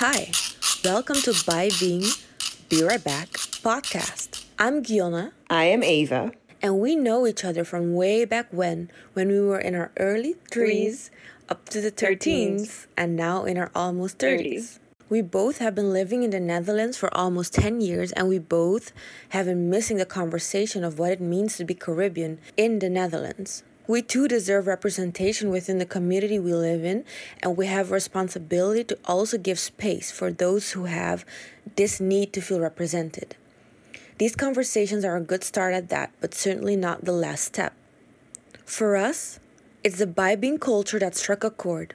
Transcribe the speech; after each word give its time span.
Hi, 0.00 0.30
welcome 0.84 1.16
to 1.22 1.34
Bai 1.44 1.70
Bin, 1.80 2.04
Be 2.68 2.84
Right 2.84 3.02
Back 3.02 3.30
podcast. 3.66 4.44
I'm 4.56 4.84
Gyonne. 4.84 5.32
I 5.50 5.64
am 5.64 5.82
Eva. 5.82 6.30
And 6.62 6.78
we 6.78 6.94
know 6.94 7.26
each 7.26 7.44
other 7.44 7.64
from 7.64 7.94
way 7.94 8.24
back 8.24 8.46
when, 8.52 8.92
when 9.14 9.26
we 9.26 9.40
were 9.40 9.58
in 9.58 9.74
our 9.74 9.90
early 9.98 10.36
threes 10.52 11.10
up 11.48 11.68
to 11.70 11.80
the 11.80 11.90
13s, 11.90 12.86
and 12.96 13.16
now 13.16 13.42
in 13.42 13.58
our 13.58 13.72
almost 13.74 14.18
30s. 14.18 14.78
We 15.08 15.20
both 15.20 15.58
have 15.58 15.74
been 15.74 15.92
living 15.92 16.22
in 16.22 16.30
the 16.30 16.38
Netherlands 16.38 16.96
for 16.96 17.12
almost 17.16 17.54
10 17.54 17.80
years, 17.80 18.12
and 18.12 18.28
we 18.28 18.38
both 18.38 18.92
have 19.30 19.46
been 19.46 19.68
missing 19.68 19.96
the 19.96 20.06
conversation 20.06 20.84
of 20.84 21.00
what 21.00 21.10
it 21.10 21.20
means 21.20 21.56
to 21.56 21.64
be 21.64 21.74
Caribbean 21.74 22.38
in 22.56 22.78
the 22.78 22.88
Netherlands. 22.88 23.64
We 23.88 24.02
too 24.02 24.28
deserve 24.28 24.66
representation 24.66 25.48
within 25.48 25.78
the 25.78 25.86
community 25.86 26.38
we 26.38 26.52
live 26.52 26.84
in, 26.84 27.06
and 27.42 27.56
we 27.56 27.68
have 27.68 27.90
responsibility 27.90 28.84
to 28.84 28.98
also 29.06 29.38
give 29.38 29.58
space 29.58 30.10
for 30.10 30.30
those 30.30 30.72
who 30.72 30.84
have 30.84 31.24
this 31.74 31.98
need 31.98 32.34
to 32.34 32.42
feel 32.42 32.60
represented. 32.60 33.34
These 34.18 34.36
conversations 34.36 35.06
are 35.06 35.16
a 35.16 35.22
good 35.22 35.42
start 35.42 35.72
at 35.72 35.88
that, 35.88 36.12
but 36.20 36.34
certainly 36.34 36.76
not 36.76 37.06
the 37.06 37.12
last 37.12 37.44
step. 37.44 37.72
For 38.66 38.94
us, 38.94 39.40
it's 39.82 39.96
the 39.96 40.06
Bai 40.06 40.36
Bin 40.36 40.58
culture 40.58 40.98
that 40.98 41.16
struck 41.16 41.42
a 41.42 41.50
chord. 41.50 41.94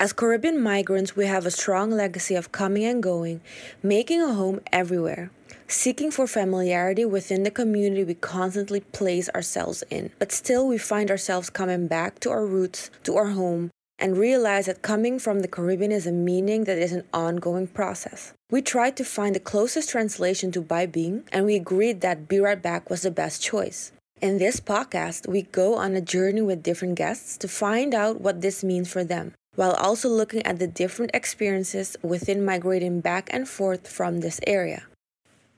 As 0.00 0.12
Caribbean 0.12 0.60
migrants, 0.60 1.14
we 1.14 1.26
have 1.26 1.46
a 1.46 1.52
strong 1.52 1.92
legacy 1.92 2.34
of 2.34 2.50
coming 2.50 2.84
and 2.84 3.00
going, 3.00 3.42
making 3.80 4.20
a 4.20 4.34
home 4.34 4.58
everywhere, 4.72 5.30
seeking 5.68 6.10
for 6.10 6.26
familiarity 6.26 7.04
within 7.04 7.42
the 7.42 7.50
community 7.50 8.02
we 8.02 8.14
constantly 8.14 8.80
place 8.80 9.28
ourselves 9.30 9.84
in. 9.90 10.10
But 10.18 10.32
still, 10.32 10.66
we 10.66 10.78
find 10.78 11.10
ourselves 11.10 11.50
coming 11.50 11.86
back 11.86 12.18
to 12.20 12.30
our 12.30 12.46
roots, 12.46 12.90
to 13.04 13.16
our 13.16 13.28
home, 13.28 13.70
and 13.98 14.16
realize 14.16 14.66
that 14.66 14.82
coming 14.82 15.18
from 15.18 15.40
the 15.40 15.48
Caribbean 15.48 15.92
is 15.92 16.06
a 16.06 16.12
meaning 16.12 16.64
that 16.64 16.78
is 16.78 16.92
an 16.92 17.04
ongoing 17.12 17.66
process. 17.66 18.32
We 18.50 18.62
tried 18.62 18.96
to 18.96 19.04
find 19.04 19.34
the 19.34 19.40
closest 19.40 19.90
translation 19.90 20.50
to 20.52 20.60
Bai 20.60 20.86
Bin, 20.86 21.24
and 21.32 21.44
we 21.44 21.56
agreed 21.56 22.00
that 22.00 22.28
Be 22.28 22.40
Right 22.40 22.60
Back 22.60 22.88
was 22.88 23.02
the 23.02 23.10
best 23.10 23.42
choice. 23.42 23.92
In 24.20 24.38
this 24.38 24.60
podcast, 24.60 25.28
we 25.28 25.42
go 25.42 25.76
on 25.76 25.94
a 25.94 26.00
journey 26.00 26.42
with 26.42 26.62
different 26.62 26.94
guests 26.96 27.36
to 27.38 27.46
find 27.46 27.94
out 27.94 28.20
what 28.20 28.40
this 28.40 28.64
means 28.64 28.90
for 28.90 29.04
them 29.04 29.34
while 29.58 29.72
also 29.72 30.08
looking 30.08 30.40
at 30.46 30.60
the 30.60 30.68
different 30.68 31.10
experiences 31.12 31.96
within 32.00 32.44
migrating 32.44 33.00
back 33.00 33.28
and 33.32 33.48
forth 33.48 33.88
from 33.88 34.20
this 34.20 34.38
area. 34.46 34.87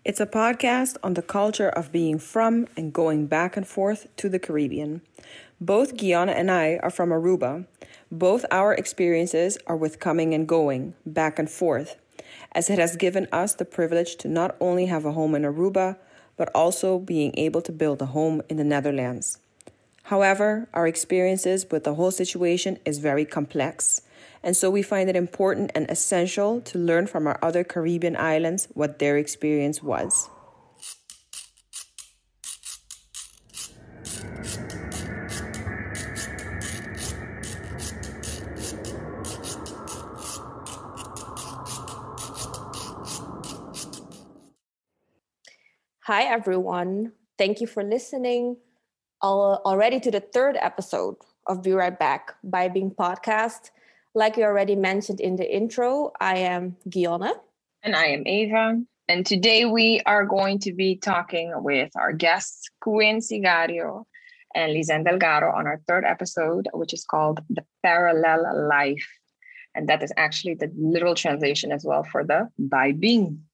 It's 0.03 0.19
a 0.19 0.25
podcast 0.25 0.97
on 1.03 1.13
the 1.13 1.21
culture 1.21 1.69
of 1.69 1.93
being 1.93 2.19
from 2.19 2.67
and 2.75 2.91
going 2.91 3.27
back 3.27 3.55
and 3.55 3.69
forth 3.69 4.07
to 4.17 4.31
the 4.31 4.39
Caribbean. 4.39 5.03
Both 5.61 5.95
Gyonne 5.95 6.31
and 6.31 6.51
I 6.51 6.79
are 6.83 6.89
from 6.89 7.11
Aruba. 7.11 7.67
Both 8.11 8.47
our 8.51 8.73
experiences 8.73 9.59
are 9.67 9.77
with 9.77 10.01
coming 10.01 10.33
and 10.33 10.49
going, 10.49 10.95
back 11.05 11.39
and 11.39 11.51
forth, 11.51 11.97
as 12.53 12.71
it 12.71 12.79
has 12.79 12.97
given 12.97 13.29
us 13.31 13.55
the 13.55 13.67
privilege 13.67 14.17
to 14.17 14.29
not 14.29 14.57
only 14.59 14.87
have 14.87 15.05
a 15.05 15.13
home 15.13 15.35
in 15.35 15.43
Aruba, 15.43 15.99
but 16.39 16.51
also 16.55 16.99
being 16.99 17.37
able 17.37 17.61
to 17.61 17.71
build 17.71 18.01
a 18.01 18.07
home 18.07 18.41
in 18.49 18.57
the 18.57 18.65
Netherlands. 18.65 19.39
However, 20.05 20.67
our 20.73 20.87
experiences 20.87 21.67
with 21.71 21.85
the 21.85 21.97
whole 21.97 22.11
situation 22.11 22.79
is 22.87 22.97
very 22.97 23.27
complex, 23.27 24.01
and 24.43 24.57
so 24.57 24.71
we 24.71 24.83
find 24.83 25.11
it 25.11 25.17
important 25.17 25.71
and 25.75 25.91
essential 25.91 26.61
to 26.63 26.79
learn 26.79 27.07
from 27.07 27.27
our 27.27 27.39
other 27.43 27.65
Caribbean 27.65 28.17
islands 28.17 28.69
what 28.75 28.99
their 28.99 29.17
experience 29.17 29.83
was. 29.83 30.31
Hi, 46.05 46.25
everyone. 46.25 47.13
Thank 47.39 47.61
you 47.61 47.69
for 47.69 47.85
listening 47.85 48.57
uh, 49.23 49.63
already 49.63 50.01
to 50.01 50.11
the 50.11 50.19
third 50.19 50.57
episode 50.61 51.15
of 51.47 51.63
Be 51.63 51.71
Right 51.71 51.97
Back 51.97 52.35
Bai 52.43 52.67
Bin 52.67 52.91
Podcast. 52.91 53.71
Like 54.15 54.37
you 54.37 54.45
already 54.45 54.77
mentioned 54.77 55.21
in 55.21 55.37
the 55.37 55.49
intro, 55.49 56.13
I 56.21 56.39
am 56.39 56.77
Gyonne. 56.89 57.33
And 57.83 57.95
I 57.95 58.07
am 58.07 58.27
Eva. 58.27 58.81
And 59.09 59.25
today 59.25 59.65
we 59.65 60.01
are 60.07 60.25
going 60.25 60.59
to 60.61 60.73
be 60.73 60.97
talking 60.97 61.53
with 61.57 61.91
our 61.97 62.13
guests, 62.13 62.69
Quinsy 62.85 63.43
Gario 63.43 64.05
and 64.55 64.73
Lisenne 64.73 65.05
Delgado, 65.05 65.47
on 65.47 65.67
our 65.67 65.81
third 65.87 66.05
episode, 66.05 66.69
which 66.73 66.93
is 66.93 67.05
called 67.05 67.41
The 67.51 67.65
Parallel 67.83 68.69
Life. 68.69 69.09
And 69.75 69.89
that 69.89 70.03
is 70.03 70.13
actually 70.17 70.55
the 70.55 70.71
literal 70.77 71.15
translation 71.15 71.71
as 71.73 71.85
well 71.85 72.03
for 72.05 72.25
the 72.25 72.49
Bai 72.59 72.93
Bin 72.93 73.45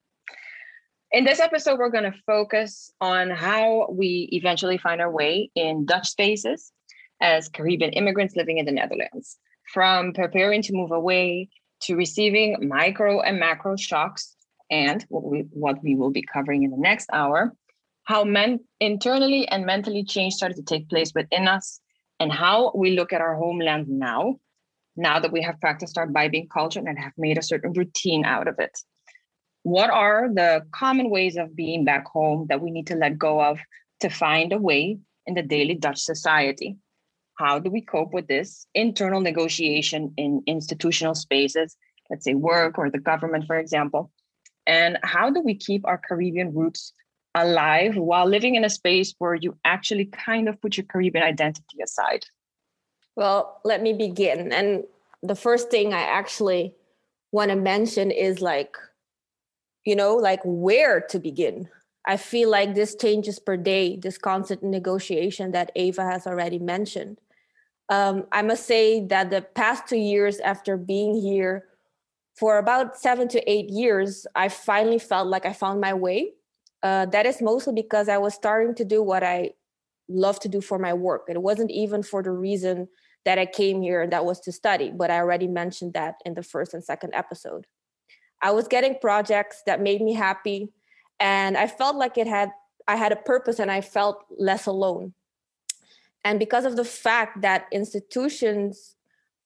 in 1.13 1.25
this 1.25 1.41
episode, 1.41 1.79
we're 1.79 1.91
going 1.91 2.11
to 2.11 2.19
focus 2.27 2.91
on 3.01 3.31
how 3.31 3.87
we 3.91 4.29
eventually 4.33 4.79
find 4.79 5.01
our 5.01 5.11
way 5.11 5.51
in 5.55 5.87
Dutch 5.87 6.09
spaces 6.09 6.73
as 7.21 7.49
Caribbean 7.49 7.93
immigrants 7.93 8.37
living 8.37 8.59
in 8.59 8.67
the 8.67 8.73
Netherlands, 8.73 9.39
from 9.73 10.13
preparing 10.13 10.63
to 10.63 10.73
move 10.73 10.93
away 10.93 11.49
to 11.83 11.97
receiving 11.97 12.69
micro 12.69 13.21
and 13.21 13.39
macro 13.39 13.77
shocks, 13.77 14.35
and 14.71 15.05
what 15.09 15.25
we, 15.25 15.41
what 15.51 15.83
we 15.83 15.95
will 15.95 16.11
be 16.11 16.23
covering 16.23 16.63
in 16.63 16.71
the 16.71 16.77
next 16.77 17.09
hour, 17.13 17.53
how 18.05 18.25
men 18.25 18.61
internally 18.81 19.47
and 19.49 19.67
mentally 19.67 20.03
change 20.05 20.35
started 20.35 20.57
to 20.57 20.63
take 20.63 20.89
place 20.89 21.13
within 21.15 21.47
us, 21.47 21.81
and 22.19 22.33
how 22.33 22.73
we 22.75 22.93
look 22.93 23.13
at 23.13 23.21
our 23.21 23.37
homeland 23.37 23.89
now, 23.89 24.37
now 24.97 25.21
that 25.21 25.33
we 25.33 25.43
have 25.43 25.61
practiced 25.61 25.99
our 25.99 26.07
Bai 26.07 26.29
Bin 26.29 26.49
culture 26.49 26.81
and 26.81 26.99
have 26.99 27.13
made 27.19 27.39
a 27.39 27.43
certain 27.43 27.73
routine 27.73 28.25
out 28.25 28.49
of 28.49 28.59
it 28.59 28.77
what 29.67 29.91
are 29.91 30.29
the 30.33 30.65
common 30.71 31.11
ways 31.11 31.37
of 31.37 31.57
being 31.57 31.85
back 31.85 32.07
home 32.07 32.47
that 32.49 32.61
we 32.61 32.71
need 32.71 32.87
to 32.87 32.95
let 32.95 33.19
go 33.19 33.43
of 33.43 33.59
to 33.99 34.09
find 34.09 34.53
a 34.53 34.59
way 34.59 34.97
in 35.27 35.35
the 35.35 35.43
daily 35.43 35.75
Dutch 35.75 35.99
society? 35.99 36.77
How 37.37 37.59
do 37.59 37.71
we 37.71 37.81
cope 37.81 38.13
with 38.13 38.27
this 38.27 38.67
internal 38.75 39.21
negotiation 39.21 40.13
in 40.17 40.43
institutional 40.47 41.15
spaces, 41.15 41.77
let's 42.11 42.25
say 42.25 42.35
work 42.35 42.79
or 42.79 42.91
the 42.91 42.99
government, 42.99 43.47
for 43.47 43.57
example? 43.57 44.11
And 44.67 44.99
how 45.03 45.31
do 45.31 45.41
we 45.41 45.55
keep 45.55 45.87
our 45.87 45.99
Caribbean 45.99 46.55
roots 46.55 46.93
alive 47.35 47.97
while 47.97 48.27
living 48.27 48.55
in 48.55 48.65
a 48.65 48.71
space 48.71 49.15
where 49.19 49.35
you 49.35 49.57
actually 49.65 50.07
kind 50.07 50.49
of 50.49 50.61
put 50.61 50.77
your 50.77 50.87
Caribbean 50.87 51.25
identity 51.25 51.79
aside? 51.83 52.25
Well, 53.15 53.61
let 53.65 53.83
me 53.83 53.93
begin. 53.93 54.53
And 54.53 54.85
the 55.23 55.35
first 55.35 55.71
thing 55.71 55.95
I 55.95 56.03
actually 56.03 56.75
want 57.33 57.51
to 57.51 57.57
mention 57.57 58.11
is 58.11 58.41
like 58.41 58.77
you 59.87 59.97
know, 59.97 60.17
like 60.17 60.41
where 60.45 61.01
to 61.01 61.19
begin. 61.19 61.69
I 62.07 62.17
feel 62.19 62.51
like 62.51 62.75
this 62.75 62.95
changes 62.95 63.39
per 63.39 63.57
day, 63.57 63.97
this 63.97 64.19
constant 64.19 64.63
negotiation 64.63 65.53
that 65.53 65.73
Eva 65.75 66.05
has 66.05 66.27
already 66.27 66.59
mentioned. 66.59 67.19
Um, 67.89 68.27
I 68.33 68.43
must 68.43 68.67
say 68.67 69.07
that 69.07 69.31
the 69.31 69.43
past 69.43 69.89
two 69.89 69.97
years 69.97 70.41
after 70.41 70.77
being 70.77 71.15
here 71.15 71.65
for 72.37 72.59
about 72.59 72.97
seven 72.97 73.29
to 73.29 73.51
eight 73.51 73.71
years, 73.71 74.27
I 74.35 74.49
finally 74.49 74.99
felt 74.99 75.29
like 75.29 75.47
I 75.47 75.53
found 75.53 75.81
my 75.81 75.95
way. 75.95 76.33
Uh, 76.83 77.07
that 77.07 77.27
is 77.27 77.41
mostly 77.41 77.73
because 77.73 78.09
I 78.09 78.19
was 78.19 78.35
starting 78.35 78.75
to 78.77 78.85
do 78.85 79.03
what 79.03 79.23
I 79.23 79.51
love 80.09 80.39
to 80.41 80.49
do 80.49 80.61
for 80.61 80.79
my 80.79 80.93
work. 80.93 81.27
It 81.29 81.41
wasn't 81.41 81.71
even 81.71 82.03
for 82.03 82.23
the 82.23 82.31
reason 82.31 82.89
that 83.25 83.39
I 83.39 83.47
came 83.47 83.83
here, 83.83 84.03
and 84.03 84.13
that 84.13 84.25
was 84.25 84.41
to 84.41 84.53
study, 84.53 84.93
but 84.95 85.11
I 85.11 85.19
already 85.19 85.49
mentioned 85.49 85.95
that 85.95 86.17
in 86.25 86.35
the 86.35 86.43
first 86.43 86.75
and 86.75 86.85
second 86.85 87.15
episode. 87.15 87.67
I 88.43 88.51
was 88.51 88.69
getting 88.69 88.99
projects 89.01 89.63
that 89.67 89.81
made 89.81 90.03
me 90.03 90.13
happy 90.13 90.73
and 91.21 91.57
I 91.57 91.67
felt 91.67 91.97
like 91.97 92.19
it 92.19 92.27
had 92.27 92.51
I 92.89 92.97
had 92.97 93.13
a 93.13 93.17
purpose 93.17 93.59
and 93.59 93.71
I 93.71 93.81
felt 93.81 94.25
less 94.39 94.67
alone. 94.67 95.15
And 96.27 96.41
because 96.41 96.65
of 96.65 96.75
the 96.75 96.85
fact 96.85 97.43
that 97.43 97.69
institutions 97.71 98.97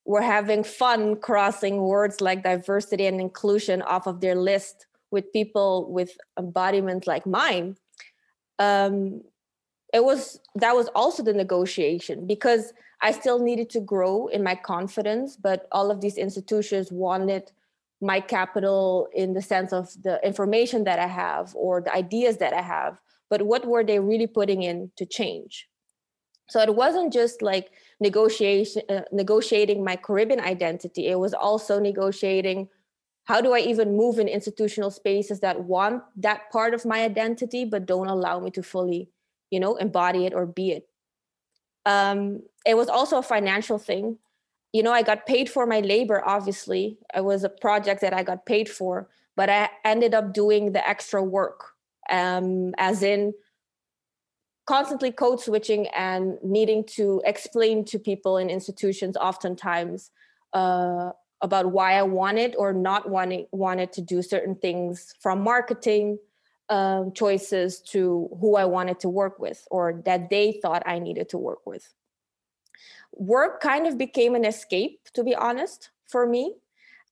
were 0.06 0.22
having 0.22 0.64
fun 0.64 1.16
crossing 1.16 1.82
words 1.82 2.22
like 2.22 2.42
diversity 2.42 3.04
and 3.04 3.20
inclusion 3.20 3.82
off 3.82 4.06
of 4.06 4.22
their 4.22 4.34
list 4.34 4.86
with 5.10 5.30
people 5.30 5.92
with 5.92 6.16
embodiments 6.38 7.06
like 7.06 7.26
mine, 7.26 7.76
um, 8.58 9.20
it 9.92 10.02
was 10.02 10.40
that 10.54 10.74
was 10.74 10.88
also 10.94 11.22
the 11.22 11.34
negotiation 11.34 12.26
because 12.26 12.72
I 13.02 13.12
still 13.12 13.40
needed 13.40 13.68
to 13.70 13.80
grow 13.80 14.28
in 14.28 14.42
my 14.42 14.54
confidence, 14.54 15.36
but 15.36 15.68
all 15.72 15.90
of 15.90 16.00
these 16.00 16.16
institutions 16.16 16.90
wanted 16.90 17.52
my 18.00 18.20
capital 18.20 19.06
in 19.14 19.34
the 19.34 19.42
sense 19.42 19.74
of 19.74 19.90
the 20.02 20.18
information 20.24 20.84
that 20.84 20.98
I 20.98 21.08
have 21.08 21.54
or 21.54 21.82
the 21.82 21.94
ideas 21.94 22.38
that 22.38 22.54
I 22.54 22.62
have, 22.62 22.96
but 23.28 23.42
what 23.42 23.66
were 23.66 23.84
they 23.84 23.98
really 24.00 24.26
putting 24.26 24.62
in 24.62 24.90
to 24.96 25.04
change? 25.04 25.69
So 26.50 26.60
it 26.60 26.74
wasn't 26.74 27.12
just 27.12 27.42
like 27.42 27.70
negotiation, 28.00 28.82
uh, 28.88 29.02
negotiating 29.12 29.82
my 29.82 29.96
Caribbean 29.96 30.40
identity. 30.40 31.06
It 31.06 31.18
was 31.18 31.32
also 31.32 31.80
negotiating 31.80 32.68
how 33.24 33.40
do 33.40 33.54
I 33.54 33.60
even 33.60 33.96
move 33.96 34.18
in 34.18 34.28
institutional 34.28 34.90
spaces 34.90 35.40
that 35.40 35.64
want 35.64 36.02
that 36.16 36.50
part 36.50 36.74
of 36.74 36.84
my 36.84 37.02
identity 37.02 37.64
but 37.64 37.86
don't 37.86 38.08
allow 38.08 38.40
me 38.40 38.50
to 38.50 38.62
fully, 38.62 39.08
you 39.50 39.60
know, 39.60 39.76
embody 39.76 40.26
it 40.26 40.34
or 40.34 40.44
be 40.44 40.72
it. 40.72 40.88
Um, 41.86 42.42
it 42.66 42.76
was 42.76 42.88
also 42.88 43.18
a 43.18 43.22
financial 43.22 43.78
thing 43.78 44.18
you 44.72 44.82
know, 44.82 44.92
I 44.92 45.02
got 45.02 45.26
paid 45.26 45.50
for 45.50 45.66
my 45.66 45.80
labor, 45.80 46.22
obviously. 46.24 46.98
It 47.14 47.24
was 47.24 47.42
a 47.44 47.48
project 47.48 48.00
that 48.02 48.14
I 48.14 48.22
got 48.22 48.46
paid 48.46 48.68
for, 48.68 49.08
but 49.36 49.50
I 49.50 49.68
ended 49.84 50.14
up 50.14 50.32
doing 50.32 50.72
the 50.72 50.86
extra 50.88 51.22
work, 51.22 51.72
um, 52.08 52.74
as 52.78 53.02
in 53.02 53.34
constantly 54.70 55.10
code 55.10 55.40
switching 55.40 55.88
and 55.88 56.38
needing 56.44 56.84
to 56.84 57.20
explain 57.24 57.84
to 57.84 57.98
people 57.98 58.36
in 58.36 58.48
institutions 58.48 59.16
oftentimes 59.16 60.12
uh, 60.52 61.10
about 61.40 61.72
why 61.72 61.94
I 61.94 62.04
wanted 62.04 62.54
or 62.56 62.72
not 62.72 63.10
wanting 63.10 63.46
wanted 63.50 63.92
to 63.94 64.00
do 64.00 64.22
certain 64.22 64.54
things 64.54 65.12
from 65.18 65.40
marketing 65.42 66.20
um, 66.68 67.10
choices 67.12 67.80
to 67.94 68.30
who 68.40 68.54
I 68.54 68.64
wanted 68.64 69.00
to 69.00 69.08
work 69.08 69.40
with 69.40 69.66
or 69.72 70.02
that 70.04 70.30
they 70.30 70.60
thought 70.62 70.84
I 70.86 71.00
needed 71.00 71.28
to 71.30 71.38
work 71.38 71.66
with. 71.66 71.92
Work 73.10 73.60
kind 73.60 73.88
of 73.88 73.98
became 73.98 74.36
an 74.36 74.44
escape, 74.44 75.00
to 75.14 75.24
be 75.24 75.34
honest, 75.34 75.90
for 76.06 76.28
me. 76.28 76.54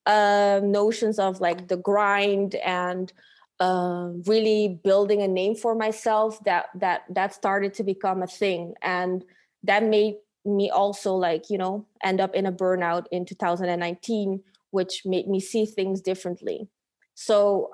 Uh, 0.07 0.61
notions 0.63 1.19
of 1.19 1.41
like 1.41 1.67
the 1.67 1.77
grind 1.77 2.55
and 2.55 3.13
uh, 3.61 4.11
really 4.27 4.81
building 4.85 5.23
a 5.23 5.29
name 5.29 5.55
for 5.55 5.75
myself 5.75 6.43
that 6.45 6.67
that 6.75 7.03
that 7.11 7.35
started 7.35 7.75
to 7.75 7.83
become 7.83 8.23
a 8.23 8.27
thing. 8.27 8.75
And 8.83 9.25
that 9.65 9.83
made 9.83 10.17
me 10.45 10.71
also 10.71 11.15
like 11.15 11.51
you 11.51 11.59
know 11.59 11.87
end 12.03 12.21
up 12.21 12.35
in 12.35 12.47
a 12.47 12.53
burnout 12.53 13.07
in 13.11 13.25
2019 13.25 14.43
which 14.71 15.03
made 15.05 15.27
me 15.27 15.41
see 15.41 15.67
things 15.67 16.01
differently. 16.01 16.69
So 17.15 17.71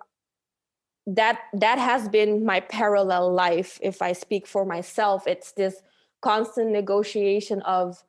that 1.07 1.41
that 1.53 1.79
has 1.79 2.09
been 2.09 2.47
my 2.47 2.61
parallel 2.61 3.33
life. 3.33 3.79
If 3.83 4.01
i 4.01 4.13
speak 4.13 4.47
for 4.47 4.65
myself 4.65 5.27
it's 5.27 5.53
this 5.53 5.83
constant 6.23 6.71
negotiation 6.71 7.61
of 7.63 8.03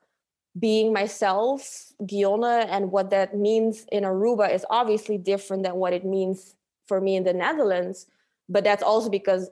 being 0.57 0.93
myself 0.93 1.91
Gyonne 2.01 2.65
and 2.69 2.89
what 2.89 3.09
that 3.09 3.35
means 3.35 3.85
in 3.91 4.03
aruba 4.03 4.53
is 4.53 4.65
obviously 4.69 5.17
different 5.17 5.63
than 5.63 5.75
what 5.75 5.91
it 5.91 6.05
means 6.05 6.54
for 6.87 7.01
me 7.01 7.15
in 7.15 7.23
the 7.23 7.33
netherlands 7.33 8.07
but 8.49 8.63
that's 8.63 8.83
also 8.83 9.09
because 9.09 9.49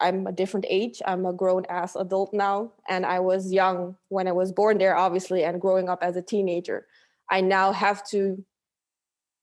I'm 0.00 0.26
a 0.26 0.32
different 0.32 0.66
age. 0.68 1.00
I'm 1.06 1.24
a 1.24 1.32
grown 1.32 1.64
ass 1.68 1.96
adult 1.96 2.32
now. 2.34 2.72
And 2.88 3.06
I 3.06 3.20
was 3.20 3.52
young 3.52 3.96
when 4.08 4.28
I 4.28 4.32
was 4.32 4.52
born 4.52 4.78
there, 4.78 4.96
obviously, 4.96 5.44
and 5.44 5.60
growing 5.60 5.88
up 5.88 6.02
as 6.02 6.16
a 6.16 6.22
teenager. 6.22 6.86
I 7.30 7.40
now 7.40 7.72
have 7.72 8.06
to 8.10 8.44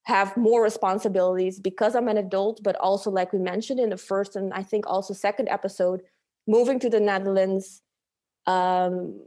have 0.03 0.35
more 0.37 0.61
responsibilities 0.61 1.59
because 1.59 1.95
I'm 1.95 2.07
an 2.07 2.17
adult, 2.17 2.61
but 2.61 2.75
also, 2.75 3.09
like 3.09 3.33
we 3.33 3.39
mentioned 3.39 3.79
in 3.79 3.89
the 3.89 3.97
first 3.97 4.35
and 4.35 4.53
I 4.53 4.61
think 4.61 4.85
also 4.85 5.13
second 5.13 5.49
episode, 5.49 6.01
moving 6.45 6.79
to 6.79 6.89
the 6.89 6.99
Netherlands 6.99 7.81
um, 8.45 9.21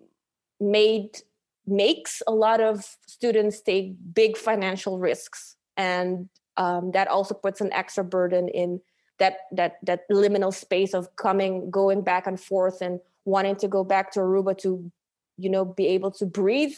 made 0.60 1.18
makes 1.66 2.22
a 2.28 2.32
lot 2.32 2.60
of 2.60 2.84
students 3.06 3.60
take 3.60 3.96
big 4.14 4.36
financial 4.36 4.98
risks 5.00 5.56
and 5.76 6.28
um, 6.56 6.92
that 6.92 7.08
also 7.08 7.34
puts 7.34 7.60
an 7.60 7.72
extra 7.72 8.04
burden 8.04 8.48
in 8.48 8.80
that 9.18 9.38
that 9.52 9.76
that 9.82 10.08
liminal 10.10 10.52
space 10.52 10.94
of 10.94 11.14
coming 11.16 11.70
going 11.70 12.02
back 12.02 12.26
and 12.26 12.40
forth 12.40 12.82
and 12.82 13.00
wanting 13.24 13.56
to 13.56 13.68
go 13.68 13.82
back 13.82 14.12
to 14.12 14.20
aruba 14.20 14.56
to 14.58 14.90
you 15.38 15.50
know 15.50 15.64
be 15.64 15.86
able 15.88 16.10
to 16.10 16.26
breathe. 16.26 16.74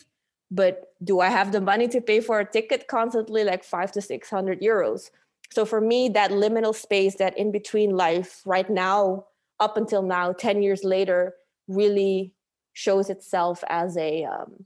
But 0.51 0.95
do 1.05 1.21
i 1.21 1.29
have 1.29 1.53
the 1.53 1.61
money 1.61 1.89
to 1.89 2.01
pay 2.01 2.21
for 2.21 2.41
a 2.41 2.51
ticket 2.51 2.89
constantly 2.89 3.45
like 3.45 3.65
five 3.65 3.93
to 3.93 4.01
six 4.01 4.31
hundred 4.31 4.61
euros? 4.61 5.11
So 5.51 5.65
for 5.65 5.81
me 5.81 6.09
that 6.11 6.31
liminal 6.31 6.75
space 6.75 7.17
that 7.17 7.37
in 7.37 7.53
between 7.53 7.97
life 7.97 8.43
right 8.45 8.69
now 8.69 9.27
up 9.61 9.77
until 9.77 10.03
now 10.03 10.33
10 10.33 10.63
years 10.63 10.85
later 10.85 11.35
really 11.67 12.33
shows 12.73 13.11
itself 13.11 13.65
as 13.69 13.97
a 13.97 14.25
um, 14.25 14.65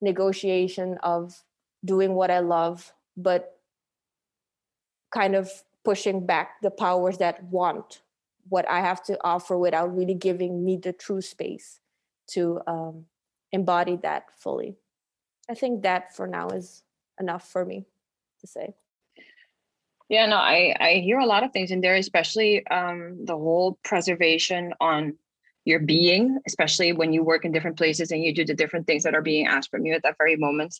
negotiation 0.00 0.98
of 1.02 1.42
doing 1.84 2.12
what 2.14 2.30
i 2.30 2.40
love 2.40 2.92
but 3.16 3.58
kind 5.12 5.34
of 5.34 5.50
pushing 5.84 6.26
back 6.26 6.60
the 6.62 6.70
powers 6.70 7.18
that 7.18 7.42
want 7.44 8.02
what 8.48 8.68
I 8.68 8.80
have 8.80 9.02
to 9.04 9.18
offer 9.22 9.56
without 9.56 9.94
really 9.94 10.14
giving 10.14 10.64
me 10.64 10.76
the 10.76 10.92
true 10.92 11.20
space 11.20 11.80
to 12.28 12.60
um, 12.66 13.06
embody 13.52 13.96
that 14.02 14.24
fully. 14.36 14.76
I 15.48 15.54
think 15.54 15.82
that 15.82 16.14
for 16.14 16.26
now 16.26 16.48
is 16.48 16.82
enough 17.20 17.48
for 17.48 17.64
me 17.64 17.86
to 18.40 18.46
say. 18.46 18.74
Yeah, 20.08 20.26
no, 20.26 20.36
I 20.36 20.74
I 20.78 20.92
hear 20.94 21.18
a 21.18 21.26
lot 21.26 21.42
of 21.42 21.52
things 21.52 21.70
in 21.70 21.80
there, 21.80 21.94
especially 21.94 22.66
um, 22.66 23.24
the 23.24 23.36
whole 23.36 23.78
preservation 23.82 24.74
on 24.80 25.14
your 25.64 25.78
being, 25.78 26.38
especially 26.46 26.92
when 26.92 27.12
you 27.12 27.22
work 27.22 27.44
in 27.44 27.52
different 27.52 27.78
places 27.78 28.10
and 28.10 28.22
you 28.22 28.34
do 28.34 28.44
the 28.44 28.54
different 28.54 28.86
things 28.86 29.04
that 29.04 29.14
are 29.14 29.22
being 29.22 29.46
asked 29.46 29.70
from 29.70 29.86
you 29.86 29.94
at 29.94 30.02
that 30.02 30.16
very 30.18 30.36
moment. 30.36 30.78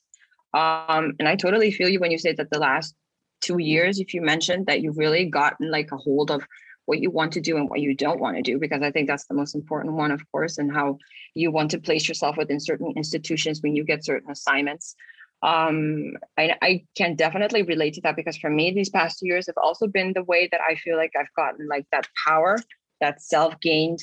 Um, 0.54 1.14
and 1.18 1.28
I 1.28 1.36
totally 1.36 1.70
feel 1.70 1.88
you 1.88 2.00
when 2.00 2.10
you 2.10 2.18
say 2.18 2.32
that 2.32 2.50
the 2.50 2.58
last 2.58 2.94
two 3.42 3.58
years 3.58 4.00
if 4.00 4.14
you 4.14 4.22
mentioned 4.22 4.66
that 4.66 4.80
you've 4.80 4.98
really 4.98 5.26
gotten 5.26 5.70
like 5.70 5.92
a 5.92 5.96
hold 5.96 6.30
of 6.30 6.42
what 6.86 7.00
you 7.00 7.10
want 7.10 7.32
to 7.32 7.40
do 7.40 7.56
and 7.56 7.68
what 7.70 7.80
you 7.80 7.94
don't 7.94 8.20
want 8.20 8.36
to 8.36 8.42
do 8.42 8.58
because 8.58 8.82
i 8.82 8.90
think 8.90 9.06
that's 9.06 9.26
the 9.26 9.34
most 9.34 9.54
important 9.54 9.94
one 9.94 10.10
of 10.10 10.20
course 10.32 10.58
and 10.58 10.72
how 10.72 10.96
you 11.34 11.50
want 11.50 11.70
to 11.70 11.80
place 11.80 12.08
yourself 12.08 12.36
within 12.36 12.60
certain 12.60 12.92
institutions 12.96 13.60
when 13.62 13.74
you 13.74 13.84
get 13.84 14.04
certain 14.04 14.30
assignments. 14.30 14.94
Um, 15.42 16.12
I, 16.38 16.54
I 16.62 16.84
can 16.96 17.16
definitely 17.16 17.62
relate 17.62 17.94
to 17.94 18.00
that 18.02 18.14
because 18.14 18.36
for 18.36 18.48
me 18.48 18.70
these 18.70 18.90
past 18.90 19.18
two 19.18 19.26
years 19.26 19.46
have 19.46 19.56
also 19.60 19.88
been 19.88 20.12
the 20.12 20.22
way 20.22 20.48
that 20.52 20.60
i 20.68 20.76
feel 20.76 20.96
like 20.96 21.10
i've 21.18 21.34
gotten 21.34 21.66
like 21.66 21.84
that 21.90 22.06
power 22.24 22.58
that 23.00 23.20
self-gained 23.20 23.98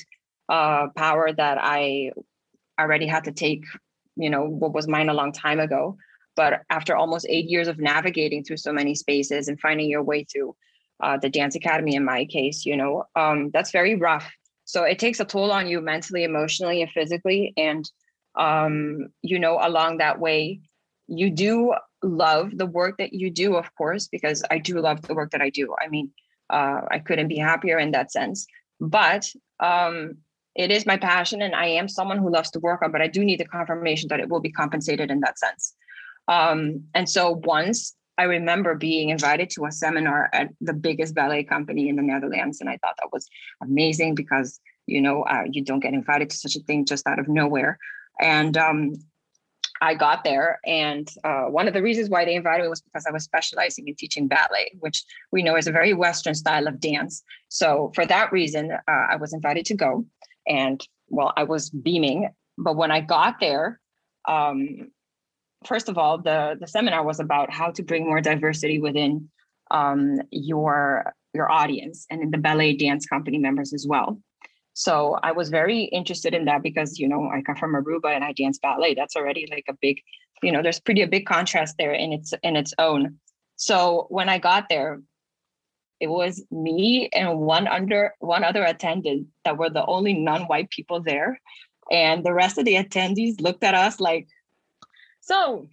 uh, 0.50 0.88
power 0.94 1.32
that 1.32 1.56
i 1.58 2.12
already 2.78 3.06
had 3.06 3.24
to 3.24 3.32
take 3.32 3.64
you 4.16 4.28
know 4.28 4.44
what 4.44 4.74
was 4.74 4.86
mine 4.86 5.08
a 5.08 5.14
long 5.14 5.32
time 5.32 5.60
ago 5.60 5.96
but 6.40 6.62
after 6.70 6.96
almost 6.96 7.26
eight 7.28 7.50
years 7.50 7.68
of 7.68 7.78
navigating 7.78 8.42
through 8.42 8.56
so 8.56 8.72
many 8.72 8.94
spaces 8.94 9.48
and 9.48 9.60
finding 9.60 9.90
your 9.90 10.02
way 10.02 10.24
through 10.24 10.56
uh, 11.04 11.18
the 11.18 11.28
dance 11.28 11.54
academy, 11.54 11.94
in 11.94 12.02
my 12.02 12.24
case, 12.24 12.64
you 12.64 12.78
know, 12.78 13.04
um, 13.14 13.50
that's 13.52 13.72
very 13.72 13.94
rough. 13.94 14.26
So 14.64 14.84
it 14.84 14.98
takes 14.98 15.20
a 15.20 15.26
toll 15.26 15.52
on 15.52 15.68
you 15.68 15.82
mentally, 15.82 16.24
emotionally, 16.24 16.80
and 16.80 16.90
physically. 16.92 17.52
And, 17.58 17.84
um, 18.36 19.08
you 19.20 19.38
know, 19.38 19.58
along 19.60 19.98
that 19.98 20.18
way, 20.18 20.60
you 21.08 21.28
do 21.28 21.74
love 22.02 22.56
the 22.56 22.70
work 22.78 22.96
that 22.96 23.12
you 23.12 23.28
do, 23.30 23.56
of 23.56 23.66
course, 23.74 24.08
because 24.08 24.42
I 24.50 24.56
do 24.56 24.80
love 24.80 25.02
the 25.02 25.14
work 25.14 25.32
that 25.32 25.42
I 25.42 25.50
do. 25.50 25.74
I 25.84 25.88
mean, 25.88 26.10
uh, 26.48 26.80
I 26.90 27.00
couldn't 27.00 27.28
be 27.28 27.36
happier 27.36 27.78
in 27.78 27.90
that 27.90 28.12
sense. 28.12 28.46
But 28.80 29.30
um, 29.70 30.16
it 30.54 30.70
is 30.70 30.86
my 30.86 30.96
passion, 30.96 31.42
and 31.42 31.54
I 31.54 31.66
am 31.66 31.86
someone 31.86 32.16
who 32.16 32.32
loves 32.32 32.50
to 32.52 32.60
work 32.60 32.80
on, 32.80 32.92
but 32.92 33.02
I 33.02 33.08
do 33.08 33.22
need 33.26 33.40
the 33.40 33.44
confirmation 33.44 34.08
that 34.08 34.20
it 34.20 34.30
will 34.30 34.40
be 34.40 34.50
compensated 34.62 35.10
in 35.10 35.20
that 35.20 35.38
sense. 35.38 35.74
Um, 36.30 36.84
and 36.94 37.10
so 37.10 37.40
once 37.44 37.94
I 38.16 38.22
remember 38.24 38.74
being 38.76 39.08
invited 39.08 39.50
to 39.50 39.64
a 39.64 39.72
seminar 39.72 40.30
at 40.32 40.50
the 40.60 40.72
biggest 40.72 41.14
ballet 41.14 41.42
company 41.42 41.88
in 41.88 41.96
the 41.96 42.02
Netherlands, 42.02 42.60
and 42.60 42.70
I 42.70 42.76
thought 42.78 42.94
that 42.98 43.12
was 43.12 43.28
amazing 43.62 44.14
because 44.14 44.60
you 44.86 45.00
know 45.00 45.22
uh, 45.24 45.42
you 45.50 45.62
don't 45.62 45.80
get 45.80 45.92
invited 45.92 46.30
to 46.30 46.36
such 46.36 46.54
a 46.54 46.60
thing 46.60 46.86
just 46.86 47.06
out 47.06 47.18
of 47.18 47.28
nowhere. 47.28 47.78
And 48.20 48.56
um, 48.56 48.92
I 49.80 49.94
got 49.94 50.22
there, 50.22 50.60
and 50.64 51.08
uh, 51.24 51.46
one 51.46 51.66
of 51.66 51.74
the 51.74 51.82
reasons 51.82 52.10
why 52.10 52.24
they 52.24 52.34
invited 52.34 52.62
me 52.62 52.68
was 52.68 52.82
because 52.82 53.06
I 53.06 53.10
was 53.10 53.24
specializing 53.24 53.88
in 53.88 53.96
teaching 53.96 54.28
ballet, 54.28 54.70
which 54.78 55.02
we 55.32 55.42
know 55.42 55.56
is 55.56 55.66
a 55.66 55.72
very 55.72 55.94
Western 55.94 56.34
style 56.34 56.68
of 56.68 56.78
dance. 56.78 57.24
So 57.48 57.90
for 57.94 58.06
that 58.06 58.30
reason, 58.30 58.70
uh, 58.70 59.06
I 59.10 59.16
was 59.16 59.32
invited 59.32 59.64
to 59.66 59.74
go, 59.74 60.04
and 60.46 60.86
well, 61.08 61.32
I 61.36 61.42
was 61.42 61.70
beaming. 61.70 62.28
But 62.56 62.76
when 62.76 62.92
I 62.92 63.00
got 63.00 63.40
there, 63.40 63.80
um, 64.28 64.90
first 65.64 65.88
of 65.88 65.98
all, 65.98 66.18
the 66.18 66.56
the 66.60 66.66
seminar 66.66 67.04
was 67.04 67.20
about 67.20 67.50
how 67.50 67.70
to 67.72 67.82
bring 67.82 68.06
more 68.06 68.20
diversity 68.20 68.78
within 68.78 69.28
um, 69.70 70.20
your 70.30 71.12
your 71.32 71.50
audience 71.50 72.06
and 72.10 72.22
in 72.22 72.30
the 72.30 72.38
ballet 72.38 72.76
dance 72.76 73.06
company 73.06 73.38
members 73.38 73.72
as 73.72 73.86
well. 73.86 74.20
So 74.72 75.18
I 75.22 75.32
was 75.32 75.48
very 75.48 75.84
interested 75.84 76.34
in 76.34 76.44
that 76.46 76.62
because 76.62 76.98
you 76.98 77.08
know 77.08 77.28
I 77.28 77.42
come 77.42 77.56
from 77.56 77.74
Aruba 77.74 78.14
and 78.14 78.24
I 78.24 78.32
dance 78.32 78.58
ballet. 78.58 78.94
That's 78.94 79.16
already 79.16 79.46
like 79.50 79.64
a 79.68 79.74
big, 79.80 80.00
you 80.42 80.52
know, 80.52 80.62
there's 80.62 80.80
pretty 80.80 81.02
a 81.02 81.06
big 81.08 81.26
contrast 81.26 81.76
there 81.78 81.92
in 81.92 82.12
its 82.12 82.32
in 82.42 82.56
its 82.56 82.74
own. 82.78 83.18
So 83.56 84.06
when 84.08 84.28
I 84.28 84.38
got 84.38 84.68
there, 84.70 85.00
it 86.00 86.08
was 86.08 86.42
me 86.50 87.10
and 87.12 87.38
one 87.38 87.68
under 87.68 88.14
one 88.20 88.42
other 88.42 88.64
attendant 88.64 89.26
that 89.44 89.58
were 89.58 89.70
the 89.70 89.84
only 89.84 90.14
non-white 90.14 90.70
people 90.70 91.00
there, 91.00 91.38
and 91.90 92.24
the 92.24 92.32
rest 92.32 92.56
of 92.56 92.64
the 92.64 92.76
attendees 92.76 93.40
looked 93.40 93.64
at 93.64 93.74
us 93.74 94.00
like, 94.00 94.26
so 95.30 95.68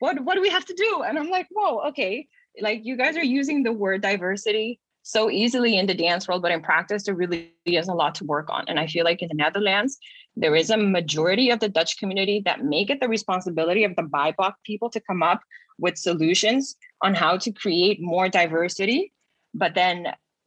what 0.00 0.20
what 0.24 0.34
do 0.34 0.42
we 0.42 0.50
have 0.50 0.66
to 0.66 0.74
do? 0.74 1.02
And 1.06 1.18
i'm 1.18 1.30
like 1.30 1.48
whoa 1.50 1.88
okay. 1.88 2.26
Like 2.60 2.80
you 2.84 2.96
guys 2.96 3.16
are 3.16 3.30
using 3.40 3.62
the 3.62 3.72
word 3.72 4.02
diversity 4.02 4.80
so 5.02 5.30
easily 5.30 5.78
in 5.78 5.86
the 5.86 5.94
dance 5.94 6.26
world 6.26 6.42
but 6.42 6.50
in 6.50 6.60
practice 6.60 7.04
there 7.04 7.14
really 7.14 7.54
is 7.64 7.88
a 7.88 7.94
lot 7.94 8.14
to 8.16 8.24
work 8.24 8.48
on. 8.50 8.64
And 8.68 8.78
i 8.80 8.86
feel 8.86 9.04
like 9.04 9.22
in 9.22 9.28
the 9.28 9.42
netherlands 9.44 9.98
there 10.36 10.56
is 10.62 10.70
a 10.70 10.76
majority 10.76 11.50
of 11.50 11.60
the 11.60 11.68
dutch 11.68 11.98
community 12.00 12.42
that 12.44 12.64
make 12.64 12.90
it 12.90 13.00
the 13.00 13.08
responsibility 13.08 13.84
of 13.84 13.94
the 13.96 14.02
bipoc 14.02 14.54
people 14.64 14.90
to 14.90 15.00
come 15.08 15.22
up 15.22 15.40
with 15.78 15.96
solutions 15.96 16.76
on 17.02 17.14
how 17.14 17.36
to 17.44 17.52
create 17.52 17.98
more 18.00 18.28
diversity. 18.28 19.12
But 19.54 19.74
then 19.74 20.06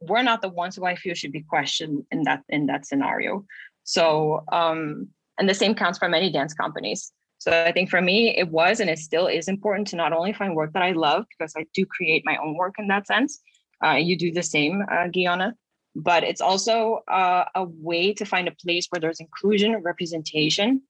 we're 0.10 0.24
not 0.24 0.41
the 0.41 0.53
ones 0.62 0.75
who 0.75 0.86
i 0.91 0.96
feel 0.96 1.15
should 1.15 1.36
be 1.39 1.46
questioned 1.55 2.03
in 2.12 2.24
that 2.27 2.41
in 2.50 2.67
that 2.67 2.86
scenario. 2.89 3.46
So 3.84 4.43
um 4.60 5.08
and 5.38 5.48
the 5.50 5.60
same 5.63 5.75
counts 5.81 5.98
for 6.00 6.10
many 6.10 6.29
dance 6.38 6.53
companies 6.53 7.12
So 7.41 7.63
I 7.65 7.71
think 7.71 7.89
for 7.89 8.03
me, 8.03 8.38
it 8.38 8.50
was 8.50 8.79
and 8.79 8.88
it 8.88 9.00
still 9.00 9.25
is 9.25 9.48
important 9.48 9.88
to 9.88 9.95
not 9.95 10.13
only 10.13 10.31
find 10.31 10.55
work 10.55 10.74
that 10.74 10.83
I 10.83 10.91
love, 10.91 11.25
because 11.27 11.53
I 11.57 11.65
do 11.74 11.88
create 11.88 12.21
my 12.24 12.38
own 12.38 12.55
work 12.55 12.75
in 12.77 12.88
that 12.89 13.07
sense. 13.07 13.39
Uh, 13.83 13.95
you 13.95 14.15
do 14.15 14.31
the 14.31 14.43
same, 14.43 14.83
uh, 14.83 15.07
Gyonne, 15.07 15.53
but 15.95 16.24
it's 16.24 16.39
also 16.39 17.00
uh, 17.07 17.45
a 17.55 17.63
way 17.63 18.13
to 18.13 18.25
find 18.25 18.48
a 18.48 18.53
place 18.63 18.86
where 18.91 19.00
there's 19.00 19.19
inclusion, 19.19 19.75
representation, 19.77 20.83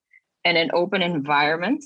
and 0.43 0.58
an 0.58 0.72
open 0.74 1.01
environment, 1.01 1.86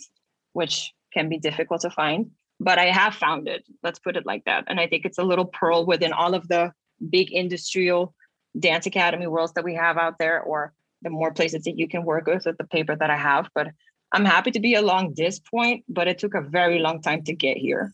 which 0.53 0.91
can 1.13 1.29
be 1.29 1.37
difficult 1.37 1.81
to 1.81 1.91
find. 1.91 2.31
But 2.59 2.79
I 2.79 2.85
have 2.85 3.13
found 3.13 3.47
it. 3.47 3.63
Let's 3.83 3.99
put 3.99 4.17
it 4.17 4.25
like 4.25 4.45
that. 4.45 4.63
And 4.65 4.79
I 4.79 4.87
think 4.87 5.05
it's 5.05 5.19
a 5.19 5.23
little 5.23 5.45
pearl 5.45 5.85
within 5.85 6.11
all 6.11 6.33
of 6.33 6.47
the 6.47 6.71
big 7.07 7.31
industrial 7.31 8.15
dance 8.57 8.87
academy 8.87 9.27
worlds 9.27 9.53
that 9.53 9.63
we 9.63 9.75
have 9.75 9.99
out 9.99 10.17
there, 10.17 10.41
or 10.41 10.73
the 11.03 11.11
more 11.11 11.31
places 11.31 11.65
that 11.65 11.77
you 11.77 11.87
can 11.87 12.03
work 12.03 12.25
with 12.25 12.47
with 12.47 12.57
the 12.57 12.63
paper 12.63 12.95
that 12.95 13.11
I 13.11 13.17
have. 13.17 13.47
But 13.53 13.67
I'm 14.15 14.23
happy 14.23 14.49
to 14.51 14.61
be 14.61 14.75
along 14.75 15.15
this 15.15 15.39
point, 15.39 15.83
but 15.89 16.07
it 16.07 16.17
took 16.17 16.35
a 16.35 16.41
very 16.41 16.79
long 16.79 17.01
time 17.01 17.23
to 17.23 17.33
get 17.33 17.57
here. 17.57 17.91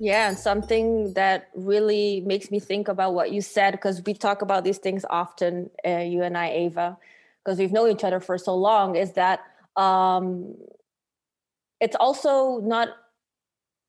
Yeah, 0.00 0.30
and 0.30 0.36
something 0.36 1.12
that 1.14 1.50
really 1.54 2.22
makes 2.26 2.50
me 2.50 2.58
think 2.58 2.88
about 2.88 3.14
what 3.14 3.30
you 3.30 3.40
said, 3.40 3.72
because 3.72 4.02
we 4.04 4.14
talk 4.14 4.42
about 4.42 4.64
these 4.64 4.78
things 4.78 5.04
often, 5.08 5.70
uh, 5.86 5.98
you 5.98 6.24
and 6.24 6.36
I, 6.36 6.50
Eva, 6.52 6.98
because 7.44 7.60
we've 7.60 7.70
known 7.70 7.92
each 7.92 8.02
other 8.02 8.18
for 8.18 8.38
so 8.38 8.56
long, 8.56 8.96
is 8.96 9.12
that 9.12 9.38
um, 9.76 10.56
it's 11.80 11.94
also 12.00 12.58
not 12.58 12.88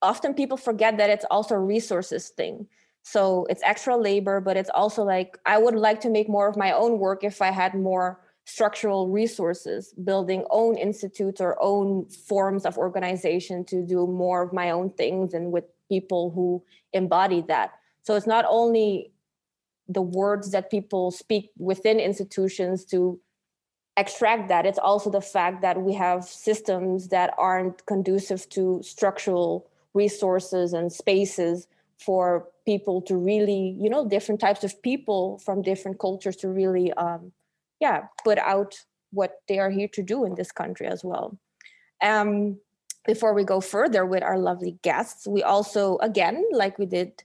often 0.02 0.34
people 0.34 0.58
forget 0.58 0.98
that 0.98 1.10
it's 1.10 1.26
also 1.32 1.56
a 1.56 1.60
resources 1.60 2.30
thing. 2.30 2.68
So 3.04 3.46
it's 3.50 3.64
extra 3.64 3.98
labor 3.98 4.40
but 4.40 4.58
it's 4.58 4.70
also 4.76 5.04
like 5.04 5.36
i 5.48 5.58
would 5.58 5.74
like 5.74 6.00
to 6.02 6.10
make 6.10 6.30
more 6.30 6.48
of 6.48 6.56
my 6.56 6.72
own 6.72 7.00
work 7.00 7.24
if 7.24 7.42
i 7.42 7.50
had 7.50 7.74
more 7.74 8.20
structural 8.46 9.08
resources 9.08 9.94
building 10.04 10.44
own 10.50 10.76
institutes 10.76 11.40
or 11.40 11.58
own 11.62 12.06
forms 12.10 12.66
of 12.66 12.78
organization 12.78 13.64
to 13.66 13.86
do 13.86 14.08
more 14.08 14.42
of 14.42 14.54
my 14.54 14.72
own 14.72 14.90
things 14.90 15.34
and 15.34 15.52
with 15.52 15.66
people 15.90 16.32
who 16.32 16.64
embody 16.94 17.42
that. 17.42 17.72
So 18.04 18.16
it's 18.16 18.28
not 18.28 18.46
only 18.48 19.12
the 19.88 20.02
words 20.02 20.52
that 20.52 20.72
people 20.72 21.12
speak 21.12 21.52
within 21.58 22.00
institutions 22.00 22.86
to 22.86 23.20
extract 23.98 24.48
that 24.48 24.66
it's 24.66 24.80
also 24.80 25.10
the 25.10 25.22
fact 25.22 25.62
that 25.62 25.82
we 25.82 25.94
have 25.94 26.24
systems 26.24 27.10
that 27.10 27.34
aren't 27.38 27.86
conducive 27.86 28.48
to 28.50 28.82
structural 28.84 29.68
resources 29.94 30.74
and 30.74 30.92
spaces 30.92 31.68
for 32.00 32.48
people 32.66 33.02
to 33.02 33.16
really 33.16 33.76
you 33.80 33.90
know 33.90 34.08
different 34.08 34.40
types 34.40 34.64
of 34.64 34.82
people 34.82 35.38
from 35.40 35.62
different 35.62 36.00
cultures 36.00 36.36
to 36.36 36.48
really 36.48 36.92
um 36.94 37.32
yeah 37.80 38.04
put 38.24 38.38
out 38.40 38.76
what 39.12 39.42
they 39.48 39.60
are 39.60 39.70
here 39.70 39.90
to 39.90 40.02
do 40.02 40.24
in 40.26 40.36
this 40.36 40.52
country 40.52 40.88
as 40.88 41.04
well. 41.04 41.38
Um 42.02 42.60
before 43.06 43.34
we 43.34 43.44
go 43.44 43.60
further 43.60 44.06
with 44.06 44.24
our 44.24 44.38
lovely 44.38 44.78
guests 44.84 45.28
we 45.28 45.42
also 45.42 45.98
again 46.00 46.44
like 46.52 46.78
we 46.78 46.86
did 46.86 47.24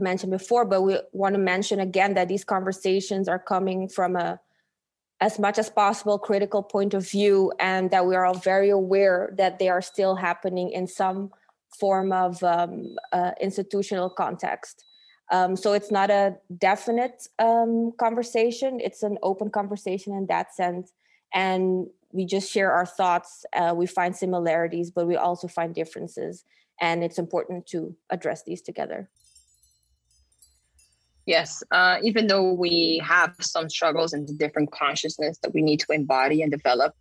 mention 0.00 0.30
before 0.30 0.64
but 0.64 0.82
we 0.82 0.98
want 1.12 1.34
to 1.34 1.40
mention 1.40 1.80
again 1.80 2.14
that 2.14 2.28
these 2.28 2.44
conversations 2.44 3.28
are 3.28 3.38
coming 3.38 3.88
from 3.88 4.14
a 4.14 4.38
as 5.20 5.38
much 5.38 5.58
as 5.58 5.70
possible 5.70 6.18
critical 6.18 6.62
point 6.62 6.94
of 6.94 7.08
view 7.08 7.52
and 7.58 7.90
that 7.90 8.06
we 8.06 8.14
are 8.14 8.24
all 8.24 8.38
very 8.38 8.70
aware 8.70 9.32
that 9.36 9.58
they 9.58 9.68
are 9.68 9.82
still 9.82 10.14
happening 10.14 10.70
in 10.70 10.86
some 10.86 11.30
form 11.78 12.12
of 12.12 12.42
um, 12.42 12.96
uh, 13.12 13.32
institutional 13.40 14.10
context. 14.10 14.84
Um, 15.30 15.56
so 15.56 15.72
it's 15.72 15.90
not 15.90 16.10
a 16.10 16.36
definite 16.58 17.26
um, 17.38 17.92
conversation, 17.98 18.80
it's 18.80 19.02
an 19.02 19.18
open 19.22 19.50
conversation 19.50 20.14
in 20.14 20.26
that 20.26 20.54
sense. 20.54 20.92
And 21.34 21.88
we 22.12 22.24
just 22.24 22.50
share 22.50 22.72
our 22.72 22.86
thoughts. 22.86 23.44
Uh, 23.52 23.74
we 23.76 23.86
find 23.86 24.14
similarities, 24.14 24.90
but 24.90 25.06
we 25.06 25.16
also 25.16 25.48
find 25.48 25.74
differences. 25.74 26.44
And 26.80 27.02
it's 27.02 27.18
important 27.18 27.66
to 27.68 27.96
address 28.10 28.44
these 28.44 28.62
together. 28.62 29.10
Yes, 31.26 31.62
uh, 31.72 31.98
even 32.02 32.28
though 32.28 32.52
we 32.52 33.02
have 33.04 33.34
some 33.40 33.68
struggles 33.68 34.12
and 34.12 34.38
different 34.38 34.70
consciousness 34.70 35.38
that 35.42 35.52
we 35.52 35.60
need 35.60 35.80
to 35.80 35.92
embody 35.92 36.42
and 36.42 36.52
develop, 36.52 36.94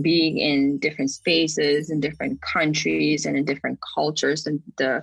being 0.00 0.38
in 0.38 0.78
different 0.78 1.10
spaces 1.10 1.90
in 1.90 2.00
different 2.00 2.40
countries 2.40 3.26
and 3.26 3.36
in 3.36 3.44
different 3.44 3.78
cultures 3.94 4.46
and 4.46 4.60
the 4.78 5.02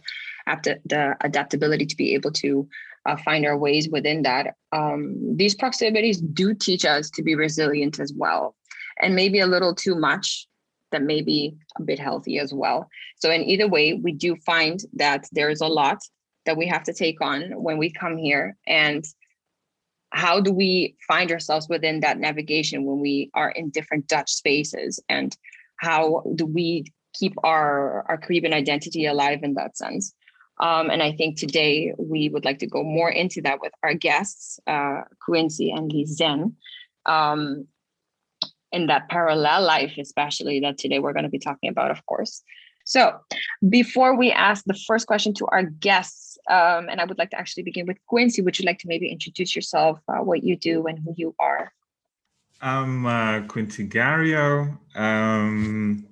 the 0.86 1.15
adaptability 1.22 1.86
to 1.86 1.96
be 1.96 2.15
able 2.15 2.31
to 2.31 2.67
uh, 3.05 3.15
find 3.17 3.46
our 3.46 3.58
ways 3.58 3.88
within 3.89 4.24
that 4.24 4.55
um, 4.72 5.38
these 5.38 5.55
proximities 5.55 6.19
do 6.19 6.53
teach 6.53 6.86
us 6.86 7.10
to 7.12 7.24
be 7.24 7.36
resilient 7.36 8.00
as 8.00 8.13
well. 8.13 8.55
And 9.01 9.15
maybe 9.15 9.39
a 9.39 9.48
little 9.48 9.74
too 9.74 9.96
much 9.96 10.48
that 10.91 11.03
may 11.03 11.22
be 11.22 11.55
a 11.77 11.84
bit 11.84 12.00
healthy 12.00 12.39
as 12.39 12.53
well. 12.53 12.89
So 13.17 13.31
in 13.31 13.43
either 13.43 13.67
way 13.67 13.93
we 13.93 14.12
do 14.12 14.36
find 14.38 14.79
that 14.93 15.27
there's 15.31 15.62
a 15.62 15.67
lot 15.67 16.00
that 16.46 16.58
we 16.58 16.67
have 16.67 16.84
to 16.84 16.93
take 16.93 17.22
on 17.22 17.51
when 17.62 17.77
we 17.77 17.91
come 17.91 18.17
here. 18.17 18.58
And 18.67 19.05
how 20.12 20.39
do 20.39 20.51
we 20.51 20.96
find 21.08 21.32
ourselves 21.32 21.68
within 21.70 22.00
that 22.00 22.20
navigation 22.20 22.86
when 22.86 23.00
we 23.00 23.30
are 23.34 23.51
in 23.51 23.70
different 23.70 24.08
Dutch 24.08 24.32
spaces? 24.32 25.00
And 25.08 25.36
how 25.78 26.24
do 26.36 26.46
we 26.46 26.86
keep 27.13 27.34
our, 27.44 28.06
our 28.08 28.18
Caribbean 28.18 28.54
identity 28.54 29.06
alive 29.06 29.39
in 29.44 29.54
that 29.56 29.78
sense? 29.78 30.13
Um, 30.60 30.89
and 30.89 31.01
I 31.01 31.13
think 31.13 31.38
today 31.38 31.94
we 31.98 32.30
would 32.30 32.44
like 32.44 32.60
to 32.60 32.68
go 32.68 32.84
more 32.84 33.10
into 33.10 33.42
that 33.44 33.62
with 33.62 33.72
our 33.82 33.94
guests, 33.94 34.60
uh, 34.68 35.01
Quinsy 35.28 35.74
and 35.74 35.89
Lisenne, 35.92 36.56
um, 37.06 37.68
in 38.72 38.88
that 38.88 39.10
parallel 39.10 39.63
life, 39.63 39.94
especially 39.98 40.60
that 40.60 40.78
today 40.78 41.00
we're 41.00 41.13
going 41.13 41.24
to 41.24 41.30
be 41.30 41.39
talking 41.39 41.70
about, 41.70 41.92
of 41.92 42.06
course. 42.06 42.44
So 42.86 43.20
before 43.68 44.18
we 44.18 44.32
ask 44.32 44.66
the 44.66 44.78
first 44.88 45.08
question 45.08 45.34
to 45.36 45.48
our 45.51 45.63
guests, 45.63 46.28
um, 46.50 46.89
and 46.89 47.00
I 47.00 47.06
would 47.06 47.18
like 47.18 47.32
to 47.32 47.39
actually 47.39 47.63
begin 47.63 47.86
with 47.86 47.98
Quinsy, 48.12 48.44
would 48.44 48.58
you 48.60 48.65
like 48.65 48.79
to 48.79 48.88
maybe 48.88 49.10
introduce 49.10 49.56
yourself, 49.56 50.01
uh, 50.08 50.24
what 50.24 50.44
you 50.44 50.56
do, 50.56 50.88
and 50.88 51.00
who 51.00 51.13
you 51.15 51.36
are? 51.39 51.72
I'm 52.62 53.06
uh, 53.06 53.41
Quinsy 53.41 53.89
Gario. 53.89 54.77
Um, 54.96 56.06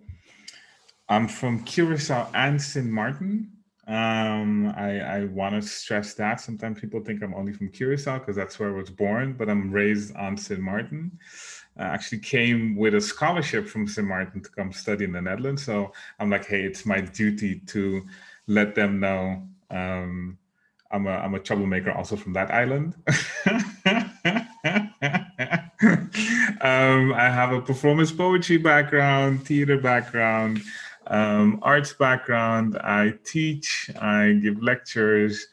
I'm 1.10 1.27
from 1.27 1.63
Curacao 1.63 2.29
and 2.34 2.62
St. 2.62 2.86
Martin. 2.86 3.51
Um, 3.88 4.74
I, 4.75 5.00
I 5.00 5.25
want 5.25 5.56
to 5.56 5.67
stress 5.67 6.13
that. 6.15 6.41
Sometimes 6.41 6.79
people 6.79 7.01
think 7.01 7.24
I'm 7.24 7.34
only 7.34 7.53
from 7.53 7.70
Curacao 7.70 8.20
because 8.20 8.36
that's 8.36 8.60
where 8.60 8.70
I 8.70 8.74
was 8.74 8.89
born, 8.89 9.34
but 9.34 9.50
I'm 9.50 9.72
raised 9.72 10.15
on 10.15 10.38
St. 10.38 10.60
Martin 10.60 11.17
I 11.77 11.86
actually 11.86 12.20
came 12.20 12.75
with 12.75 12.96
a 12.96 13.01
scholarship 13.01 13.67
from 13.67 13.88
St. 13.88 14.08
Martin 14.08 14.41
to 14.41 14.50
come 14.50 14.72
study 14.72 15.06
in 15.06 15.12
the 15.12 15.22
Netherlands. 15.22 15.63
So 15.63 15.94
I'm 16.20 16.29
like, 16.29 16.46
hey, 16.46 16.63
it's 16.63 16.86
my 16.86 17.01
duty 17.01 17.62
to 17.67 18.06
let 18.48 18.74
them 18.74 19.00
know 19.00 19.48
um, 19.69 20.38
I'm 20.91 21.05
a 21.07 21.12
I'm 21.12 21.36
a 21.36 21.39
troublemaker 21.39 21.91
also 21.91 22.15
from 22.15 22.33
that 22.33 22.51
island. 22.51 22.95
um, 26.62 27.13
I 27.13 27.29
have 27.29 27.51
a 27.51 27.62
performance 27.62 28.12
poetry 28.12 28.57
background, 28.57 29.45
theater 29.45 29.77
background, 29.77 30.62
um, 31.07 31.59
arts 31.62 31.93
background. 31.93 32.77
I 32.77 33.13
teach, 33.25 33.89
I 34.00 34.39
give 34.41 34.62
lectures, 34.62 35.47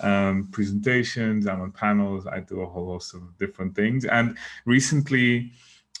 um, 0.00 0.48
presentations, 0.52 1.46
I'm 1.46 1.60
on 1.60 1.72
panels, 1.72 2.26
I 2.26 2.40
do 2.40 2.60
a 2.60 2.66
whole 2.66 2.86
host 2.86 3.14
of 3.14 3.22
different 3.38 3.74
things. 3.74 4.04
And 4.04 4.36
recently, 4.64 5.52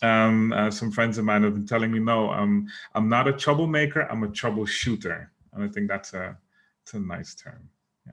um, 0.02 0.52
uh, 0.52 0.70
some 0.70 0.90
friends 0.90 1.18
of 1.18 1.24
mine 1.24 1.42
have 1.44 1.54
been 1.54 1.66
telling 1.66 1.90
me, 1.90 1.98
no, 1.98 2.30
um, 2.30 2.66
I'm 2.94 3.08
not 3.08 3.28
a 3.28 3.32
troublemaker, 3.32 4.02
I'm 4.02 4.22
a 4.24 4.28
troubleshooter. 4.28 5.28
And 5.52 5.64
I 5.64 5.68
think 5.68 5.88
that's 5.88 6.12
a, 6.14 6.36
that's 6.84 6.94
a 6.94 7.00
nice 7.00 7.34
term. 7.34 7.68
Yeah. 8.06 8.12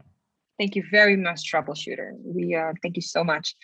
Thank 0.57 0.75
you 0.75 0.83
very 0.89 1.17
much, 1.17 1.51
troubleshooter. 1.51 2.13
We 2.23 2.55
uh, 2.55 2.73
thank 2.81 2.95
you 2.95 3.01
so 3.01 3.23
much. 3.23 3.55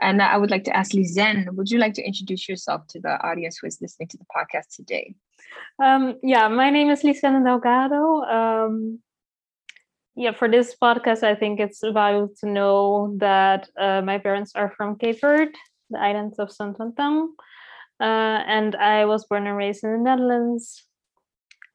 And 0.00 0.20
I 0.20 0.36
would 0.36 0.50
like 0.50 0.64
to 0.64 0.76
ask 0.76 0.92
Lisenne, 0.92 1.48
would 1.52 1.70
you 1.70 1.78
like 1.78 1.94
to 1.94 2.02
introduce 2.02 2.48
yourself 2.48 2.86
to 2.88 3.00
the 3.00 3.20
audience 3.24 3.58
who 3.58 3.68
is 3.68 3.78
listening 3.80 4.08
to 4.08 4.18
the 4.18 4.24
podcast 4.24 4.74
today? 4.74 5.14
Um, 5.82 6.18
yeah, 6.22 6.48
my 6.48 6.70
name 6.70 6.90
is 6.90 7.02
Lisenne 7.02 7.44
Delgado. 7.44 8.22
Um, 8.22 8.98
yeah, 10.16 10.32
for 10.32 10.48
this 10.48 10.74
podcast, 10.80 11.22
I 11.22 11.34
think 11.34 11.60
it's 11.60 11.80
valuable 11.80 12.32
to 12.40 12.46
know 12.48 13.16
that 13.18 13.68
uh, 13.78 14.02
my 14.02 14.18
parents 14.18 14.52
are 14.54 14.72
from 14.76 14.98
Cape 14.98 15.20
Verde, 15.20 15.52
the 15.90 15.98
islands 15.98 16.38
of 16.38 16.52
Saint 16.52 16.80
Anton. 16.80 17.34
Uh, 18.00 18.42
and 18.46 18.74
I 18.74 19.04
was 19.04 19.24
born 19.26 19.46
and 19.46 19.56
raised 19.56 19.84
in 19.84 19.92
the 19.92 19.98
Netherlands. 19.98 20.84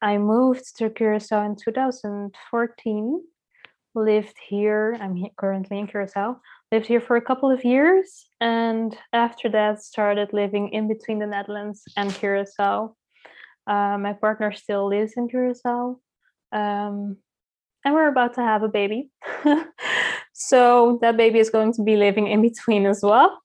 I 0.02 0.18
moved 0.18 0.76
to 0.78 0.90
Curacao 0.90 1.44
in 1.44 1.56
2014. 1.56 3.22
Lived 3.94 4.36
here. 4.48 4.96
I'm 5.00 5.26
currently 5.36 5.78
in 5.78 5.86
Curacao. 5.86 6.40
Lived 6.72 6.86
here 6.86 7.00
for 7.00 7.16
a 7.16 7.20
couple 7.20 7.50
of 7.50 7.64
years, 7.64 8.26
and 8.40 8.96
after 9.12 9.48
that, 9.48 9.82
started 9.82 10.32
living 10.32 10.68
in 10.68 10.86
between 10.86 11.18
the 11.18 11.26
Netherlands 11.26 11.82
and 11.96 12.14
Curacao. 12.14 12.94
Uh, 13.66 13.98
my 13.98 14.12
partner 14.12 14.52
still 14.52 14.88
lives 14.88 15.14
in 15.16 15.28
Curacao. 15.28 15.98
Um, 16.52 17.16
and 17.84 17.94
we're 17.94 18.08
about 18.08 18.34
to 18.34 18.42
have 18.42 18.62
a 18.62 18.68
baby. 18.68 19.10
so 20.32 20.98
that 21.02 21.16
baby 21.16 21.38
is 21.38 21.50
going 21.50 21.72
to 21.74 21.82
be 21.82 21.96
living 21.96 22.28
in 22.28 22.42
between 22.42 22.86
as 22.86 23.00
well. 23.02 23.40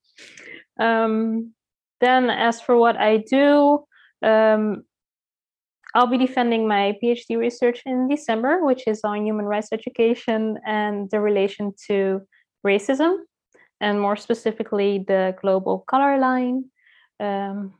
Um, 0.79 1.53
then, 2.01 2.29
as 2.29 2.61
for 2.61 2.77
what 2.77 2.97
I 2.97 3.17
do, 3.17 3.85
um, 4.21 4.83
I'll 5.95 6.07
be 6.07 6.17
defending 6.17 6.67
my 6.67 6.97
PhD 7.01 7.37
research 7.37 7.81
in 7.85 8.09
December, 8.09 8.65
which 8.65 8.83
is 8.85 8.99
on 9.05 9.25
human 9.25 9.45
rights 9.45 9.69
education 9.71 10.59
and 10.65 11.09
the 11.09 11.21
relation 11.21 11.73
to 11.87 12.21
racism, 12.67 13.19
and 13.79 14.01
more 14.01 14.17
specifically, 14.17 15.05
the 15.07 15.35
global 15.41 15.85
color 15.87 16.17
line. 16.17 16.65
Um, 17.21 17.75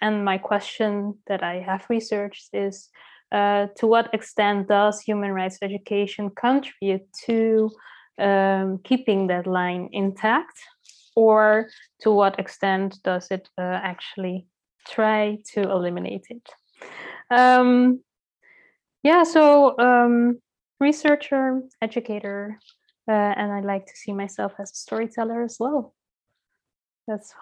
and 0.00 0.24
my 0.24 0.38
question 0.38 1.18
that 1.26 1.42
I 1.42 1.56
have 1.56 1.84
researched 1.90 2.48
is 2.54 2.88
uh, 3.32 3.66
to 3.76 3.86
what 3.86 4.14
extent 4.14 4.68
does 4.68 5.02
human 5.02 5.32
rights 5.32 5.58
education 5.60 6.30
contribute 6.30 7.06
to 7.26 7.70
um, 8.18 8.78
keeping 8.82 9.26
that 9.26 9.46
line 9.46 9.90
intact? 9.92 10.58
Or 11.14 11.68
to 12.00 12.12
what 12.12 12.38
extent 12.38 12.96
does 13.02 13.28
it 13.30 13.50
uh, 13.58 13.62
actually 13.62 14.46
try 14.86 15.38
to 15.52 15.62
eliminate 15.62 16.26
it? 16.30 16.48
Um, 17.30 18.00
yeah, 19.02 19.22
so 19.22 19.78
um, 19.78 20.38
researcher, 20.80 21.62
educator, 21.80 22.58
uh, 23.08 23.12
and 23.12 23.52
I 23.52 23.60
like 23.60 23.86
to 23.86 23.96
see 23.96 24.12
myself 24.12 24.52
as 24.58 24.70
a 24.70 24.74
storyteller 24.74 25.42
as 25.42 25.56
well. 25.58 25.94
That's 27.06 27.34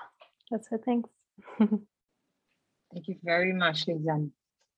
that's 0.50 0.68
it. 0.70 0.82
Thanks. 0.84 1.10
Thank 1.58 3.08
you 3.08 3.16
very 3.22 3.52
much, 3.52 3.86
Lisenne. 3.86 4.30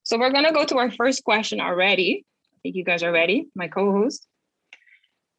So 0.02 0.18
we're 0.18 0.32
gonna 0.32 0.52
go 0.52 0.64
to 0.64 0.78
our 0.78 0.90
first 0.90 1.24
question 1.24 1.60
already. 1.60 2.24
I 2.54 2.56
think 2.62 2.74
you 2.74 2.84
guys 2.84 3.02
are 3.02 3.12
ready, 3.12 3.48
my 3.54 3.68
co-host. 3.68 4.26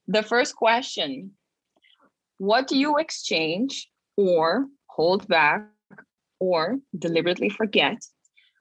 The 0.07 0.23
first 0.23 0.55
question, 0.55 1.31
what 2.37 2.67
do 2.67 2.77
you 2.77 2.97
exchange 2.97 3.89
or 4.15 4.67
hold 4.87 5.27
back 5.27 5.67
or 6.39 6.79
deliberately 6.97 7.49
forget 7.49 7.97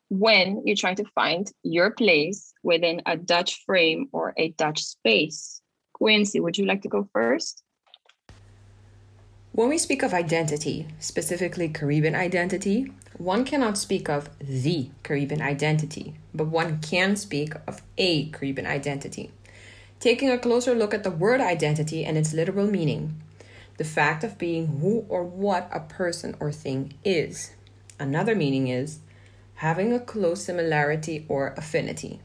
when 0.08 0.62
you're 0.64 0.76
trying 0.76 0.96
to 0.96 1.04
find 1.14 1.50
your 1.62 1.90
place 1.90 2.52
within 2.62 3.02
a 3.06 3.16
Dutch 3.16 3.62
frame 3.66 4.08
or 4.12 4.34
a 4.36 4.50
Dutch 4.50 4.82
space? 4.82 5.60
Quinsy, 6.00 6.40
would 6.40 6.56
you 6.56 6.64
like 6.66 6.82
to 6.82 6.88
go 6.88 7.08
first? 7.12 7.62
When 9.52 9.68
we 9.68 9.78
speak 9.78 10.02
of 10.02 10.14
identity, 10.14 10.86
specifically 11.00 11.68
Caribbean 11.68 12.14
identity, 12.14 12.92
one 13.16 13.44
cannot 13.44 13.76
speak 13.76 14.08
of 14.08 14.30
the 14.38 14.90
Caribbean 15.02 15.42
identity, 15.42 16.14
but 16.32 16.46
one 16.46 16.78
can 16.78 17.16
speak 17.16 17.54
of 17.66 17.82
a 17.96 18.26
Caribbean 18.30 18.68
identity. 18.68 19.32
Taking 19.98 20.30
a 20.30 20.38
closer 20.38 20.76
look 20.76 20.94
at 20.94 21.02
the 21.02 21.10
word 21.10 21.40
identity 21.40 22.04
and 22.04 22.16
its 22.16 22.32
literal 22.32 22.68
meaning, 22.68 23.20
the 23.78 23.84
fact 23.84 24.22
of 24.22 24.38
being 24.38 24.78
who 24.78 25.04
or 25.08 25.24
what 25.24 25.68
a 25.72 25.80
person 25.80 26.36
or 26.38 26.52
thing 26.52 26.94
is. 27.04 27.50
Another 27.98 28.36
meaning 28.36 28.68
is 28.68 29.00
having 29.58 29.92
a 29.92 29.98
close 29.98 30.44
similarity 30.44 31.26
or 31.28 31.52
affinity. 31.56 32.20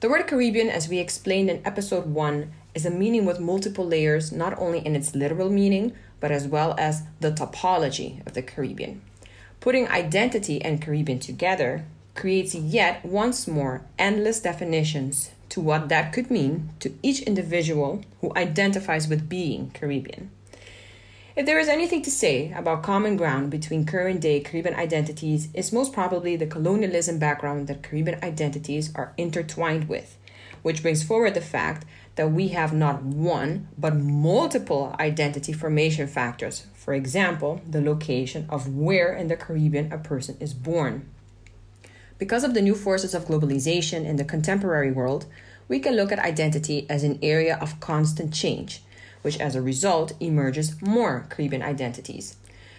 The 0.00 0.10
word 0.10 0.26
Caribbean, 0.26 0.68
as 0.68 0.86
we 0.86 0.98
explained 0.98 1.48
in 1.48 1.62
episode 1.64 2.06
1, 2.06 2.52
is 2.74 2.84
a 2.84 2.90
meaning 2.90 3.24
with 3.24 3.40
multiple 3.40 3.86
layers, 3.86 4.30
not 4.32 4.58
only 4.58 4.80
in 4.80 4.94
its 4.94 5.14
literal 5.14 5.48
meaning, 5.48 5.92
but 6.20 6.30
as 6.30 6.46
well 6.46 6.74
as 6.78 7.04
the 7.20 7.32
topology 7.32 8.26
of 8.26 8.34
the 8.34 8.42
Caribbean. 8.42 9.00
Putting 9.60 9.88
identity 9.88 10.60
and 10.60 10.82
Caribbean 10.82 11.20
together 11.20 11.86
creates 12.14 12.54
yet 12.54 13.02
once 13.02 13.48
more 13.48 13.86
endless 13.98 14.40
definitions 14.40 15.30
to 15.48 15.62
what 15.62 15.88
that 15.88 16.12
could 16.12 16.30
mean 16.30 16.68
to 16.80 16.92
each 17.02 17.22
individual 17.22 18.02
who 18.20 18.32
identifies 18.36 19.08
with 19.08 19.28
being 19.28 19.70
Caribbean. 19.72 20.30
If 21.36 21.44
there 21.44 21.58
is 21.58 21.68
anything 21.68 22.00
to 22.00 22.10
say 22.10 22.50
about 22.52 22.82
common 22.82 23.18
ground 23.18 23.50
between 23.50 23.84
current 23.84 24.22
day 24.22 24.40
Caribbean 24.40 24.74
identities, 24.74 25.50
it's 25.52 25.70
most 25.70 25.92
probably 25.92 26.34
the 26.34 26.46
colonialism 26.46 27.18
background 27.18 27.66
that 27.66 27.82
Caribbean 27.82 28.24
identities 28.24 28.90
are 28.94 29.12
intertwined 29.18 29.86
with, 29.86 30.16
which 30.62 30.80
brings 30.80 31.02
forward 31.04 31.34
the 31.34 31.42
fact 31.42 31.84
that 32.14 32.32
we 32.32 32.48
have 32.48 32.72
not 32.72 33.02
one, 33.02 33.68
but 33.76 33.94
multiple 33.94 34.96
identity 34.98 35.52
formation 35.52 36.06
factors. 36.06 36.68
For 36.72 36.94
example, 36.94 37.60
the 37.68 37.82
location 37.82 38.46
of 38.48 38.74
where 38.74 39.14
in 39.14 39.28
the 39.28 39.36
Caribbean 39.36 39.92
a 39.92 39.98
person 39.98 40.38
is 40.40 40.54
born. 40.54 41.06
Because 42.16 42.44
of 42.44 42.54
the 42.54 42.62
new 42.62 42.74
forces 42.74 43.14
of 43.14 43.26
globalization 43.26 44.06
in 44.06 44.16
the 44.16 44.24
contemporary 44.24 44.90
world, 44.90 45.26
we 45.68 45.80
can 45.80 45.96
look 45.96 46.10
at 46.10 46.18
identity 46.18 46.86
as 46.88 47.04
an 47.04 47.18
area 47.20 47.58
of 47.60 47.78
constant 47.78 48.32
change, 48.32 48.80
which 49.26 49.40
as 49.40 49.56
a 49.56 49.60
result 49.60 50.12
emerges 50.20 50.80
more 50.80 51.26
Caribbean 51.30 51.60
identities. 51.60 52.36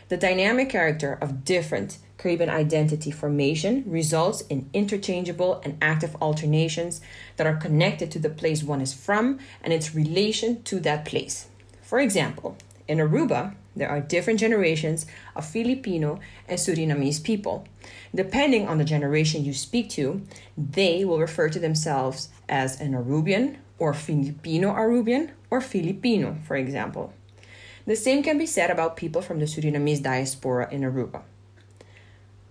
The 0.07 0.15
dynamic 0.15 0.69
character 0.69 1.17
of 1.19 1.43
different 1.43 1.97
Caribbean 2.17 2.49
identity 2.49 3.11
formation 3.11 3.83
results 3.85 4.39
in 4.49 4.69
interchangeable 4.71 5.59
and 5.65 5.77
active 5.81 6.15
alternations 6.21 7.01
that 7.35 7.45
are 7.45 7.57
connected 7.57 8.11
to 8.11 8.19
the 8.19 8.29
place 8.29 8.63
one 8.63 8.79
is 8.79 8.93
from 8.93 9.39
and 9.61 9.73
its 9.73 9.93
relation 9.93 10.63
to 10.63 10.79
that 10.79 11.03
place. 11.03 11.49
For 11.81 11.99
example, 11.99 12.55
in 12.87 12.99
Aruba, 12.99 13.53
there 13.75 13.89
are 13.89 13.99
different 13.99 14.39
generations 14.39 15.05
of 15.35 15.45
Filipino 15.45 16.21
and 16.47 16.57
Surinamese 16.57 17.21
people. 17.21 17.67
Depending 18.15 18.69
on 18.69 18.77
the 18.77 18.85
generation 18.85 19.43
you 19.43 19.53
speak 19.53 19.89
to, 19.89 20.21
they 20.57 21.03
will 21.03 21.19
refer 21.19 21.49
to 21.49 21.59
themselves 21.59 22.29
as 22.47 22.79
an 22.79 22.93
Arubian 22.93 23.57
or 23.79 23.93
Filipino 23.93 24.73
Arubian 24.73 25.31
or 25.49 25.61
Filipino, 25.61 26.37
for 26.43 26.55
example. 26.55 27.13
The 27.85 27.95
same 27.95 28.21
can 28.21 28.37
be 28.37 28.45
said 28.45 28.69
about 28.69 28.97
people 28.97 29.21
from 29.21 29.39
the 29.39 29.45
Surinamese 29.45 30.03
diaspora 30.03 30.67
in 30.71 30.81
Aruba. 30.81 31.21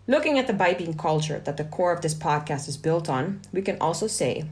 Looking 0.06 0.38
at 0.38 0.46
the 0.46 0.52
Bai 0.52 0.74
Bin 0.74 0.94
culture 0.94 1.40
that 1.40 1.56
the 1.56 1.64
core 1.64 1.92
of 1.92 2.00
this 2.00 2.14
podcast 2.14 2.68
is 2.68 2.76
built 2.76 3.08
on, 3.08 3.40
we 3.52 3.60
can 3.60 3.76
also 3.80 4.06
say 4.06 4.44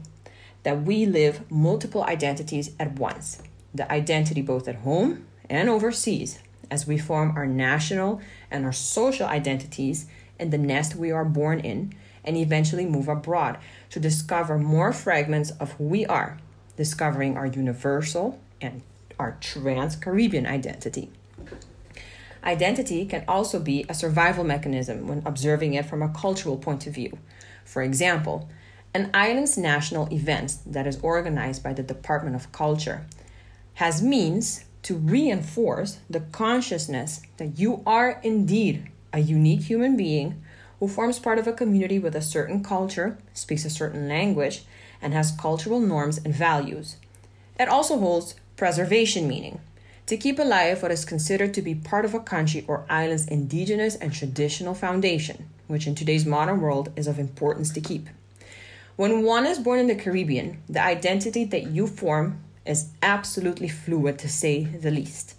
that 0.63 0.83
we 0.83 1.05
live 1.05 1.49
multiple 1.49 2.03
identities 2.03 2.71
at 2.79 2.99
once 2.99 3.41
the 3.75 3.91
identity 3.91 4.41
both 4.41 4.67
at 4.67 4.77
home 4.77 5.27
and 5.49 5.69
overseas, 5.69 6.39
as 6.71 6.87
we 6.87 6.97
form 6.97 7.33
our 7.35 7.45
national 7.45 8.21
and 8.49 8.65
our 8.65 8.71
social 8.71 9.27
identities 9.27 10.07
in 10.39 10.49
the 10.49 10.57
nest 10.57 10.95
we 10.95 11.11
are 11.11 11.25
born 11.25 11.59
in, 11.59 11.93
and 12.23 12.37
eventually 12.37 12.85
move 12.85 13.07
abroad 13.07 13.57
to 13.89 13.99
discover 13.99 14.57
more 14.57 14.91
fragments 14.91 15.51
of 15.51 15.73
who 15.73 15.83
we 15.83 16.05
are, 16.05 16.39
discovering 16.77 17.37
our 17.37 17.45
universal 17.45 18.39
and 18.61 18.81
our 19.19 19.37
trans 19.39 19.95
Caribbean 19.95 20.45
identity. 20.45 21.09
Identity 22.43 23.05
can 23.05 23.23
also 23.27 23.59
be 23.59 23.85
a 23.89 23.93
survival 23.93 24.43
mechanism 24.43 25.07
when 25.07 25.23
observing 25.25 25.73
it 25.73 25.85
from 25.85 26.01
a 26.01 26.09
cultural 26.09 26.57
point 26.57 26.85
of 26.85 26.93
view. 26.93 27.17
For 27.63 27.81
example, 27.81 28.49
an 28.93 29.09
island's 29.13 29.57
national 29.57 30.13
event 30.13 30.57
that 30.65 30.85
is 30.87 30.99
organized 31.01 31.63
by 31.63 31.73
the 31.73 31.83
Department 31.83 32.35
of 32.35 32.51
Culture 32.51 33.05
has 33.75 34.01
means 34.01 34.65
to 34.83 34.95
reinforce 34.95 35.99
the 36.09 36.19
consciousness 36.19 37.21
that 37.37 37.57
you 37.59 37.81
are 37.85 38.19
indeed 38.23 38.87
a 39.11 39.19
unique 39.19 39.63
human 39.63 39.97
being 39.97 40.41
who 40.79 40.87
forms 40.87 41.19
part 41.19 41.39
of 41.39 41.47
a 41.47 41.53
community 41.53 41.97
with 41.97 42.15
a 42.15 42.21
certain 42.21 42.63
culture, 42.63 43.17
speaks 43.33 43.65
a 43.65 43.69
certain 43.69 44.07
language, 44.07 44.63
and 45.05 45.13
has 45.13 45.31
cultural 45.39 45.79
norms 45.79 46.17
and 46.17 46.33
values. 46.33 46.97
It 47.59 47.69
also 47.69 47.99
holds 47.99 48.35
preservation 48.57 49.27
meaning 49.27 49.61
to 50.07 50.17
keep 50.17 50.39
alive 50.39 50.81
what 50.81 50.91
is 50.91 51.05
considered 51.05 51.53
to 51.53 51.61
be 51.61 51.75
part 51.75 52.05
of 52.05 52.13
a 52.13 52.19
country 52.19 52.65
or 52.67 52.85
island's 52.89 53.27
indigenous 53.27 53.95
and 53.95 54.11
traditional 54.11 54.73
foundation, 54.73 55.47
which 55.67 55.87
in 55.87 55.95
today's 55.95 56.25
modern 56.25 56.59
world 56.59 56.91
is 56.95 57.07
of 57.07 57.19
importance 57.19 57.71
to 57.71 57.81
keep. 57.81 58.09
When 58.95 59.23
one 59.23 59.45
is 59.45 59.59
born 59.59 59.79
in 59.79 59.87
the 59.87 59.95
Caribbean, 59.95 60.61
the 60.67 60.81
identity 60.81 61.43
that 61.45 61.67
you 61.67 61.85
form 61.85 62.43
is 62.65 62.89
absolutely 63.03 63.67
fluid 63.67 64.17
to 64.19 64.29
say 64.29 64.63
the 64.63 64.91
least. 64.91 65.35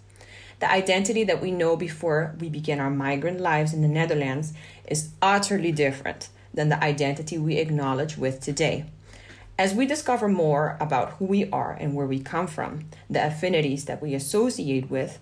The 0.59 0.71
identity 0.71 1.23
that 1.25 1.41
we 1.41 1.51
know 1.51 1.75
before 1.75 2.35
we 2.39 2.49
begin 2.49 2.79
our 2.79 2.89
migrant 2.89 3.41
lives 3.41 3.73
in 3.73 3.81
the 3.81 3.87
Netherlands 3.87 4.53
is 4.87 5.09
utterly 5.21 5.71
different 5.71 6.29
than 6.53 6.69
the 6.69 6.83
identity 6.83 7.37
we 7.37 7.57
acknowledge 7.57 8.17
with 8.17 8.39
today. 8.41 8.85
As 9.57 9.73
we 9.73 9.87
discover 9.87 10.27
more 10.27 10.77
about 10.79 11.13
who 11.13 11.25
we 11.25 11.49
are 11.49 11.75
and 11.79 11.95
where 11.95 12.05
we 12.05 12.19
come 12.19 12.45
from, 12.45 12.89
the 13.09 13.25
affinities 13.25 13.85
that 13.85 14.01
we 14.01 14.13
associate 14.13 14.89
with 14.89 15.19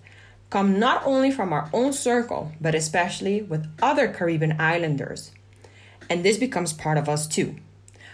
come 0.50 0.78
not 0.78 1.02
only 1.06 1.30
from 1.30 1.52
our 1.54 1.70
own 1.72 1.92
circle, 1.94 2.52
but 2.60 2.74
especially 2.74 3.40
with 3.40 3.66
other 3.80 4.08
Caribbean 4.08 4.60
islanders. 4.60 5.32
And 6.10 6.22
this 6.22 6.36
becomes 6.36 6.74
part 6.74 6.98
of 6.98 7.08
us 7.08 7.26
too. 7.26 7.56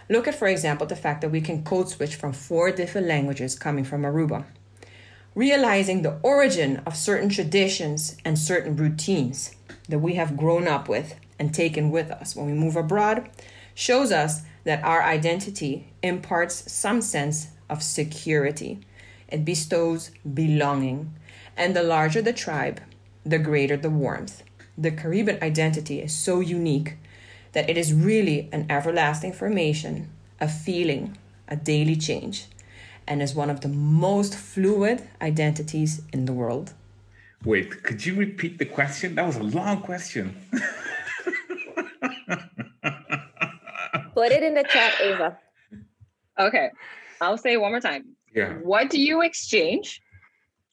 Look 0.08 0.28
at, 0.28 0.36
for 0.36 0.46
example, 0.46 0.86
the 0.86 0.96
fact 0.96 1.22
that 1.22 1.30
we 1.30 1.40
can 1.40 1.64
code 1.64 1.88
switch 1.88 2.14
from 2.14 2.32
four 2.32 2.70
different 2.70 3.08
languages 3.08 3.58
coming 3.58 3.84
from 3.84 4.02
Aruba. 4.02 4.44
Realizing 5.34 6.02
the 6.02 6.18
origin 6.22 6.82
of 6.86 6.96
certain 6.96 7.30
traditions 7.30 8.16
and 8.24 8.38
certain 8.38 8.76
routines 8.76 9.56
that 9.88 9.98
we 9.98 10.14
have 10.14 10.36
grown 10.36 10.68
up 10.68 10.88
with 10.88 11.16
and 11.38 11.52
taken 11.52 11.90
with 11.90 12.10
us 12.10 12.36
when 12.36 12.46
we 12.46 12.52
move 12.52 12.76
abroad 12.76 13.28
shows 13.74 14.12
us 14.12 14.42
that 14.64 14.84
our 14.84 15.02
identity 15.02 15.92
imparts 16.02 16.70
some 16.72 17.02
sense 17.02 17.48
of 17.68 17.82
security. 17.82 18.80
It 19.28 19.44
bestows 19.44 20.10
belonging. 20.34 21.14
And 21.56 21.76
the 21.76 21.82
larger 21.82 22.22
the 22.22 22.32
tribe, 22.32 22.80
the 23.24 23.38
greater 23.38 23.76
the 23.76 23.90
warmth. 23.90 24.42
The 24.76 24.90
Caribbean 24.90 25.42
identity 25.42 26.00
is 26.00 26.14
so 26.14 26.40
unique 26.40 26.96
that 27.52 27.68
it 27.68 27.76
is 27.76 27.92
really 27.92 28.48
an 28.52 28.66
everlasting 28.70 29.32
formation, 29.32 30.10
a 30.40 30.48
feeling, 30.48 31.16
a 31.48 31.56
daily 31.56 31.96
change, 31.96 32.46
and 33.06 33.20
is 33.22 33.34
one 33.34 33.50
of 33.50 33.60
the 33.60 33.68
most 33.68 34.34
fluid 34.34 35.06
identities 35.20 36.02
in 36.12 36.24
the 36.24 36.32
world. 36.32 36.72
Wait, 37.44 37.82
could 37.82 38.06
you 38.06 38.14
repeat 38.14 38.58
the 38.58 38.64
question? 38.64 39.16
That 39.16 39.26
was 39.26 39.36
a 39.36 39.42
long 39.42 39.82
question. 39.82 40.36
Put 44.14 44.32
it 44.32 44.42
in 44.42 44.54
the 44.54 44.64
chat, 44.64 44.94
Eva. 45.02 45.38
Okay, 46.38 46.70
I'll 47.20 47.38
say 47.38 47.54
it 47.54 47.60
one 47.60 47.72
more 47.72 47.80
time. 47.80 48.16
Yeah. 48.34 48.54
What 48.54 48.90
do 48.90 49.00
you 49.00 49.22
exchange, 49.22 50.02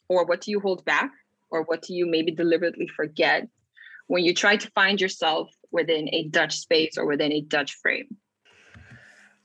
or 0.07 0.25
what 0.25 0.41
do 0.41 0.51
you 0.51 0.59
hold 0.59 0.83
back, 0.85 1.11
or 1.49 1.63
what 1.63 1.81
do 1.81 1.93
you 1.93 2.05
maybe 2.05 2.31
deliberately 2.31 2.87
forget 2.87 3.47
when 4.07 4.23
you 4.23 4.33
try 4.33 4.57
to 4.57 4.71
find 4.71 4.99
yourself 4.99 5.49
within 5.71 6.09
a 6.13 6.23
Dutch 6.27 6.57
space 6.57 6.97
or 6.97 7.05
within 7.05 7.31
a 7.31 7.41
Dutch 7.41 7.75
frame? 7.81 8.17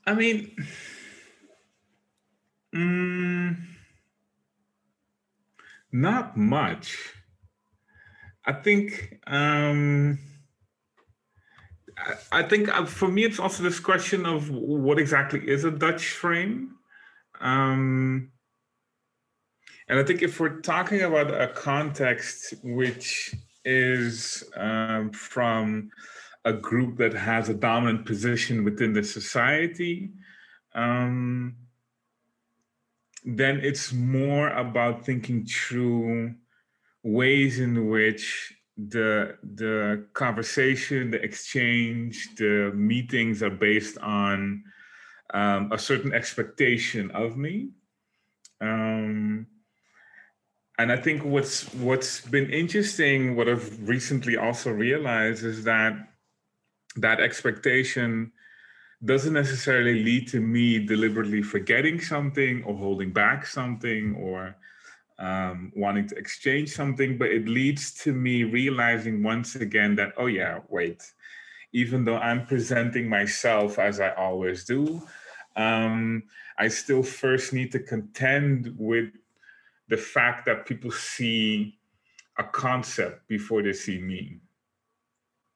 I 0.06 0.14
mean, 0.14 0.56
mm, 2.74 3.56
not 5.92 6.36
much. 6.36 6.96
I 8.44 8.52
think. 8.52 9.20
Um, 9.26 10.18
I 12.32 12.42
think 12.42 12.68
uh, 12.68 12.84
for 12.84 13.08
me, 13.08 13.24
it's 13.24 13.38
also 13.38 13.62
this 13.62 13.80
question 13.80 14.26
of 14.26 14.50
what 14.50 14.98
exactly 14.98 15.48
is 15.48 15.64
a 15.64 15.70
Dutch 15.70 16.10
frame. 16.10 16.76
Um, 17.40 18.30
and 19.88 19.98
I 19.98 20.02
think 20.02 20.22
if 20.22 20.40
we're 20.40 20.60
talking 20.60 21.02
about 21.02 21.30
a 21.30 21.48
context 21.48 22.54
which 22.62 23.34
is 23.64 24.44
um, 24.56 25.10
from 25.10 25.90
a 26.44 26.52
group 26.52 26.98
that 26.98 27.14
has 27.14 27.48
a 27.48 27.54
dominant 27.54 28.06
position 28.06 28.64
within 28.64 28.92
the 28.92 29.02
society, 29.02 30.10
um, 30.74 31.56
then 33.24 33.60
it's 33.60 33.92
more 33.92 34.48
about 34.50 35.04
thinking 35.04 35.46
through 35.46 36.34
ways 37.02 37.60
in 37.60 37.88
which 37.88 38.54
the 38.76 39.36
the 39.42 40.06
conversation, 40.12 41.10
the 41.10 41.22
exchange, 41.22 42.34
the 42.36 42.72
meetings 42.74 43.42
are 43.42 43.50
based 43.50 43.98
on 43.98 44.64
um, 45.32 45.72
a 45.72 45.78
certain 45.78 46.12
expectation 46.12 47.10
of 47.12 47.36
me. 47.36 47.70
Um, 48.60 49.46
and 50.78 50.90
I 50.90 50.96
think 50.96 51.24
what's 51.24 51.72
what's 51.74 52.20
been 52.20 52.50
interesting, 52.50 53.36
what 53.36 53.48
I've 53.48 53.88
recently 53.88 54.36
also 54.36 54.70
realized 54.70 55.44
is 55.44 55.62
that 55.64 55.94
that 56.96 57.20
expectation 57.20 58.32
doesn't 59.04 59.34
necessarily 59.34 60.02
lead 60.02 60.28
to 60.28 60.40
me 60.40 60.84
deliberately 60.84 61.42
forgetting 61.42 62.00
something 62.00 62.64
or 62.64 62.74
holding 62.76 63.12
back 63.12 63.46
something 63.46 64.14
or 64.16 64.56
um, 65.18 65.72
wanting 65.74 66.08
to 66.08 66.16
exchange 66.16 66.70
something, 66.70 67.16
but 67.18 67.30
it 67.30 67.48
leads 67.48 67.92
to 68.02 68.12
me 68.12 68.44
realizing 68.44 69.22
once 69.22 69.54
again 69.56 69.94
that, 69.96 70.12
oh, 70.16 70.26
yeah, 70.26 70.60
wait, 70.68 71.02
even 71.72 72.04
though 72.04 72.16
I'm 72.18 72.46
presenting 72.46 73.08
myself 73.08 73.78
as 73.78 74.00
I 74.00 74.10
always 74.14 74.64
do, 74.64 75.02
um, 75.56 76.24
I 76.58 76.68
still 76.68 77.02
first 77.02 77.52
need 77.52 77.72
to 77.72 77.80
contend 77.80 78.74
with 78.76 79.10
the 79.88 79.96
fact 79.96 80.46
that 80.46 80.66
people 80.66 80.90
see 80.90 81.78
a 82.38 82.44
concept 82.44 83.28
before 83.28 83.62
they 83.62 83.72
see 83.72 83.98
me. 83.98 84.38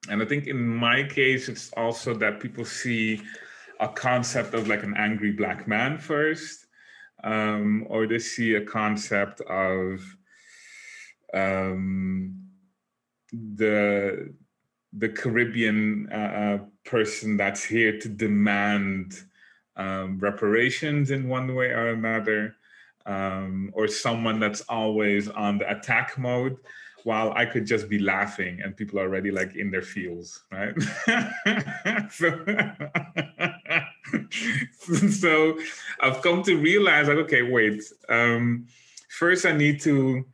And 0.08 0.22
I 0.22 0.24
think 0.24 0.46
in 0.46 0.64
my 0.64 1.02
case, 1.02 1.48
it's 1.48 1.72
also 1.76 2.14
that 2.14 2.40
people 2.40 2.64
see 2.64 3.22
a 3.80 3.88
concept 3.88 4.54
of 4.54 4.68
like 4.68 4.82
an 4.82 4.94
angry 4.96 5.32
black 5.32 5.66
man 5.66 5.98
first 5.98 6.66
um, 7.24 7.86
or 7.88 8.06
they 8.06 8.18
see 8.18 8.54
a 8.54 8.64
concept 8.64 9.40
of 9.42 10.00
um, 11.34 12.34
the 13.32 14.34
the 14.94 15.08
Caribbean 15.08 16.08
uh, 16.10 16.16
uh, 16.16 16.58
person 16.84 17.36
that's 17.36 17.62
here 17.62 17.98
to 17.98 18.08
demand 18.08 19.22
um, 19.76 20.18
reparations 20.18 21.10
in 21.10 21.28
one 21.28 21.54
way 21.54 21.66
or 21.66 21.90
another, 21.90 22.56
um, 23.04 23.70
or 23.74 23.86
someone 23.86 24.40
that's 24.40 24.62
always 24.62 25.28
on 25.28 25.58
the 25.58 25.70
attack 25.70 26.16
mode, 26.16 26.56
while 27.04 27.32
I 27.32 27.46
could 27.46 27.66
just 27.66 27.88
be 27.88 27.98
laughing 27.98 28.60
and 28.62 28.76
people 28.76 28.98
are 28.98 29.02
already 29.04 29.30
like 29.30 29.54
in 29.56 29.70
their 29.70 29.82
feels, 29.82 30.42
right? 30.50 30.74
so, 32.10 32.44
so 35.10 35.58
I've 36.00 36.22
come 36.22 36.42
to 36.44 36.56
realize 36.56 37.08
like, 37.08 37.18
okay, 37.18 37.42
wait. 37.42 37.82
Um, 38.08 38.66
first, 39.08 39.46
I 39.46 39.52
need 39.52 39.80
to 39.82 40.24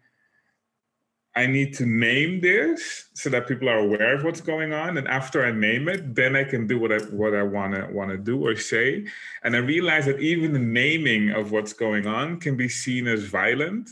I 1.36 1.46
need 1.46 1.74
to 1.74 1.86
name 1.86 2.40
this 2.40 3.08
so 3.14 3.28
that 3.30 3.48
people 3.48 3.68
are 3.68 3.78
aware 3.78 4.14
of 4.14 4.22
what's 4.22 4.40
going 4.40 4.72
on. 4.72 4.96
And 4.98 5.08
after 5.08 5.44
I 5.44 5.50
name 5.50 5.88
it, 5.88 6.14
then 6.14 6.36
I 6.36 6.44
can 6.44 6.68
do 6.68 6.78
what 6.78 6.92
I 6.92 6.98
what 6.98 7.34
I 7.34 7.42
wanna 7.42 7.88
wanna 7.90 8.16
do 8.16 8.46
or 8.46 8.54
say. 8.54 9.06
And 9.42 9.56
I 9.56 9.58
realize 9.58 10.06
that 10.06 10.20
even 10.20 10.52
the 10.52 10.60
naming 10.60 11.30
of 11.30 11.50
what's 11.50 11.72
going 11.72 12.06
on 12.06 12.38
can 12.38 12.56
be 12.56 12.68
seen 12.68 13.08
as 13.08 13.24
violent, 13.24 13.90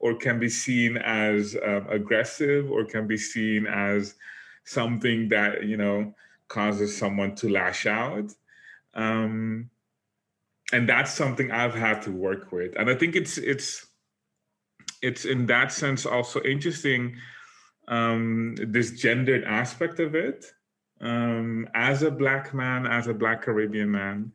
or 0.00 0.16
can 0.16 0.40
be 0.40 0.48
seen 0.48 0.96
as 0.96 1.54
uh, 1.54 1.84
aggressive, 1.88 2.70
or 2.70 2.84
can 2.84 3.06
be 3.06 3.16
seen 3.16 3.66
as 3.66 4.14
something 4.64 5.28
that 5.28 5.64
you 5.64 5.76
know 5.76 6.12
causes 6.48 6.96
someone 6.96 7.36
to 7.36 7.48
lash 7.48 7.86
out. 7.86 8.34
Um, 8.94 9.70
and 10.72 10.88
that's 10.88 11.12
something 11.12 11.50
I've 11.50 11.74
had 11.74 12.02
to 12.02 12.12
work 12.12 12.52
with. 12.52 12.76
And 12.78 12.88
I 12.88 12.94
think 12.94 13.16
it's 13.16 13.38
it's 13.38 13.86
it's 15.02 15.24
in 15.24 15.46
that 15.46 15.72
sense 15.72 16.06
also 16.06 16.42
interesting 16.42 17.16
um, 17.88 18.54
this 18.56 18.92
gendered 18.92 19.44
aspect 19.44 20.00
of 20.00 20.14
it. 20.14 20.46
Um, 21.00 21.66
as 21.74 22.02
a 22.02 22.10
black 22.10 22.52
man, 22.52 22.86
as 22.86 23.06
a 23.06 23.14
black 23.14 23.42
Caribbean 23.42 23.90
man, 23.90 24.32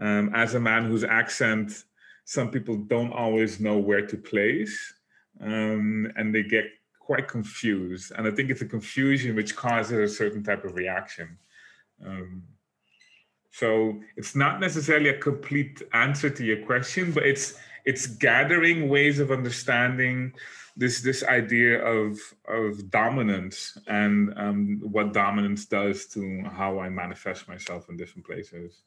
um, 0.00 0.30
as 0.34 0.54
a 0.54 0.60
man 0.60 0.86
whose 0.86 1.04
accent 1.04 1.84
some 2.24 2.50
people 2.50 2.76
don't 2.76 3.12
always 3.12 3.60
know 3.60 3.78
where 3.78 4.06
to 4.06 4.16
place, 4.16 4.92
um, 5.40 6.12
and 6.16 6.34
they 6.34 6.42
get 6.42 6.66
quite 7.00 7.26
confused. 7.26 8.12
And 8.16 8.26
I 8.26 8.30
think 8.30 8.50
it's 8.50 8.60
a 8.60 8.66
confusion 8.66 9.34
which 9.34 9.56
causes 9.56 10.12
a 10.12 10.14
certain 10.14 10.42
type 10.42 10.64
of 10.64 10.74
reaction. 10.74 11.38
So 13.50 14.00
it's 14.16 14.36
not 14.36 14.60
necessarily 14.60 15.10
a 15.10 15.18
complete 15.18 15.82
answer 15.92 16.30
to 16.30 16.44
your 16.44 16.64
question, 16.64 17.12
but 17.12 17.24
it's 17.24 17.54
it's 17.84 18.06
gathering 18.06 18.88
ways 18.88 19.18
of 19.18 19.32
understanding 19.32 20.32
this 20.76 21.00
this 21.00 21.24
idea 21.24 21.84
of 21.84 22.18
of 22.46 22.90
dominance 22.90 23.76
and 23.88 24.32
um, 24.36 24.80
what 24.82 25.12
dominance 25.12 25.66
does 25.66 26.06
to 26.06 26.42
how 26.52 26.78
I 26.78 26.88
manifest 26.88 27.48
myself 27.48 27.88
in 27.88 27.96
different 27.96 28.26
places. 28.26 28.82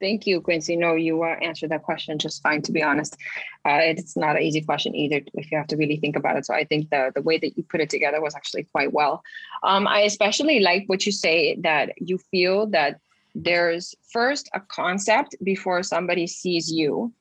Thank 0.00 0.26
you, 0.26 0.42
Quinsy. 0.42 0.76
No, 0.76 0.96
you 0.96 1.22
uh, 1.22 1.36
answered 1.40 1.70
that 1.70 1.82
question 1.82 2.18
just 2.18 2.42
fine. 2.42 2.60
To 2.62 2.72
be 2.72 2.82
honest, 2.82 3.16
uh, 3.64 3.78
it's 3.80 4.16
not 4.16 4.36
an 4.36 4.42
easy 4.42 4.60
question 4.60 4.94
either 4.94 5.22
if 5.32 5.50
you 5.50 5.56
have 5.56 5.68
to 5.68 5.76
really 5.76 5.96
think 5.96 6.14
about 6.14 6.36
it. 6.36 6.44
So 6.44 6.52
I 6.52 6.64
think 6.64 6.90
the 6.90 7.10
the 7.14 7.22
way 7.22 7.38
that 7.38 7.56
you 7.56 7.62
put 7.62 7.80
it 7.80 7.88
together 7.88 8.20
was 8.20 8.34
actually 8.34 8.64
quite 8.64 8.92
well. 8.92 9.22
Um, 9.62 9.86
I 9.86 10.00
especially 10.00 10.60
like 10.60 10.84
what 10.88 11.06
you 11.06 11.12
say 11.12 11.56
that 11.60 11.92
you 11.96 12.18
feel 12.18 12.66
that 12.66 13.00
there's 13.34 13.94
first 14.12 14.48
a 14.54 14.60
concept 14.60 15.36
before 15.42 15.82
somebody 15.82 16.26
sees 16.26 16.70
you. 16.70 17.12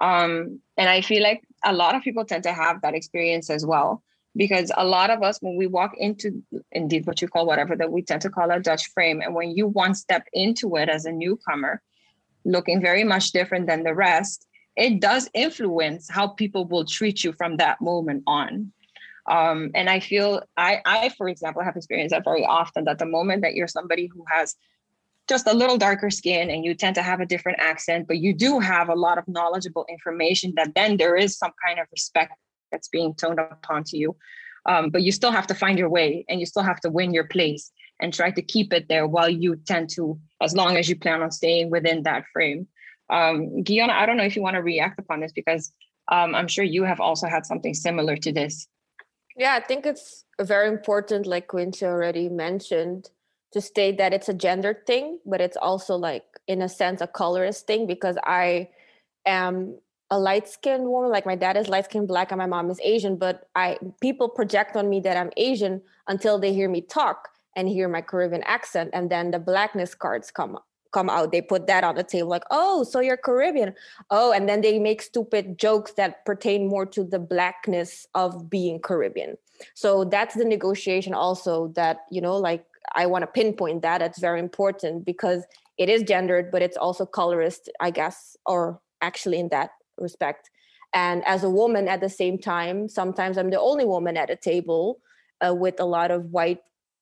Um, 0.00 0.60
and 0.76 0.88
I 0.88 1.00
feel 1.00 1.22
like 1.22 1.42
a 1.64 1.72
lot 1.72 1.94
of 1.94 2.02
people 2.02 2.24
tend 2.24 2.44
to 2.44 2.52
have 2.52 2.82
that 2.82 2.94
experience 2.94 3.50
as 3.50 3.66
well. 3.66 4.02
Because 4.36 4.70
a 4.76 4.84
lot 4.84 5.08
of 5.08 5.22
us, 5.22 5.38
when 5.40 5.56
we 5.56 5.66
walk 5.66 5.92
into 5.96 6.42
indeed 6.70 7.06
what 7.06 7.22
you 7.22 7.28
call 7.28 7.46
whatever 7.46 7.74
that 7.74 7.90
we 7.90 8.02
tend 8.02 8.20
to 8.20 8.28
call 8.28 8.50
a 8.50 8.60
Dutch 8.60 8.90
frame, 8.92 9.22
and 9.22 9.34
when 9.34 9.56
you 9.56 9.66
one 9.66 9.94
step 9.94 10.24
into 10.34 10.76
it 10.76 10.90
as 10.90 11.06
a 11.06 11.12
newcomer, 11.12 11.80
looking 12.44 12.82
very 12.82 13.02
much 13.02 13.32
different 13.32 13.66
than 13.66 13.82
the 13.82 13.94
rest, 13.94 14.46
it 14.76 15.00
does 15.00 15.30
influence 15.32 16.10
how 16.10 16.28
people 16.28 16.66
will 16.66 16.84
treat 16.84 17.24
you 17.24 17.32
from 17.32 17.56
that 17.56 17.80
moment 17.80 18.24
on. 18.26 18.72
Um, 19.26 19.70
and 19.74 19.88
I 19.88 20.00
feel 20.00 20.42
I, 20.56 20.80
I, 20.84 21.08
for 21.08 21.28
example, 21.28 21.62
have 21.64 21.76
experienced 21.76 22.12
that 22.12 22.22
very 22.24 22.44
often. 22.44 22.84
That 22.84 22.98
the 22.98 23.06
moment 23.06 23.40
that 23.42 23.54
you're 23.54 23.66
somebody 23.66 24.06
who 24.06 24.22
has 24.30 24.54
just 25.28 25.46
a 25.46 25.52
little 25.52 25.76
darker 25.76 26.10
skin 26.10 26.50
and 26.50 26.64
you 26.64 26.74
tend 26.74 26.94
to 26.94 27.02
have 27.02 27.20
a 27.20 27.26
different 27.26 27.58
accent, 27.60 28.06
but 28.06 28.18
you 28.18 28.32
do 28.32 28.60
have 28.60 28.88
a 28.88 28.94
lot 28.94 29.18
of 29.18 29.26
knowledgeable 29.26 29.86
information 29.88 30.52
that 30.56 30.74
then 30.74 30.96
there 30.96 31.16
is 31.16 31.36
some 31.36 31.52
kind 31.66 31.80
of 31.80 31.86
respect 31.90 32.32
that's 32.70 32.88
being 32.88 33.14
toned 33.14 33.40
upon 33.40 33.84
to 33.84 33.96
you. 33.96 34.16
Um, 34.66 34.90
but 34.90 35.02
you 35.02 35.12
still 35.12 35.30
have 35.30 35.46
to 35.48 35.54
find 35.54 35.78
your 35.78 35.88
way 35.88 36.24
and 36.28 36.40
you 36.40 36.46
still 36.46 36.62
have 36.62 36.80
to 36.80 36.90
win 36.90 37.14
your 37.14 37.24
place 37.24 37.70
and 38.00 38.12
try 38.12 38.30
to 38.30 38.42
keep 38.42 38.72
it 38.72 38.88
there 38.88 39.06
while 39.06 39.28
you 39.28 39.56
tend 39.56 39.90
to, 39.90 40.18
as 40.40 40.54
long 40.54 40.76
as 40.76 40.88
you 40.88 40.96
plan 40.96 41.22
on 41.22 41.30
staying 41.30 41.70
within 41.70 42.02
that 42.02 42.24
frame. 42.32 42.66
Um, 43.08 43.62
Gyonne, 43.62 43.90
I 43.90 44.06
don't 44.06 44.16
know 44.16 44.24
if 44.24 44.36
you 44.36 44.42
want 44.42 44.56
to 44.56 44.62
react 44.62 44.98
upon 44.98 45.20
this 45.20 45.32
because 45.32 45.72
um, 46.10 46.34
I'm 46.34 46.48
sure 46.48 46.64
you 46.64 46.82
have 46.84 47.00
also 47.00 47.26
had 47.26 47.46
something 47.46 47.74
similar 47.74 48.16
to 48.16 48.32
this. 48.32 48.66
Yeah, 49.36 49.54
I 49.54 49.60
think 49.60 49.86
it's 49.86 50.24
very 50.40 50.68
important, 50.68 51.26
like 51.26 51.48
Quinsy 51.48 51.82
already 51.82 52.28
mentioned, 52.28 53.10
to 53.52 53.60
state 53.60 53.98
that 53.98 54.12
it's 54.12 54.28
a 54.28 54.34
gendered 54.34 54.86
thing, 54.86 55.18
but 55.24 55.40
it's 55.40 55.56
also 55.56 55.96
like, 55.96 56.24
in 56.46 56.62
a 56.62 56.68
sense, 56.68 57.00
a 57.00 57.06
colorist 57.06 57.66
thing 57.66 57.86
because 57.86 58.16
I 58.24 58.68
am 59.24 59.78
a 60.10 60.18
light 60.18 60.48
skinned 60.48 60.86
woman. 60.86 61.10
Like 61.10 61.26
my 61.26 61.36
dad 61.36 61.56
is 61.56 61.68
light 61.68 61.86
skinned 61.86 62.08
black 62.08 62.30
and 62.30 62.38
my 62.38 62.46
mom 62.46 62.70
is 62.70 62.80
Asian, 62.82 63.16
but 63.16 63.48
I 63.54 63.78
people 64.00 64.28
project 64.28 64.76
on 64.76 64.88
me 64.88 65.00
that 65.00 65.16
I'm 65.16 65.30
Asian 65.36 65.82
until 66.06 66.38
they 66.38 66.52
hear 66.52 66.68
me 66.68 66.80
talk 66.80 67.28
and 67.56 67.68
hear 67.68 67.88
my 67.88 68.02
Caribbean 68.02 68.42
accent, 68.44 68.90
and 68.92 69.10
then 69.10 69.30
the 69.30 69.38
blackness 69.38 69.94
cards 69.94 70.30
come 70.30 70.58
come 70.92 71.10
out. 71.10 71.32
They 71.32 71.42
put 71.42 71.66
that 71.66 71.84
on 71.84 71.94
the 71.94 72.04
table, 72.04 72.28
like, 72.28 72.44
oh, 72.50 72.84
so 72.84 73.00
you're 73.00 73.16
Caribbean. 73.16 73.74
Oh, 74.10 74.32
and 74.32 74.48
then 74.48 74.60
they 74.60 74.78
make 74.78 75.02
stupid 75.02 75.58
jokes 75.58 75.92
that 75.94 76.24
pertain 76.24 76.68
more 76.68 76.86
to 76.86 77.04
the 77.04 77.18
blackness 77.18 78.06
of 78.14 78.48
being 78.48 78.80
Caribbean. 78.80 79.36
So 79.74 80.04
that's 80.04 80.34
the 80.34 80.44
negotiation 80.44 81.14
also 81.14 81.68
that, 81.74 82.06
you 82.10 82.20
know, 82.20 82.36
like 82.36 82.64
I 82.94 83.06
want 83.06 83.22
to 83.22 83.26
pinpoint 83.26 83.82
that. 83.82 83.98
That's 83.98 84.18
very 84.18 84.40
important 84.40 85.04
because 85.04 85.44
it 85.78 85.88
is 85.88 86.02
gendered, 86.02 86.50
but 86.50 86.62
it's 86.62 86.76
also 86.76 87.06
colorist, 87.06 87.70
I 87.80 87.90
guess, 87.90 88.36
or 88.46 88.80
actually 89.00 89.38
in 89.38 89.48
that 89.50 89.70
respect. 89.98 90.50
And 90.94 91.24
as 91.26 91.44
a 91.44 91.50
woman 91.50 91.88
at 91.88 92.00
the 92.00 92.08
same 92.08 92.38
time, 92.38 92.88
sometimes 92.88 93.36
I'm 93.36 93.50
the 93.50 93.60
only 93.60 93.84
woman 93.84 94.16
at 94.16 94.30
a 94.30 94.36
table 94.36 94.98
uh, 95.46 95.54
with 95.54 95.78
a 95.80 95.84
lot 95.84 96.10
of 96.10 96.32
white 96.32 96.60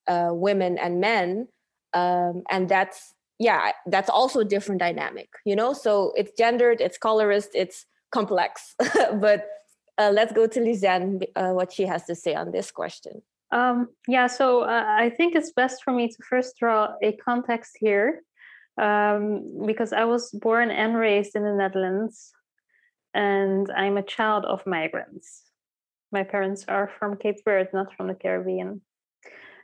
uh, 0.09 0.31
women 0.33 0.79
and 0.79 1.01
men. 1.01 1.49
Um, 1.93 2.43
and 2.51 2.69
that's, 2.69 3.15
yeah, 3.39 3.73
that's 3.87 4.11
also 4.11 4.41
a 4.41 4.45
different 4.45 4.81
dynamic, 4.81 5.29
you 5.45 5.55
know? 5.55 5.73
So 5.73 6.13
it's 6.17 6.33
gendered, 6.37 6.81
it's 6.81 6.99
colorist, 6.99 7.51
it's 7.55 7.87
complex. 8.11 8.75
but 9.15 9.47
uh, 9.99 10.11
let's 10.13 10.33
go 10.33 10.47
to 10.47 10.61
Lisenne, 10.61 11.23
uh, 11.37 11.51
what 11.51 11.73
she 11.73 11.85
has 11.85 12.05
to 12.07 12.15
say 12.15 12.35
on 12.35 12.51
this 12.51 12.71
question. 12.71 13.23
Um, 13.55 13.91
yeah, 14.09 14.27
so 14.27 14.63
uh, 14.63 14.85
I 14.85 15.11
think 15.11 15.37
it's 15.37 15.53
best 15.53 15.85
for 15.85 15.93
me 15.93 16.09
to 16.09 16.23
first 16.29 16.57
draw 16.59 16.95
a 17.01 17.13
context 17.13 17.77
here 17.79 18.23
um, 18.83 19.65
because 19.65 19.93
I 19.93 20.05
was 20.07 20.33
born 20.33 20.73
and 20.73 20.97
raised 20.97 21.37
in 21.37 21.45
the 21.45 21.53
Netherlands 21.55 22.33
and 23.15 23.71
I'm 23.71 23.97
a 23.97 24.03
child 24.03 24.45
of 24.45 24.67
migrants. 24.67 25.45
My 26.11 26.25
parents 26.25 26.65
are 26.67 26.91
from 26.99 27.17
Cape 27.17 27.37
Verde, 27.45 27.71
not 27.73 27.95
from 27.97 28.09
the 28.09 28.15
Caribbean. 28.15 28.81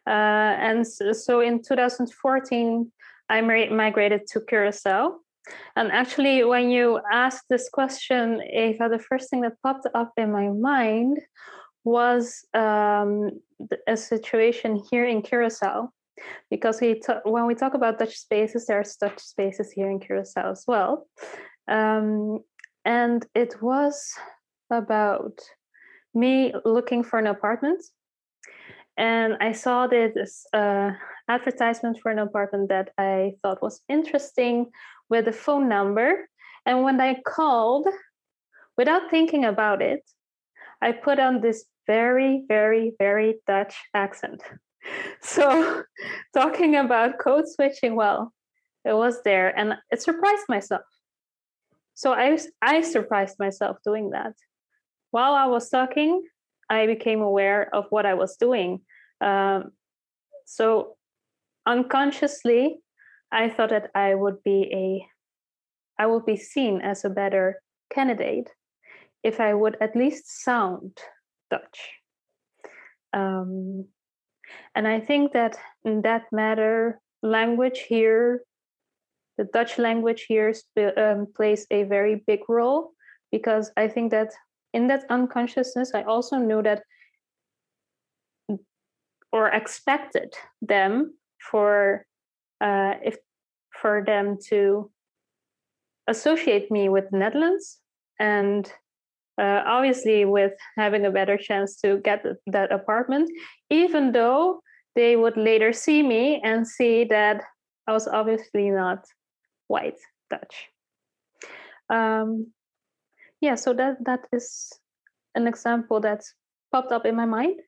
Uh, 0.07 0.55
and 0.69 0.87
so, 0.87 1.41
in 1.41 1.63
2014, 1.63 2.93
I 3.29 3.41
migrated 3.41 4.27
to 4.29 4.41
Curacao. 4.41 5.19
And 5.75 5.91
actually, 5.91 6.45
when 6.45 6.71
you 6.71 7.01
asked 7.13 7.45
this 7.51 7.69
question, 7.69 8.41
Eva, 8.53 8.89
the 8.89 8.99
first 8.99 9.31
thing 9.31 9.43
that 9.43 9.61
popped 9.63 9.87
up 9.95 10.13
in 10.17 10.33
my 10.33 10.49
mind 10.49 11.19
was 11.85 12.45
um, 12.55 13.31
a 13.87 13.97
situation 13.97 14.83
here 14.91 15.05
in 15.05 15.23
Curacao. 15.23 15.93
Because 16.51 16.83
we 16.83 17.01
when 17.25 17.47
we 17.47 17.55
talk 17.55 17.73
about 17.73 17.99
Dutch 17.99 18.19
spaces, 18.19 18.67
there's 18.67 18.97
Dutch 18.97 19.21
spaces 19.21 19.73
here 19.73 19.89
in 19.91 20.01
Curacao 20.01 20.51
as 20.51 20.65
well. 20.67 21.07
Um, 21.67 22.41
and 22.85 23.25
it 23.35 23.63
was 23.63 24.13
about 24.71 25.41
me 26.15 26.53
looking 26.65 27.03
for 27.05 27.19
an 27.19 27.27
apartment 27.27 27.83
and 28.97 29.37
i 29.41 29.53
saw 29.53 29.87
this 29.87 30.47
uh, 30.53 30.91
advertisement 31.29 31.99
for 32.01 32.11
an 32.11 32.19
apartment 32.19 32.69
that 32.69 32.91
i 32.99 33.33
thought 33.43 33.63
was 33.63 33.81
interesting 33.89 34.67
with 35.09 35.29
a 35.29 35.33
phone 35.33 35.69
number 35.69 36.29
and 36.67 36.83
when 36.83 37.01
i 37.01 37.15
called 37.27 37.87
without 38.77 39.11
thinking 39.11 39.45
about 39.45 39.81
it 39.83 40.03
i 40.83 40.93
put 40.93 41.19
on 41.19 41.41
this 41.41 41.65
very 41.87 42.45
very 42.49 42.93
very 42.99 43.41
dutch 43.47 43.75
accent 43.95 44.43
so 45.23 45.83
talking 46.35 46.77
about 46.77 47.19
code 47.19 47.49
switching 47.49 47.97
well 47.97 48.33
it 48.85 48.95
was 48.95 49.23
there 49.23 49.57
and 49.59 49.75
it 49.91 50.01
surprised 50.01 50.45
myself 50.49 50.83
so 52.01 52.15
I, 52.15 52.39
I 52.63 52.81
surprised 52.81 53.37
myself 53.39 53.77
doing 53.85 54.09
that. 54.11 54.33
While 55.11 55.35
I 55.35 55.45
was 55.45 55.69
talking, 55.69 56.23
I 56.71 56.87
became 56.87 57.21
aware 57.21 57.69
of 57.75 57.89
what 57.91 58.07
I 58.07 58.15
was 58.15 58.39
doing. 58.39 58.81
Um, 59.21 59.73
so 60.47 60.97
unconsciously, 61.67 62.81
I 63.31 63.51
thought 63.51 63.69
that 63.69 63.91
I 63.95 64.15
would 64.15 64.43
be 64.43 64.73
a, 64.73 66.03
I 66.03 66.07
would 66.07 66.25
be 66.25 66.39
seen 66.39 66.81
as 66.81 67.05
a 67.05 67.11
better 67.11 67.61
candidate 67.93 68.49
if 69.23 69.41
I 69.41 69.55
would 69.55 69.77
at 69.81 69.97
least 69.97 70.43
sound 70.43 70.99
Dutch. 71.51 71.91
Um, 73.13 73.87
and 74.75 74.87
I 74.87 75.01
think 75.01 75.33
that 75.33 75.57
in 75.85 76.03
that 76.03 76.25
matter, 76.33 77.01
language 77.23 77.81
here 77.89 78.45
the 79.41 79.45
Dutch 79.45 79.79
language 79.79 80.27
here 80.29 80.53
um, 80.99 81.27
plays 81.35 81.67
a 81.71 81.85
very 81.85 82.23
big 82.27 82.41
role 82.47 82.93
because 83.33 83.73
I 83.75 83.89
think 83.89 84.11
that 84.11 84.35
in 84.75 84.87
that 84.89 85.07
unconsciousness, 85.09 85.93
I 85.95 86.03
also 86.03 86.37
knew 86.37 86.63
that 86.63 86.83
or 89.33 89.49
expected 89.49 90.35
them 90.61 91.15
for 91.51 92.05
uh, 92.61 92.95
if 93.03 93.17
for 93.73 94.05
them 94.05 94.37
to 94.49 94.91
associate 96.07 96.71
me 96.71 96.91
with 96.91 97.11
Netherlands 97.11 97.79
and 98.19 98.71
uh, 99.41 99.63
obviously 99.67 100.25
with 100.25 100.53
having 100.77 101.07
a 101.07 101.11
better 101.11 101.37
chance 101.37 101.81
to 101.81 101.99
get 101.99 102.25
that 102.47 102.71
apartment, 102.71 103.31
even 103.71 104.13
though 104.13 104.61
they 104.95 105.17
would 105.17 105.37
later 105.37 105.73
see 105.73 106.03
me 106.03 106.41
and 106.45 106.67
see 106.67 107.05
that 107.05 107.43
I 107.87 107.93
was 107.93 108.07
obviously 108.07 108.71
not 108.71 109.05
white 109.69 109.99
Dutch. 110.29 110.69
Um, 111.89 112.53
yeah, 113.41 113.55
so 113.55 113.73
that 113.75 113.97
that 114.05 114.27
is 114.33 114.73
an 115.35 115.47
example 115.47 116.01
that's 116.01 116.35
popped 116.73 116.93
up 116.93 117.07
in 117.07 117.17
my 117.17 117.25
mind. 117.25 117.61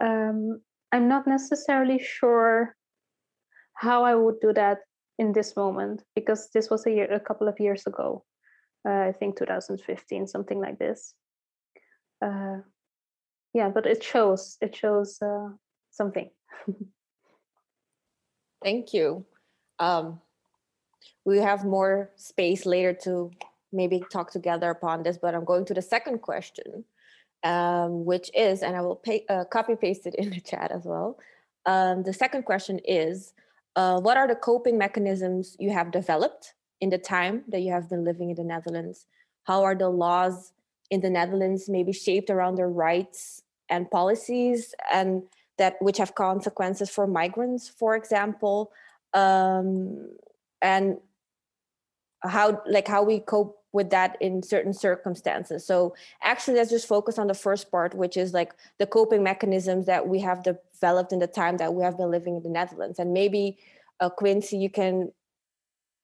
Um, 0.00 0.62
I'm 0.92 1.08
not 1.08 1.26
necessarily 1.26 1.98
sure 2.02 2.74
how 3.74 4.04
I 4.04 4.14
would 4.14 4.40
do 4.40 4.52
that 4.54 4.78
in 5.18 5.32
this 5.32 5.54
moment 5.56 6.02
because 6.14 6.48
this 6.54 6.70
was 6.70 6.86
a 6.86 6.90
year, 6.90 7.12
a 7.12 7.20
couple 7.20 7.48
of 7.48 7.60
years 7.60 7.86
ago. 7.86 8.24
Uh, 8.86 9.08
I 9.08 9.12
think 9.12 9.36
2015, 9.38 10.26
something 10.26 10.58
like 10.58 10.78
this. 10.78 11.14
Uh, 12.22 12.58
yeah, 13.52 13.68
but 13.68 13.86
it 13.86 14.02
shows 14.02 14.56
it 14.60 14.74
shows 14.76 15.20
uh, 15.20 15.48
something. 15.90 16.30
Thank 18.62 18.92
you. 18.92 19.24
Um, 19.78 20.20
we 21.24 21.38
have 21.38 21.64
more 21.64 22.10
space 22.16 22.66
later 22.66 22.92
to 23.04 23.30
maybe 23.72 24.02
talk 24.10 24.30
together 24.30 24.70
upon 24.70 25.02
this, 25.02 25.18
but 25.18 25.34
I'm 25.34 25.44
going 25.44 25.64
to 25.66 25.74
the 25.74 25.82
second 25.82 26.20
question, 26.20 26.84
um, 27.42 28.04
which 28.04 28.30
is, 28.34 28.62
and 28.62 28.76
I 28.76 28.80
will 28.82 28.96
pay, 28.96 29.24
uh, 29.28 29.44
copy 29.44 29.76
paste 29.76 30.06
it 30.06 30.14
in 30.18 30.30
the 30.30 30.40
chat 30.40 30.70
as 30.70 30.84
well. 30.84 31.18
Um, 31.66 32.02
the 32.02 32.12
second 32.12 32.44
question 32.44 32.80
is, 32.84 33.32
uh, 33.76 34.00
what 34.00 34.16
are 34.16 34.28
the 34.28 34.34
coping 34.34 34.76
mechanisms 34.76 35.56
you 35.58 35.70
have 35.70 35.90
developed 35.90 36.54
in 36.80 36.90
the 36.90 36.98
time 36.98 37.44
that 37.48 37.60
you 37.60 37.72
have 37.72 37.88
been 37.88 38.04
living 38.04 38.30
in 38.30 38.36
the 38.36 38.44
Netherlands? 38.44 39.06
How 39.44 39.62
are 39.64 39.74
the 39.74 39.88
laws 39.88 40.52
in 40.90 41.00
the 41.00 41.10
Netherlands 41.10 41.68
maybe 41.68 41.92
shaped 41.92 42.30
around 42.30 42.56
their 42.56 42.68
rights 42.68 43.42
and 43.68 43.90
policies 43.90 44.74
and 44.92 45.22
that 45.58 45.76
which 45.80 45.98
have 45.98 46.14
consequences 46.14 46.90
for 46.90 47.06
migrants, 47.06 47.68
for 47.68 47.94
example? 47.94 48.72
Um, 49.12 50.10
and 50.62 50.98
how 52.22 52.62
like 52.66 52.86
how 52.86 53.02
we 53.02 53.20
cope 53.20 53.58
with 53.72 53.90
that 53.90 54.16
in 54.20 54.42
certain 54.42 54.74
circumstances 54.74 55.64
so 55.64 55.94
actually 56.22 56.56
let's 56.56 56.70
just 56.70 56.88
focus 56.88 57.18
on 57.18 57.28
the 57.28 57.34
first 57.34 57.70
part 57.70 57.94
which 57.94 58.16
is 58.16 58.34
like 58.34 58.52
the 58.78 58.86
coping 58.86 59.22
mechanisms 59.22 59.86
that 59.86 60.06
we 60.06 60.18
have 60.18 60.42
developed 60.42 61.12
in 61.12 61.18
the 61.18 61.26
time 61.26 61.56
that 61.56 61.72
we 61.72 61.82
have 61.82 61.96
been 61.96 62.10
living 62.10 62.36
in 62.36 62.42
the 62.42 62.48
netherlands 62.48 62.98
and 62.98 63.12
maybe 63.12 63.58
uh, 64.00 64.10
quinsy 64.10 64.60
you 64.60 64.68
can 64.68 65.10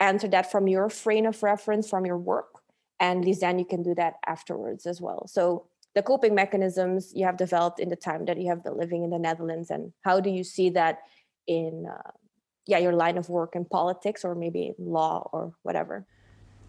answer 0.01 0.29
that 0.29 0.51
from 0.51 0.69
your 0.69 0.89
frame 0.89 1.27
of 1.27 1.43
reference 1.43 1.89
from 1.89 2.05
your 2.05 2.19
work 2.19 2.63
and 3.01 3.25
Lisenne, 3.25 3.59
you 3.59 3.65
can 3.65 3.83
do 3.83 3.95
that 3.95 4.15
afterwards 4.27 4.87
as 4.87 5.01
well. 5.01 5.27
So 5.29 5.67
the 5.95 6.03
coping 6.03 6.35
mechanisms 6.35 7.13
you 7.15 7.25
have 7.25 7.37
developed 7.37 7.81
in 7.81 7.89
the 7.89 7.97
time 7.97 8.25
that 8.27 8.39
you 8.39 8.49
have 8.49 8.63
been 8.63 8.77
living 8.77 9.03
in 9.03 9.11
the 9.11 9.19
netherlands 9.19 9.71
and 9.71 9.93
how 10.03 10.21
do 10.21 10.31
you 10.31 10.45
see 10.45 10.71
that 10.71 11.01
in 11.47 11.87
uh, 11.91 12.11
yeah 12.67 12.79
your 12.79 12.93
line 12.93 13.17
of 13.17 13.29
work 13.29 13.55
in 13.55 13.65
politics 13.65 14.25
or 14.25 14.35
maybe 14.35 14.75
law 14.79 15.29
or 15.33 15.53
whatever? 15.63 16.07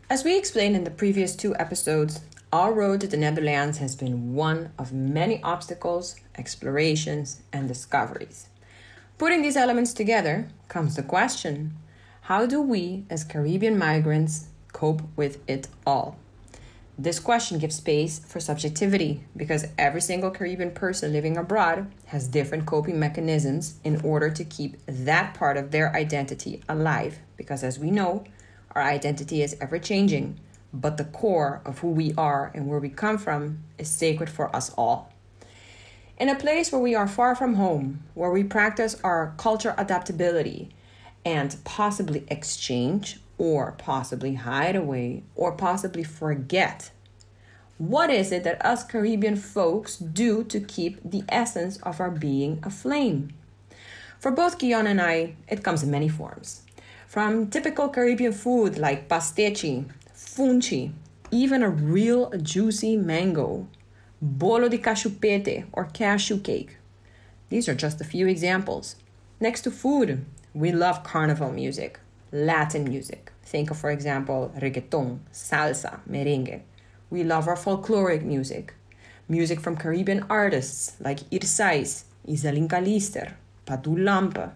As 0.10 0.24
we 0.24 0.38
explained 0.38 0.76
in 0.76 0.84
the 0.86 0.92
previous 0.92 1.36
two 1.36 1.56
episodes 1.58 2.22
our 2.54 2.74
road 2.74 3.02
to 3.02 3.08
the 3.08 3.18
netherlands 3.18 3.80
has 3.80 3.96
been 3.98 4.34
one 4.34 4.72
of 4.80 4.94
many 4.94 5.44
obstacles 5.44 6.16
explorations 6.38 7.42
and 7.52 7.68
discoveries. 7.68 8.48
Putting 9.18 9.42
these 9.42 9.58
elements 9.58 9.94
together 9.94 10.48
comes 10.70 10.96
the 10.96 11.04
question 11.04 11.74
how 12.28 12.46
do 12.46 12.62
we 12.62 13.06
as 13.10 13.24
caribbean 13.24 13.78
migrants 13.78 14.48
cope 14.74 15.02
with 15.16 15.40
it 15.48 15.70
all? 15.86 16.18
This 16.98 17.22
question 17.22 17.58
gives 17.58 17.76
space 17.76 18.20
for 18.20 18.42
subjectivity 18.42 19.24
because 19.38 19.68
every 19.78 20.02
single 20.02 20.30
Caribbean 20.30 20.72
person 20.72 21.14
living 21.14 21.38
abroad 21.38 21.90
has 22.08 22.28
different 22.28 22.66
coping 22.66 23.00
mechanisms 23.00 23.80
in 23.86 24.02
order 24.02 24.30
to 24.30 24.44
keep 24.44 24.76
that 24.88 25.36
part 25.36 25.56
of 25.56 25.72
their 25.72 25.96
identity 25.96 26.62
alive. 26.68 27.20
Because 27.38 27.64
as 27.64 27.80
we 27.80 27.92
know, 27.92 28.26
our 28.72 28.82
identity 28.82 29.42
is 29.42 29.56
ever 29.62 29.80
changing, 29.80 30.38
but 30.74 30.98
the 30.98 31.06
core 31.06 31.62
of 31.64 31.80
who 31.80 31.92
we 31.92 32.14
are 32.18 32.52
and 32.54 32.68
where 32.68 32.80
we 32.80 32.90
come 32.90 33.18
from 33.18 33.64
is 33.78 33.88
sacred 33.88 34.30
for 34.30 34.54
us 34.54 34.70
all. 34.78 35.14
In 36.18 36.28
a 36.28 36.36
place 36.36 36.74
where 36.74 36.82
we 36.82 36.94
are 36.94 37.08
far 37.08 37.36
from 37.36 37.54
home, 37.54 38.04
where 38.16 38.32
we 38.32 38.44
practice 38.44 39.00
our 39.02 39.34
culture 39.38 39.74
adaptability 39.78 40.72
and 41.28 41.58
possibly 41.66 42.24
exchange 42.30 43.20
or 43.38 43.74
possibly 43.74 44.36
hide 44.36 44.78
away 44.78 45.24
or 45.36 45.52
possibly 45.52 46.04
forget. 46.04 46.90
What 47.78 48.10
is 48.10 48.32
it 48.32 48.46
that 48.46 48.66
us 48.66 48.86
Caribbean 48.86 49.36
folks 49.36 49.98
do 49.98 50.46
to 50.46 50.62
keep 50.62 50.94
the 51.04 51.26
essence 51.28 51.76
of 51.84 52.00
our 52.00 52.10
being 52.10 52.60
aflame? 52.64 53.34
For 54.18 54.32
both 54.32 54.58
Gyonne 54.58 54.88
and 54.88 55.02
I, 55.02 55.36
it 55.50 55.66
comes 55.66 55.84
in 55.84 55.92
many 55.92 56.08
forms. 56.08 56.62
From 57.08 57.50
typical 57.50 57.90
Caribbean 57.90 58.32
food 58.32 58.78
like 58.78 59.10
pastechi, 59.10 59.86
funchi, 60.16 60.94
even 61.30 61.62
a 61.62 61.70
real 61.70 62.32
juicy 62.42 62.96
mango, 62.96 63.68
bolo 64.22 64.70
de 64.70 64.78
cachupete 64.78 65.66
or 65.74 65.86
cashew 65.92 66.40
cake. 66.40 66.78
These 67.50 67.68
are 67.68 67.76
just 67.76 68.00
a 68.00 68.06
few 68.06 68.28
examples. 68.28 68.96
Next 69.42 69.62
to 69.64 69.72
food, 69.72 70.26
we 70.58 70.72
love 70.72 71.04
carnival 71.04 71.52
music, 71.52 72.00
Latin 72.32 72.86
music. 72.86 73.32
Think 73.44 73.70
of, 73.70 73.78
for 73.78 73.92
example, 73.92 74.52
reggaeton, 74.58 75.20
salsa, 75.32 76.00
merengue. 76.10 76.62
We 77.12 77.24
love 77.24 77.48
our 77.48 77.56
folkloric 77.56 78.24
music, 78.24 78.74
music 79.30 79.60
from 79.60 79.78
Caribbean 79.78 80.26
artists 80.32 81.00
like 81.00 81.20
Irsais, 81.30 82.06
Izaline 82.28 82.68
Calister, 82.68 83.34
Padu 83.68 83.98
Lampa. 83.98 84.54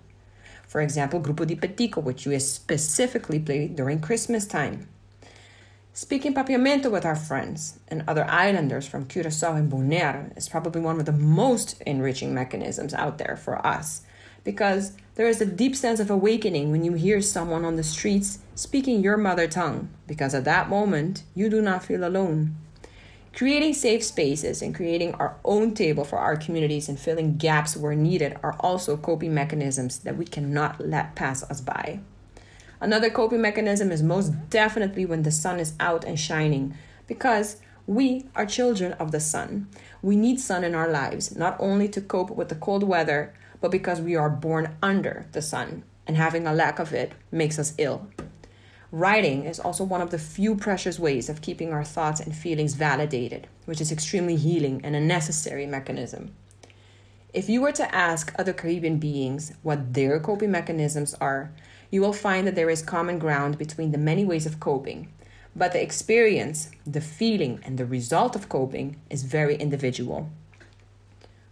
For 0.67 0.81
example, 0.81 1.21
Grupo 1.21 1.45
di 1.45 1.55
Petico, 1.55 2.01
which 2.01 2.25
we 2.25 2.39
specifically 2.39 3.37
play 3.37 3.67
during 3.67 3.99
Christmas 3.99 4.47
time. 4.47 4.87
Speaking 5.93 6.33
papiamento 6.33 6.89
with 6.89 7.05
our 7.05 7.15
friends 7.15 7.77
and 7.89 8.03
other 8.07 8.25
islanders 8.27 8.87
from 8.87 9.05
Curacao 9.05 9.53
and 9.53 9.71
Bonaire 9.71 10.35
is 10.35 10.49
probably 10.49 10.81
one 10.81 10.99
of 10.99 11.05
the 11.05 11.11
most 11.11 11.79
enriching 11.85 12.33
mechanisms 12.33 12.95
out 12.95 13.19
there 13.19 13.37
for 13.37 13.63
us 13.63 14.01
because 14.43 14.93
there 15.21 15.29
is 15.29 15.39
a 15.39 15.45
deep 15.45 15.75
sense 15.75 15.99
of 15.99 16.09
awakening 16.09 16.71
when 16.71 16.83
you 16.83 16.93
hear 16.93 17.21
someone 17.21 17.63
on 17.63 17.75
the 17.75 17.83
streets 17.83 18.39
speaking 18.55 19.03
your 19.03 19.17
mother 19.17 19.47
tongue, 19.47 19.87
because 20.07 20.33
at 20.33 20.45
that 20.45 20.67
moment 20.67 21.21
you 21.35 21.47
do 21.47 21.61
not 21.61 21.85
feel 21.85 22.03
alone. 22.03 22.55
Creating 23.31 23.71
safe 23.71 24.03
spaces 24.03 24.63
and 24.63 24.73
creating 24.73 25.13
our 25.13 25.35
own 25.45 25.75
table 25.75 26.03
for 26.03 26.17
our 26.17 26.35
communities 26.35 26.89
and 26.89 26.99
filling 26.99 27.37
gaps 27.37 27.77
where 27.77 27.93
needed 27.93 28.35
are 28.41 28.55
also 28.61 28.97
coping 28.97 29.31
mechanisms 29.31 29.99
that 29.99 30.17
we 30.17 30.25
cannot 30.25 30.83
let 30.83 31.13
pass 31.13 31.43
us 31.51 31.61
by. 31.61 31.99
Another 32.79 33.11
coping 33.11 33.41
mechanism 33.41 33.91
is 33.91 34.01
most 34.01 34.49
definitely 34.49 35.05
when 35.05 35.21
the 35.21 35.29
sun 35.29 35.59
is 35.59 35.75
out 35.79 36.03
and 36.03 36.19
shining, 36.19 36.73
because 37.05 37.57
we 37.85 38.25
are 38.35 38.47
children 38.47 38.93
of 38.93 39.11
the 39.11 39.19
sun. 39.19 39.67
We 40.01 40.15
need 40.15 40.39
sun 40.39 40.63
in 40.63 40.73
our 40.73 40.89
lives, 40.89 41.35
not 41.37 41.57
only 41.59 41.87
to 41.89 42.01
cope 42.01 42.31
with 42.31 42.49
the 42.49 42.55
cold 42.55 42.81
weather, 42.81 43.35
but 43.61 43.71
because 43.71 44.01
we 44.01 44.15
are 44.15 44.29
born 44.29 44.75
under 44.81 45.27
the 45.31 45.41
sun, 45.41 45.83
and 46.05 46.17
having 46.17 46.45
a 46.45 46.53
lack 46.53 46.79
of 46.79 46.93
it 46.93 47.13
makes 47.31 47.57
us 47.57 47.73
ill. 47.77 48.07
Writing 48.91 49.45
is 49.45 49.59
also 49.59 49.85
one 49.85 50.01
of 50.01 50.09
the 50.09 50.19
few 50.19 50.55
precious 50.55 50.99
ways 50.99 51.29
of 51.29 51.41
keeping 51.41 51.71
our 51.71 51.85
thoughts 51.85 52.19
and 52.19 52.35
feelings 52.35 52.73
validated, 52.73 53.47
which 53.63 53.79
is 53.79 53.91
extremely 53.91 54.35
healing 54.35 54.81
and 54.83 54.97
a 54.97 54.99
necessary 54.99 55.65
mechanism. 55.65 56.33
If 57.33 57.47
you 57.47 57.61
were 57.61 57.71
to 57.71 57.95
ask 57.95 58.33
other 58.37 58.51
Caribbean 58.51 58.97
beings 58.97 59.53
what 59.61 59.93
their 59.93 60.19
coping 60.19 60.51
mechanisms 60.51 61.13
are, 61.21 61.53
you 61.89 62.01
will 62.01 62.11
find 62.11 62.45
that 62.45 62.55
there 62.55 62.69
is 62.69 62.81
common 62.81 63.19
ground 63.19 63.57
between 63.57 63.91
the 63.91 63.97
many 63.97 64.25
ways 64.25 64.45
of 64.45 64.59
coping. 64.59 65.13
But 65.55 65.71
the 65.71 65.81
experience, 65.81 66.71
the 66.85 66.99
feeling, 66.99 67.61
and 67.63 67.77
the 67.77 67.85
result 67.85 68.35
of 68.35 68.49
coping 68.49 68.97
is 69.09 69.23
very 69.23 69.55
individual. 69.55 70.29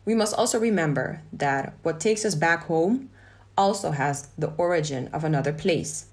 We 0.09 0.15
must 0.15 0.33
also 0.33 0.59
remember 0.59 1.21
that 1.31 1.75
what 1.83 1.99
takes 1.99 2.25
us 2.25 2.33
back 2.33 2.63
home 2.63 3.11
also 3.55 3.91
has 3.91 4.29
the 4.39 4.51
origin 4.57 5.07
of 5.13 5.23
another 5.23 5.53
place. 5.53 6.07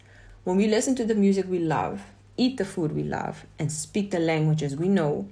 When 0.45 0.59
we 0.59 0.67
listen 0.67 0.95
to 0.97 1.07
the 1.07 1.15
music 1.15 1.47
we 1.49 1.61
love, 1.61 2.03
eat 2.37 2.59
the 2.59 2.67
food 2.67 2.93
we 2.93 3.03
love, 3.03 3.47
and 3.59 3.73
speak 3.73 4.11
the 4.11 4.19
languages 4.19 4.77
we 4.77 4.91
know, 4.91 5.29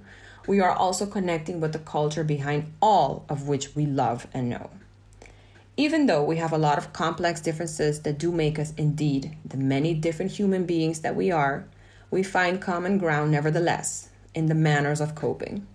we 0.47 0.59
are 0.61 0.71
also 0.71 1.05
connecting 1.05 1.61
with 1.61 1.73
the 1.73 1.85
culture 1.93 2.23
behind 2.23 2.73
all 2.81 3.23
of 3.29 3.47
which 3.47 3.75
we 3.75 3.85
love 3.85 4.25
and 4.33 4.49
know. 4.49 4.71
Even 5.77 6.07
though 6.07 6.23
we 6.23 6.37
have 6.37 6.51
a 6.51 6.57
lot 6.57 6.79
of 6.79 6.91
complex 6.91 7.41
differences 7.41 8.01
that 8.01 8.17
do 8.17 8.31
make 8.31 8.57
us 8.57 8.73
indeed 8.77 9.37
the 9.45 9.57
many 9.57 9.93
different 9.93 10.31
human 10.31 10.65
beings 10.65 11.01
that 11.01 11.15
we 11.15 11.29
are, 11.29 11.65
we 12.09 12.23
find 12.23 12.59
common 12.59 12.97
ground 12.97 13.29
nevertheless 13.29 14.09
in 14.33 14.47
the 14.47 14.55
manners 14.55 15.01
of 15.01 15.13
coping. 15.13 15.67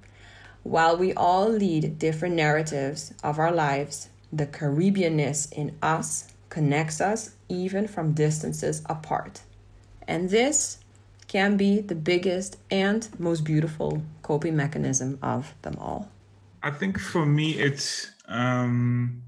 While 0.63 0.97
we 0.97 1.15
all 1.15 1.49
lead 1.49 1.99
different 1.99 2.35
narratives 2.35 3.15
of 3.25 3.39
our 3.39 3.53
lives, 3.53 4.11
the 4.33 4.47
Caribbeanness 4.47 5.53
in 5.53 5.77
us 5.83 6.29
connects 6.51 7.01
us 7.01 7.31
even 7.49 7.89
from 7.89 8.13
distances 8.13 8.83
apart. 8.87 9.43
And 10.07 10.29
this 10.29 10.79
can 11.29 11.57
be 11.57 11.81
the 11.81 11.95
biggest 11.95 12.59
and 12.71 13.09
most 13.19 13.45
beautiful 13.45 14.03
coping 14.23 14.57
mechanism 14.57 15.19
of 15.23 15.55
them 15.63 15.77
all. 15.79 16.11
I 16.63 16.71
think 16.71 16.99
for 16.99 17.25
me, 17.25 17.53
it's 17.53 18.11
um, 18.27 19.23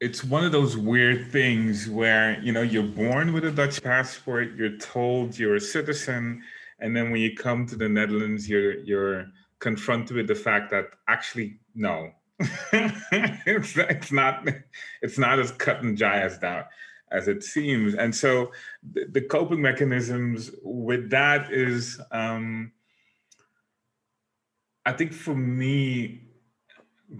it's 0.00 0.22
one 0.22 0.44
of 0.44 0.52
those 0.52 0.76
weird 0.76 1.32
things 1.32 1.88
where 1.88 2.38
you 2.40 2.52
know 2.52 2.62
you're 2.62 2.82
born 2.82 3.32
with 3.32 3.44
a 3.44 3.50
Dutch 3.50 3.82
passport, 3.82 4.54
you're 4.56 4.76
told 4.76 5.38
you're 5.38 5.56
a 5.56 5.60
citizen, 5.60 6.42
and 6.78 6.94
then 6.94 7.10
when 7.10 7.20
you 7.20 7.34
come 7.34 7.66
to 7.66 7.76
the 7.76 7.88
Netherlands, 7.88 8.48
you're 8.48 8.78
you're 8.80 9.26
confronted 9.60 10.16
with 10.16 10.28
the 10.28 10.34
fact 10.34 10.70
that 10.70 10.86
actually 11.08 11.58
no. 11.74 12.10
It's, 12.72 13.76
it's 13.76 14.12
not 14.12 14.46
it's 15.00 15.18
not 15.18 15.38
as 15.38 15.52
cut 15.52 15.82
and 15.82 15.96
dry 15.96 16.20
as 16.20 16.38
that 16.40 16.68
as 17.10 17.28
it 17.28 17.42
seems. 17.42 17.94
And 17.94 18.14
so 18.14 18.52
the, 18.92 19.06
the 19.06 19.20
coping 19.22 19.62
mechanisms 19.62 20.50
with 20.62 21.08
that 21.10 21.52
is 21.52 22.00
um 22.10 22.72
i 24.86 24.92
think 24.92 25.12
for 25.12 25.34
me 25.34 26.22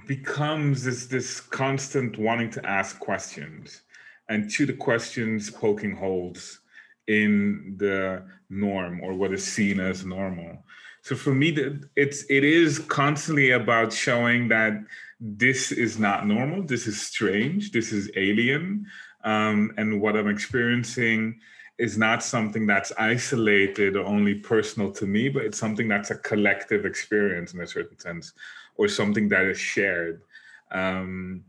becomes 0.07 0.85
this 0.85 1.07
this 1.07 1.41
constant 1.41 2.19
wanting 2.19 2.51
to 2.51 2.65
ask 2.67 2.99
questions 2.99 3.83
and 4.29 4.51
to 4.51 4.67
the 4.67 4.73
questions 4.73 5.51
poking 5.51 5.95
holes 5.95 6.61
in 7.09 7.77
the 7.79 8.25
norm 8.49 9.01
or 9.03 9.15
what 9.15 9.33
is 9.33 9.45
seen 9.45 9.79
as 9.79 10.05
normal 10.05 10.65
so 11.07 11.15
for 11.15 11.35
me 11.35 11.49
it's 11.95 12.25
it 12.29 12.45
is 12.45 12.81
constantly 12.81 13.53
about 13.53 13.93
showing 13.93 14.49
that 14.49 14.73
this 15.21 15.71
is 15.71 15.99
not 15.99 16.27
normal 16.27 16.63
this 16.63 16.87
is 16.87 17.01
strange 17.01 17.71
this 17.71 17.93
is 17.93 18.11
alien 18.17 18.87
um, 19.25 19.73
and 19.77 20.01
what 20.01 20.17
i'm 20.17 20.29
experiencing 20.29 21.39
is 21.79 21.97
not 21.97 22.23
something 22.23 22.67
that's 22.67 22.91
isolated 22.99 23.97
or 23.97 24.05
only 24.07 24.35
personal 24.35 24.91
to 24.91 25.07
me 25.07 25.29
but 25.29 25.45
it's 25.45 25.59
something 25.59 25.89
that's 25.89 26.11
a 26.11 26.19
collective 26.31 26.85
experience 26.85 27.55
in 27.55 27.61
a 27.61 27.67
certain 27.67 27.99
sense 27.99 28.33
or 28.77 28.89
something 28.89 29.29
that 29.29 29.45
is 29.45 29.59
shared. 29.59 30.23
Um, 30.71 31.45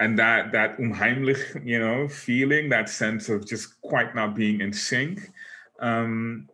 and 0.00 0.18
that 0.18 0.50
that 0.50 0.76
unheimlich 0.78 1.64
you 1.64 1.78
know 1.78 2.08
feeling 2.08 2.68
that 2.68 2.88
sense 2.88 3.28
of 3.28 3.46
just 3.46 3.80
quite 3.80 4.12
not 4.12 4.34
being 4.34 4.60
in 4.60 4.72
sync 4.72 5.30
um, 5.78 6.48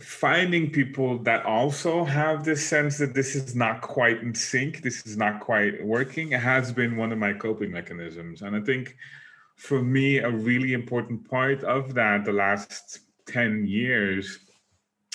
finding 0.00 0.70
people 0.70 1.18
that 1.18 1.44
also 1.44 2.04
have 2.04 2.44
this 2.44 2.66
sense 2.66 2.98
that 2.98 3.14
this 3.14 3.34
is 3.34 3.54
not 3.54 3.80
quite 3.80 4.20
in 4.20 4.34
sync, 4.34 4.82
this 4.82 5.06
is 5.06 5.16
not 5.16 5.40
quite 5.40 5.84
working, 5.84 6.30
has 6.30 6.72
been 6.72 6.96
one 6.96 7.12
of 7.12 7.18
my 7.18 7.32
coping 7.32 7.70
mechanisms. 7.70 8.42
And 8.42 8.56
I 8.56 8.60
think 8.60 8.96
for 9.56 9.82
me, 9.82 10.18
a 10.18 10.30
really 10.30 10.72
important 10.72 11.28
part 11.28 11.62
of 11.64 11.94
that 11.94 12.24
the 12.24 12.32
last 12.32 13.00
10 13.26 13.66
years 13.66 14.38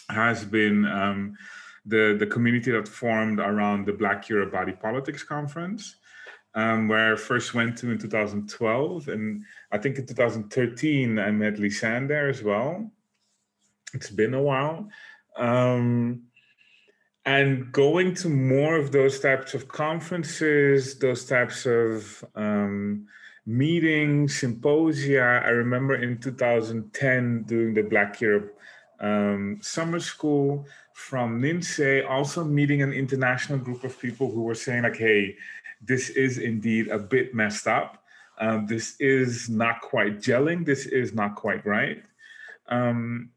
has 0.09 0.43
been 0.43 0.85
um, 0.85 1.37
the, 1.85 2.15
the 2.17 2.27
community 2.27 2.71
that 2.71 2.87
formed 2.87 3.39
around 3.39 3.85
the 3.85 3.93
Black 3.93 4.29
Europe 4.29 4.51
Body 4.51 4.73
Politics 4.73 5.23
Conference. 5.23 5.95
Um, 6.53 6.89
where 6.89 7.13
I 7.13 7.15
first 7.15 7.53
went 7.53 7.77
to 7.77 7.91
in 7.91 7.97
2012. 7.97 9.07
And 9.07 9.41
I 9.71 9.77
think 9.77 9.97
in 9.97 10.05
2013, 10.05 11.17
I 11.17 11.31
met 11.31 11.55
Lisenne 11.55 12.09
there 12.09 12.27
as 12.27 12.43
well 12.43 12.91
it's 13.93 14.09
been 14.09 14.33
a 14.33 14.41
while. 14.41 14.89
Um, 15.37 16.23
and 17.25 17.71
going 17.71 18.15
to 18.15 18.29
more 18.29 18.75
of 18.77 18.91
those 18.91 19.19
types 19.19 19.53
of 19.53 19.67
conferences, 19.67 20.97
those 20.97 21.25
types 21.25 21.65
of 21.65 22.25
um, 22.35 23.07
meetings, 23.45 24.39
symposia. 24.39 25.41
I 25.45 25.49
remember 25.49 25.95
in 25.95 26.17
2010 26.17 27.43
doing 27.43 27.73
the 27.73 27.83
Black 27.83 28.19
Europe 28.21 28.57
um, 28.99 29.59
summer 29.61 29.99
school 29.99 30.65
from 30.93 31.41
NiNsee, 31.41 32.07
also 32.09 32.43
meeting 32.43 32.81
an 32.81 32.93
international 32.93 33.59
group 33.59 33.83
of 33.83 33.99
people 33.99 34.31
who 34.31 34.43
were 34.43 34.55
saying 34.55 34.83
like, 34.83 34.97
hey, 34.97 35.35
this 35.81 36.09
is 36.09 36.37
indeed 36.37 36.87
a 36.87 36.99
bit 36.99 37.33
messed 37.33 37.67
up. 37.67 38.03
Um, 38.39 38.65
this 38.65 38.95
is 38.99 39.49
not 39.49 39.81
quite 39.81 40.19
gelling. 40.19 40.65
This 40.65 40.85
is 40.85 41.13
not 41.13 41.35
quite 41.35 41.65
right. 41.65 42.03
Um, 42.67 43.29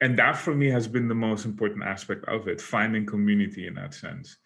and 0.00 0.18
that 0.18 0.36
for 0.36 0.54
me 0.54 0.70
has 0.70 0.86
been 0.86 1.08
the 1.08 1.14
most 1.14 1.44
important 1.44 1.84
aspect 1.84 2.24
of 2.26 2.48
it, 2.48 2.60
finding 2.60 3.04
community 3.04 3.66
in 3.66 3.74
that 3.74 3.94
sense. 3.94 4.36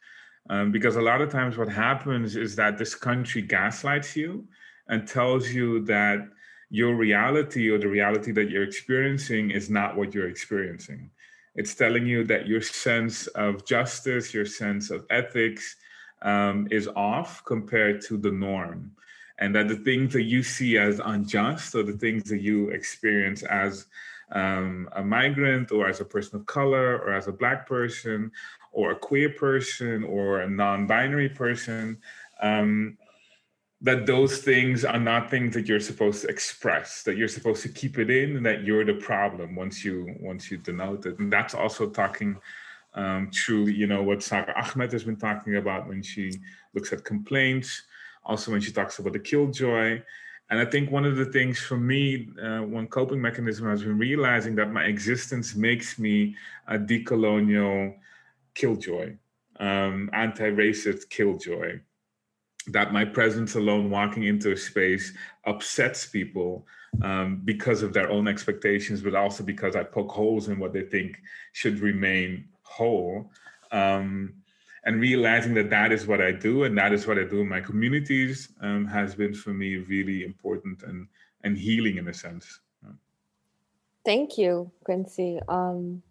Um, 0.51 0.73
because 0.73 0.97
a 0.97 1.03
lot 1.03 1.21
of 1.21 1.31
times 1.31 1.57
what 1.57 1.69
happens 1.69 2.37
is 2.37 2.57
that 2.57 2.79
this 2.79 2.95
country 2.95 3.43
gaslights 3.43 4.17
you 4.17 4.47
and 4.89 5.07
tells 5.07 5.51
you 5.51 5.85
that 5.85 6.29
your 6.71 6.95
reality 6.95 7.69
or 7.69 7.79
the 7.79 7.89
reality 7.89 8.33
that 8.33 8.51
you're 8.51 8.65
experiencing 8.65 9.51
is 9.51 9.69
not 9.69 9.97
what 9.97 10.15
you're 10.15 10.29
experiencing. 10.29 11.11
It's 11.55 11.75
telling 11.75 12.07
you 12.07 12.25
that 12.25 12.47
your 12.47 12.63
sense 12.63 13.27
of 13.29 13.67
justice, 13.67 14.33
your 14.33 14.47
sense 14.47 14.91
of 14.91 15.05
ethics 15.11 15.77
um, 16.23 16.67
is 16.71 16.89
off 16.97 17.45
compared 17.45 18.01
to 18.03 18.17
the 18.17 18.33
norm. 18.33 18.93
And 19.39 19.55
that 19.55 19.69
the 19.69 19.77
things 19.77 20.15
that 20.15 20.23
you 20.23 20.43
see 20.43 20.79
as 20.79 21.01
unjust 21.05 21.75
or 21.75 21.83
the 21.83 21.93
things 21.93 22.25
that 22.31 22.41
you 22.41 22.71
experience 22.71 23.43
as 23.43 23.87
um, 24.33 24.89
a 24.93 25.03
migrant 25.03 25.71
or 25.73 25.89
as 25.89 26.01
a 26.01 26.05
person 26.05 26.37
of 26.37 26.47
color 26.47 26.99
or 26.99 27.13
as 27.13 27.29
a 27.29 27.33
Black 27.33 27.67
person 27.67 28.31
or 28.73 28.93
a 28.93 28.97
queer 28.97 29.31
person 29.31 30.05
or 30.05 30.41
a 30.41 30.49
non 30.49 30.87
binary 30.87 31.29
person 31.29 31.99
um, 32.41 32.97
that 33.81 34.07
those 34.07 34.39
things 34.39 34.85
are 34.85 34.99
not 34.99 35.31
things 35.31 35.55
that 35.55 35.67
you're 35.67 35.81
supposed 35.81 36.23
to 36.23 36.29
express 36.29 37.03
that 37.03 37.17
you're 37.17 37.29
supposed 37.29 37.63
to 37.63 37.69
keep 37.69 37.99
it 37.99 38.11
in 38.11 38.37
and 38.37 38.47
that 38.47 38.63
you're 38.65 38.85
the 38.85 38.95
problem 38.95 39.55
once 39.55 39.85
you 39.85 40.15
once 40.21 40.51
you 40.51 40.57
denote 40.57 41.05
it. 41.07 41.19
And 41.19 41.33
that's 41.33 41.55
also 41.55 41.91
talking 41.91 42.39
um, 42.95 43.31
you 43.49 43.87
know 43.87 44.03
what 44.03 44.23
Sara 44.23 44.55
Ahmed 44.57 44.93
has 44.93 45.05
been 45.05 45.17
talking 45.17 45.57
about 45.57 45.89
when 45.89 46.03
she 46.03 46.41
looks 46.75 46.93
at 46.93 47.05
complaints 47.05 47.83
also 48.25 48.53
when 48.53 48.61
she 48.61 48.73
talks 48.73 48.99
about 48.99 49.15
the 49.15 49.19
killjoy 49.19 50.01
and 50.53 50.61
i 50.61 50.65
think 50.65 50.91
one 50.91 51.05
of 51.05 51.17
the 51.17 51.25
things 51.25 51.59
for 51.59 51.79
me 51.79 52.29
uh, 52.41 52.61
one 52.61 52.87
coping 52.87 53.21
mechanism 53.21 53.67
has 53.69 53.83
been 53.83 53.99
realizing 53.99 54.55
that 54.55 54.71
my 54.71 54.85
existence 54.85 55.57
makes 55.57 55.99
me 55.99 56.37
a 56.69 56.79
decolonial 56.79 57.95
killjoy 58.55 59.17
um, 59.59 60.11
anti-racist 60.13 61.09
killjoy 61.09 61.81
that 62.69 62.93
my 62.93 63.05
presence 63.05 63.55
alone 63.57 63.91
walking 63.91 64.25
into 64.25 64.53
a 64.53 64.57
space 64.57 65.13
upsets 65.47 66.07
people 66.07 66.67
um, 67.03 67.41
because 67.45 67.83
of 67.83 67.93
their 67.93 68.11
own 68.11 68.29
expectations, 68.29 69.01
but 69.01 69.15
also 69.15 69.43
because 69.43 69.75
I 69.75 69.83
poke 69.83 70.13
holes 70.13 70.49
in 70.49 70.59
what 70.59 70.73
they 70.73 70.83
think 70.83 71.21
should 71.53 71.81
remain 71.81 72.49
whole. 72.63 73.31
Um, 73.71 74.35
and 74.85 75.01
realizing 75.01 75.55
that 75.55 75.71
that 75.71 75.93
is 75.93 76.07
what 76.07 76.21
I 76.21 76.33
do 76.33 76.65
and 76.65 76.77
that 76.79 76.93
is 76.93 77.07
what 77.07 77.19
I 77.19 77.25
do 77.25 77.41
in 77.41 77.49
my 77.49 77.61
communities 77.61 78.49
um, 78.61 78.87
has 78.87 79.15
been 79.15 79.35
for 79.35 79.53
me 79.53 79.77
really 79.77 80.25
important 80.25 80.83
and, 80.83 81.07
and 81.45 81.57
healing 81.57 81.99
in 81.99 82.09
a 82.09 82.15
sense. 82.15 82.61
Thank 84.05 84.37
you, 84.37 84.71
Quinsy. 84.89 85.41
Um, 85.49 86.03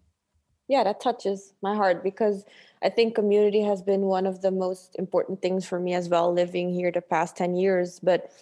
yeah, 0.68 0.84
that 0.84 1.00
touches 1.00 1.52
my 1.62 1.74
heart 1.74 2.02
because 2.02 2.44
I 2.82 2.88
think 2.88 3.14
community 3.14 3.60
has 3.60 3.82
been 3.82 4.02
one 4.02 4.26
of 4.26 4.40
the 4.40 4.50
most 4.50 4.96
important 4.98 5.42
things 5.42 5.66
for 5.66 5.78
me 5.78 5.92
as 5.92 6.08
well, 6.08 6.32
living 6.32 6.72
here 6.72 6.90
the 6.90 7.02
past 7.02 7.36
10 7.36 7.54
years. 7.56 8.00
But 8.02 8.32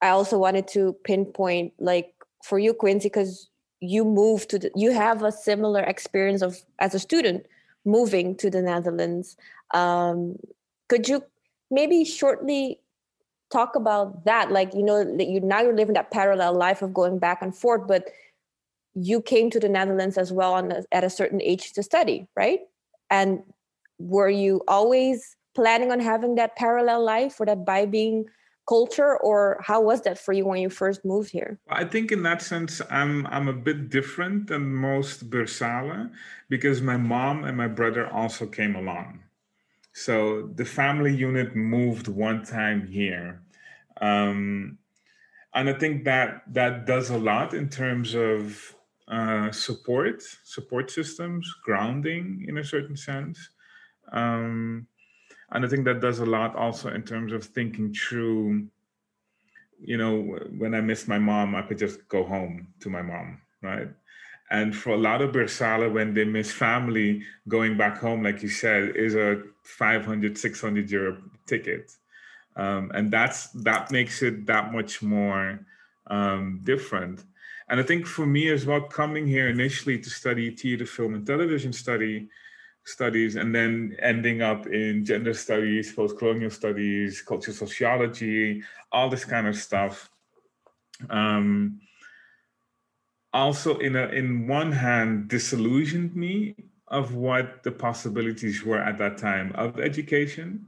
I 0.00 0.08
also 0.08 0.38
wanted 0.38 0.66
to 0.68 0.94
pinpoint, 1.04 1.74
like, 1.78 2.14
for 2.42 2.58
you, 2.58 2.72
Quinsy, 2.72 3.04
because 3.04 3.50
you 3.80 4.04
moved 4.04 4.48
to 4.50 4.58
the, 4.58 4.70
you 4.74 4.92
have 4.92 5.22
a 5.22 5.32
similar 5.32 5.82
experience 5.82 6.40
of 6.40 6.56
as 6.78 6.94
a 6.94 6.98
student 6.98 7.46
moving 7.84 8.36
to 8.36 8.50
the 8.50 8.62
Netherlands. 8.62 9.36
Um, 9.72 10.36
could 10.88 11.08
you 11.08 11.24
maybe 11.70 12.04
shortly 12.04 12.80
talk 13.52 13.76
about 13.76 14.24
that? 14.24 14.50
Like, 14.50 14.74
you 14.74 14.82
know, 14.82 15.00
you 15.18 15.40
now 15.40 15.62
you're 15.62 15.76
living 15.76 15.94
that 15.94 16.10
parallel 16.10 16.54
life 16.54 16.82
of 16.82 16.94
going 16.94 17.18
back 17.18 17.42
and 17.42 17.56
forth, 17.56 17.86
but 17.86 18.10
you 18.94 19.20
came 19.20 19.50
to 19.50 19.60
the 19.60 19.68
Netherlands 19.68 20.16
as 20.16 20.32
well 20.32 20.54
on 20.54 20.72
at 20.92 21.04
a 21.04 21.10
certain 21.10 21.42
age 21.42 21.72
to 21.72 21.82
study, 21.82 22.26
right? 22.36 22.60
And 23.10 23.42
were 23.98 24.30
you 24.30 24.62
always 24.68 25.36
planning 25.54 25.90
on 25.92 26.00
having 26.00 26.34
that 26.36 26.56
parallel 26.56 27.04
life 27.04 27.40
or 27.40 27.46
that 27.46 27.64
by 27.64 27.86
being 27.86 28.26
culture 28.66 29.16
or 29.18 29.58
how 29.62 29.80
was 29.80 30.02
that 30.02 30.18
for 30.18 30.32
you 30.32 30.46
when 30.46 30.60
you 30.60 30.70
first 30.70 31.04
moved 31.04 31.30
here? 31.30 31.58
I 31.68 31.84
think 31.84 32.12
in 32.12 32.22
that 32.22 32.42
sense 32.42 32.80
i'm 32.90 33.26
i'm 33.28 33.48
a 33.48 33.52
bit 33.52 33.90
different 33.90 34.46
than 34.48 34.74
most 34.74 35.30
bursale 35.30 36.10
because 36.48 36.80
my 36.80 36.96
mom 36.96 37.44
and 37.44 37.56
my 37.56 37.68
brother 37.68 38.06
also 38.08 38.46
came 38.46 38.74
along. 38.74 39.20
So 39.92 40.50
the 40.54 40.64
family 40.64 41.14
unit 41.14 41.54
moved 41.54 42.08
one 42.08 42.44
time 42.44 42.86
here. 42.86 43.42
Um, 44.00 44.78
and 45.54 45.70
i 45.70 45.72
think 45.72 46.04
that 46.04 46.42
that 46.52 46.84
does 46.84 47.10
a 47.10 47.18
lot 47.18 47.54
in 47.54 47.68
terms 47.68 48.14
of 48.14 48.74
uh, 49.08 49.50
support 49.52 50.22
support 50.44 50.90
systems 50.90 51.52
grounding 51.62 52.44
in 52.48 52.58
a 52.58 52.64
certain 52.64 52.96
sense. 52.96 53.50
Um, 54.12 54.86
and 55.54 55.64
I 55.64 55.68
think 55.68 55.84
that 55.84 56.00
does 56.00 56.18
a 56.18 56.26
lot 56.26 56.56
also 56.56 56.92
in 56.92 57.02
terms 57.02 57.32
of 57.32 57.44
thinking 57.44 57.94
through, 57.94 58.66
you 59.80 59.96
know, 59.96 60.20
when 60.58 60.74
I 60.74 60.80
miss 60.80 61.06
my 61.06 61.18
mom, 61.18 61.54
I 61.54 61.62
could 61.62 61.78
just 61.78 62.08
go 62.08 62.24
home 62.24 62.66
to 62.80 62.90
my 62.90 63.02
mom, 63.02 63.40
right? 63.62 63.88
And 64.50 64.74
for 64.74 64.90
a 64.90 64.98
lot 64.98 65.22
of 65.22 65.30
Bersala, 65.30 65.92
when 65.92 66.12
they 66.12 66.24
miss 66.24 66.50
family, 66.50 67.22
going 67.48 67.76
back 67.76 67.98
home, 67.98 68.22
like 68.24 68.42
you 68.42 68.48
said, 68.48 68.96
is 68.96 69.14
a 69.14 69.42
500, 69.62 70.36
600 70.36 70.90
euro 70.90 71.22
ticket. 71.46 71.92
Um, 72.56 72.90
and 72.94 73.10
that's 73.10 73.48
that 73.62 73.90
makes 73.90 74.22
it 74.22 74.46
that 74.46 74.72
much 74.72 75.02
more 75.02 75.60
um, 76.08 76.60
different. 76.64 77.24
And 77.68 77.80
I 77.80 77.82
think 77.82 78.06
for 78.06 78.26
me 78.26 78.48
as 78.50 78.66
well, 78.66 78.80
coming 78.82 79.26
here 79.26 79.48
initially 79.48 79.98
to 79.98 80.10
study 80.10 80.50
theater, 80.50 80.84
film, 80.84 81.14
and 81.14 81.26
television 81.26 81.72
study, 81.72 82.28
studies 82.84 83.36
and 83.36 83.54
then 83.54 83.96
ending 84.00 84.42
up 84.42 84.66
in 84.66 85.04
gender 85.04 85.34
studies, 85.34 85.92
post-colonial 85.92 86.50
studies, 86.50 87.22
cultural 87.22 87.56
sociology, 87.56 88.62
all 88.92 89.08
this 89.08 89.24
kind 89.24 89.46
of 89.46 89.56
stuff. 89.56 90.10
Um, 91.10 91.80
also, 93.32 93.78
in 93.78 93.96
a, 93.96 94.06
in 94.08 94.46
one 94.46 94.70
hand, 94.70 95.28
disillusioned 95.28 96.14
me 96.14 96.54
of 96.88 97.14
what 97.14 97.62
the 97.62 97.72
possibilities 97.72 98.62
were 98.62 98.78
at 98.78 98.98
that 98.98 99.18
time 99.18 99.50
of 99.56 99.80
education, 99.80 100.66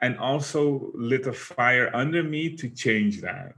and 0.00 0.16
also 0.18 0.92
lit 0.94 1.26
a 1.26 1.32
fire 1.32 1.90
under 1.94 2.22
me 2.22 2.54
to 2.56 2.68
change 2.68 3.20
that. 3.20 3.54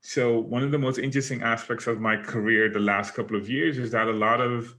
So 0.00 0.38
one 0.38 0.62
of 0.62 0.72
the 0.72 0.78
most 0.78 0.98
interesting 0.98 1.42
aspects 1.42 1.86
of 1.86 2.00
my 2.00 2.16
career 2.16 2.68
the 2.68 2.80
last 2.80 3.14
couple 3.14 3.36
of 3.36 3.48
years 3.48 3.78
is 3.78 3.92
that 3.92 4.08
a 4.08 4.12
lot 4.12 4.40
of 4.40 4.74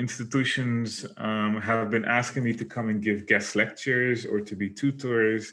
institutions 0.00 1.06
um, 1.18 1.60
have 1.60 1.90
been 1.90 2.06
asking 2.06 2.42
me 2.44 2.52
to 2.54 2.64
come 2.64 2.88
and 2.88 3.02
give 3.02 3.26
guest 3.26 3.54
lectures 3.54 4.26
or 4.26 4.40
to 4.40 4.56
be 4.56 4.68
tutors. 4.68 5.52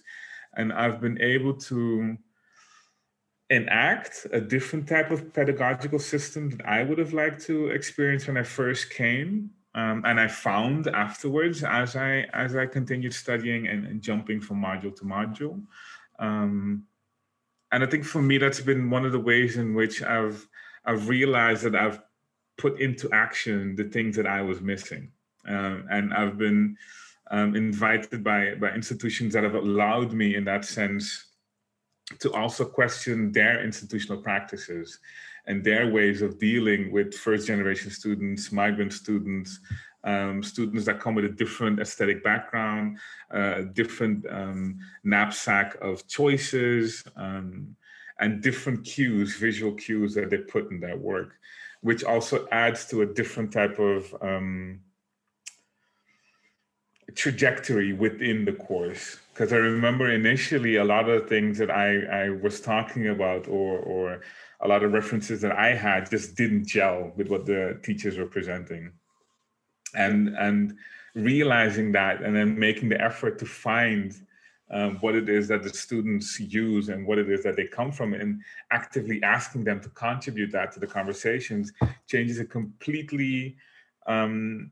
And 0.56 0.74
I've 0.74 1.00
been 1.00 1.22
able 1.22 1.54
to 1.70 2.18
enact 3.50 4.26
a 4.32 4.42
different 4.42 4.88
type 4.88 5.12
of 5.12 5.34
pedagogical 5.34 6.00
system 6.00 6.50
that 6.52 6.66
I 6.66 6.84
would 6.84 6.98
have 6.98 7.14
liked 7.14 7.42
to 7.46 7.68
experience 7.68 8.28
when 8.28 8.38
I 8.38 8.44
first 8.44 8.90
came. 8.90 9.52
Um, 9.76 10.02
and 10.06 10.20
I 10.20 10.28
found 10.28 10.88
afterwards 10.88 11.64
as 11.64 11.96
I 11.96 12.26
as 12.34 12.56
I 12.56 12.66
continued 12.66 13.14
studying 13.14 13.68
and, 13.68 13.86
and 13.86 14.02
jumping 14.02 14.42
from 14.42 14.58
module 14.64 14.96
to 14.96 15.04
module. 15.04 15.62
Um, 16.18 16.86
and 17.72 17.84
I 17.84 17.88
think 17.88 18.04
for 18.04 18.22
me 18.22 18.40
that's 18.40 18.62
been 18.62 18.90
one 18.90 19.06
of 19.06 19.12
the 19.12 19.20
ways 19.20 19.58
in 19.58 19.76
which 19.76 20.02
I've 20.02 20.48
I've 20.84 21.08
realized 21.08 21.64
that 21.64 21.76
I've 21.76 22.02
put 22.58 22.80
into 22.82 23.10
action 23.12 23.76
the 23.76 23.86
things 23.86 24.16
that 24.16 24.28
I 24.28 24.42
was 24.42 24.62
missing. 24.62 25.12
Um, 25.48 25.86
and 25.90 26.14
I've 26.14 26.38
been 26.38 26.78
um, 27.32 27.56
invited 27.56 28.24
by, 28.24 28.56
by 28.56 28.72
institutions 28.72 29.34
that 29.34 29.44
have 29.44 29.56
allowed 29.56 30.14
me, 30.14 30.36
in 30.36 30.44
that 30.46 30.66
sense, 30.66 31.26
to 32.20 32.32
also 32.34 32.66
question 32.66 33.32
their 33.32 33.64
institutional 33.64 34.22
practices 34.22 35.00
and 35.46 35.64
their 35.64 35.92
ways 35.92 36.22
of 36.22 36.40
dealing 36.40 36.92
with 36.92 37.14
first 37.14 37.48
generation 37.48 37.92
students, 37.92 38.52
migrant 38.52 38.94
students, 38.94 39.60
um, 40.04 40.42
students 40.42 40.86
that 40.86 41.00
come 41.00 41.16
with 41.16 41.26
a 41.26 41.30
different 41.30 41.80
aesthetic 41.80 42.24
background, 42.24 42.98
uh, 43.34 43.62
different 43.74 44.26
um, 44.30 44.78
knapsack 45.04 45.76
of 45.82 46.08
choices, 46.08 47.04
um, 47.16 47.76
and 48.20 48.42
different 48.42 48.84
cues, 48.84 49.36
visual 49.38 49.74
cues 49.74 50.14
that 50.16 50.30
they 50.30 50.38
put 50.38 50.72
in 50.72 50.80
their 50.80 50.98
work 50.98 51.34
which 51.82 52.04
also 52.04 52.48
adds 52.52 52.86
to 52.88 53.02
a 53.02 53.06
different 53.06 53.52
type 53.52 53.80
of 53.80 54.16
um, 54.22 54.82
trajectory 57.16 57.94
within 57.94 58.46
the 58.46 58.54
course 58.54 59.18
because 59.38 59.54
I 59.54 59.58
remember 59.58 60.12
initially 60.12 60.78
a 60.78 60.84
lot 60.84 61.08
of 61.08 61.30
things 61.30 61.60
that 61.60 61.70
I, 61.70 62.26
I 62.26 62.30
was 62.30 62.60
talking 62.60 63.10
about 63.10 63.48
or 63.48 63.78
or 63.78 64.22
a 64.62 64.68
lot 64.68 64.84
of 64.84 64.94
references 64.94 65.42
that 65.42 65.52
I 65.52 65.76
had 65.76 66.10
just 66.10 66.36
didn't 66.36 66.66
gel 66.66 67.14
with 67.16 67.28
what 67.28 67.46
the 67.46 67.80
teachers 67.84 68.18
were 68.18 68.26
presenting. 68.26 68.94
And 69.94 70.30
and 70.30 70.76
realizing 71.14 71.92
that 71.92 72.24
and 72.24 72.36
then 72.36 72.58
making 72.58 72.90
the 72.90 73.00
effort 73.00 73.38
to 73.40 73.46
find 73.46 74.16
um, 74.70 74.98
what 74.98 75.16
it 75.16 75.30
is 75.30 75.48
that 75.48 75.64
the 75.64 75.70
students 75.70 76.40
use 76.40 76.90
and 76.90 77.06
what 77.06 77.18
it 77.18 77.30
is 77.30 77.44
that 77.44 77.56
they 77.56 77.66
come 77.68 77.92
from 77.92 78.14
and 78.14 78.42
actively 78.72 79.22
asking 79.24 79.64
them 79.64 79.80
to 79.82 79.90
contribute 79.90 80.52
that 80.52 80.72
to 80.74 80.80
the 80.80 80.88
conversations 80.88 81.72
changes 82.08 82.40
a 82.40 82.46
completely 82.46 83.56
um, 84.08 84.72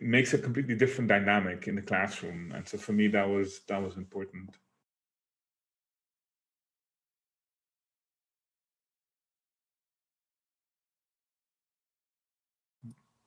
makes 0.00 0.34
a 0.34 0.38
completely 0.38 0.74
different 0.74 1.08
dynamic 1.08 1.68
in 1.68 1.76
the 1.76 1.82
classroom. 1.82 2.52
And 2.54 2.66
so 2.66 2.78
for 2.78 2.92
me 2.92 3.06
that 3.08 3.28
was 3.28 3.60
that 3.68 3.80
was 3.80 3.96
important. 3.96 4.50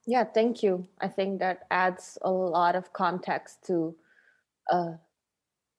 Yeah 0.06 0.24
thank 0.24 0.62
you. 0.62 0.86
I 1.00 1.08
think 1.08 1.40
that 1.40 1.64
adds 1.70 2.18
a 2.22 2.30
lot 2.30 2.76
of 2.76 2.92
context 2.92 3.66
to 3.66 3.96
uh, 4.70 4.92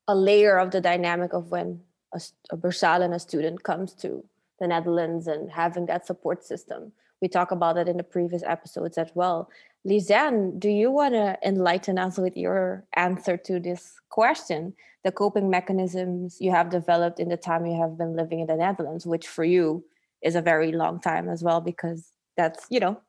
a 0.09 0.15
layer 0.15 0.57
of 0.57 0.71
the 0.71 0.81
dynamic 0.81 1.33
of 1.33 1.51
when 1.51 1.79
a, 2.13 2.19
a 2.49 2.57
Bersalen, 2.57 3.13
a 3.13 3.19
student 3.19 3.63
comes 3.63 3.93
to 3.93 4.25
the 4.59 4.67
Netherlands 4.67 5.27
and 5.27 5.51
having 5.51 5.85
that 5.85 6.07
support 6.07 6.43
system. 6.43 6.91
We 7.21 7.27
talk 7.27 7.51
about 7.51 7.77
it 7.77 7.87
in 7.87 7.97
the 7.97 8.03
previous 8.03 8.41
episodes 8.43 8.97
as 8.97 9.11
well. 9.13 9.51
Lisenne, 9.87 10.59
do 10.59 10.67
you 10.67 10.89
want 10.89 11.13
to 11.13 11.37
enlighten 11.45 11.99
us 11.99 12.17
with 12.17 12.35
your 12.35 12.83
answer 12.95 13.37
to 13.37 13.59
this 13.59 14.01
question? 14.09 14.73
The 15.03 15.11
coping 15.11 15.47
mechanisms 15.47 16.37
you 16.41 16.49
have 16.49 16.71
developed 16.71 17.19
in 17.19 17.29
the 17.29 17.37
time 17.37 17.67
you 17.67 17.79
have 17.79 17.95
been 17.95 18.15
living 18.15 18.39
in 18.39 18.47
the 18.47 18.55
Netherlands, 18.55 19.05
which 19.05 19.27
for 19.27 19.43
you 19.43 19.85
is 20.23 20.35
a 20.35 20.41
very 20.41 20.71
long 20.71 20.99
time 20.99 21.29
as 21.29 21.43
well, 21.43 21.61
because 21.61 22.11
that's, 22.35 22.65
you 22.71 22.79
know, 22.79 22.99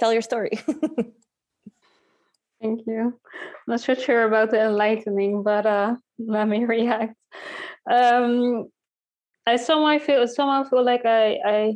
tell 0.00 0.12
your 0.12 0.22
story. 0.22 0.58
Thank 2.60 2.86
you. 2.86 3.18
Not 3.66 3.80
so 3.80 3.94
sure 3.94 4.24
about 4.24 4.50
the 4.50 4.62
enlightening, 4.62 5.42
but 5.42 5.66
uh, 5.66 5.96
let 6.18 6.48
me 6.48 6.64
react. 6.64 7.14
Um, 7.90 8.66
I 9.46 9.56
somehow 9.56 9.98
feel 9.98 10.26
somehow 10.26 10.64
feel 10.64 10.84
like 10.84 11.04
I 11.04 11.38
I 11.44 11.74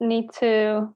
need 0.00 0.30
to 0.40 0.94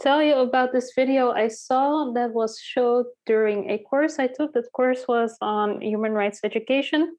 tell 0.00 0.22
you 0.22 0.36
about 0.36 0.72
this 0.72 0.92
video 0.94 1.32
I 1.32 1.48
saw 1.48 2.12
that 2.12 2.32
was 2.32 2.60
showed 2.60 3.06
during 3.26 3.70
a 3.70 3.78
course 3.78 4.18
I 4.18 4.28
took. 4.28 4.52
That 4.52 4.70
course 4.72 5.06
was 5.08 5.36
on 5.40 5.80
human 5.80 6.12
rights 6.12 6.40
education. 6.44 7.16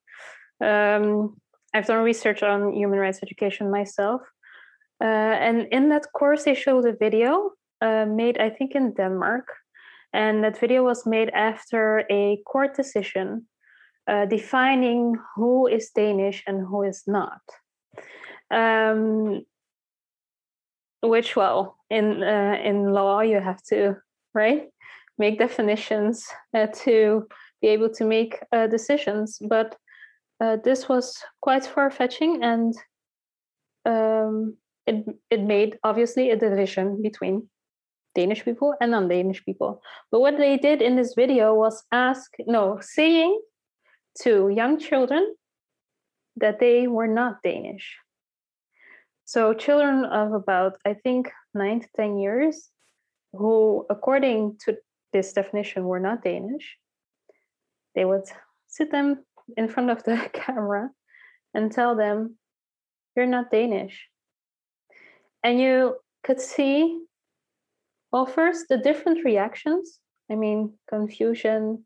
Um, 0.63 1.35
I've 1.73 1.85
done 1.87 2.03
research 2.03 2.43
on 2.43 2.73
human 2.73 2.99
rights 2.99 3.19
education 3.21 3.71
myself, 3.71 4.21
uh, 5.01 5.35
and 5.47 5.67
in 5.71 5.89
that 5.89 6.07
course 6.13 6.43
they 6.43 6.55
showed 6.55 6.85
a 6.85 6.93
video 6.93 7.51
uh, 7.81 8.05
made 8.05 8.37
I 8.37 8.49
think 8.51 8.75
in 8.75 8.93
Denmark 8.93 9.45
and 10.13 10.43
that 10.43 10.59
video 10.59 10.83
was 10.83 11.05
made 11.05 11.29
after 11.29 12.03
a 12.09 12.41
court 12.45 12.75
decision 12.75 13.47
uh, 14.07 14.25
defining 14.25 15.15
who 15.35 15.67
is 15.67 15.91
Danish 15.91 16.43
and 16.47 16.65
who 16.65 16.83
is 16.83 17.03
not. 17.05 17.41
Um, 18.51 19.45
which, 21.01 21.35
well, 21.35 21.77
in 21.89 22.23
uh, 22.23 22.57
in 22.63 22.91
law 22.91 23.21
you 23.21 23.39
have 23.39 23.61
to 23.63 23.97
right 24.33 24.69
make 25.17 25.37
definitions 25.37 26.25
uh, 26.53 26.67
to 26.73 27.27
be 27.61 27.67
able 27.67 27.89
to 27.89 28.05
make 28.05 28.39
uh, 28.51 28.67
decisions. 28.67 29.37
But 29.39 29.75
uh, 30.41 30.57
this 30.63 30.89
was 30.89 31.21
quite 31.41 31.65
far 31.65 31.91
fetching, 31.91 32.43
and 32.43 32.73
um, 33.85 34.57
it 34.87 35.05
it 35.29 35.41
made 35.41 35.77
obviously 35.83 36.31
a 36.31 36.37
division 36.37 37.01
between 37.01 37.49
Danish 38.15 38.43
people 38.43 38.75
and 38.81 38.91
non-Danish 38.91 39.43
people. 39.45 39.81
But 40.11 40.21
what 40.21 40.37
they 40.37 40.57
did 40.57 40.81
in 40.81 40.95
this 40.95 41.13
video 41.13 41.53
was 41.53 41.83
ask, 41.91 42.31
no, 42.45 42.79
saying 42.81 43.39
to 44.21 44.49
young 44.49 44.79
children 44.79 45.35
that 46.37 46.59
they 46.59 46.87
were 46.87 47.07
not 47.07 47.43
Danish. 47.43 47.97
So 49.25 49.53
children 49.53 50.05
of 50.05 50.33
about, 50.33 50.77
I 50.85 50.95
think, 50.95 51.31
nine 51.53 51.81
to 51.81 51.87
10 51.95 52.17
years, 52.17 52.69
who, 53.33 53.85
according 53.89 54.57
to 54.65 54.77
this 55.13 55.33
definition, 55.33 55.85
were 55.85 55.99
not 55.99 56.23
Danish, 56.23 56.77
they 57.93 58.05
would 58.05 58.25
sit 58.67 58.91
them 58.91 59.23
in 59.55 59.67
front 59.67 59.91
of 59.91 60.03
the 60.03 60.29
camera 60.33 60.89
and 61.53 61.71
tell 61.71 61.95
them, 61.95 62.37
you're 63.15 63.25
not 63.25 63.51
Danish. 63.51 64.07
And 65.43 65.59
you 65.59 65.95
could 66.23 66.39
see 66.39 66.99
well, 68.11 68.25
first, 68.25 68.67
the 68.69 68.77
different 68.77 69.23
reactions. 69.23 69.99
I 70.31 70.35
mean, 70.35 70.73
confusion, 70.87 71.85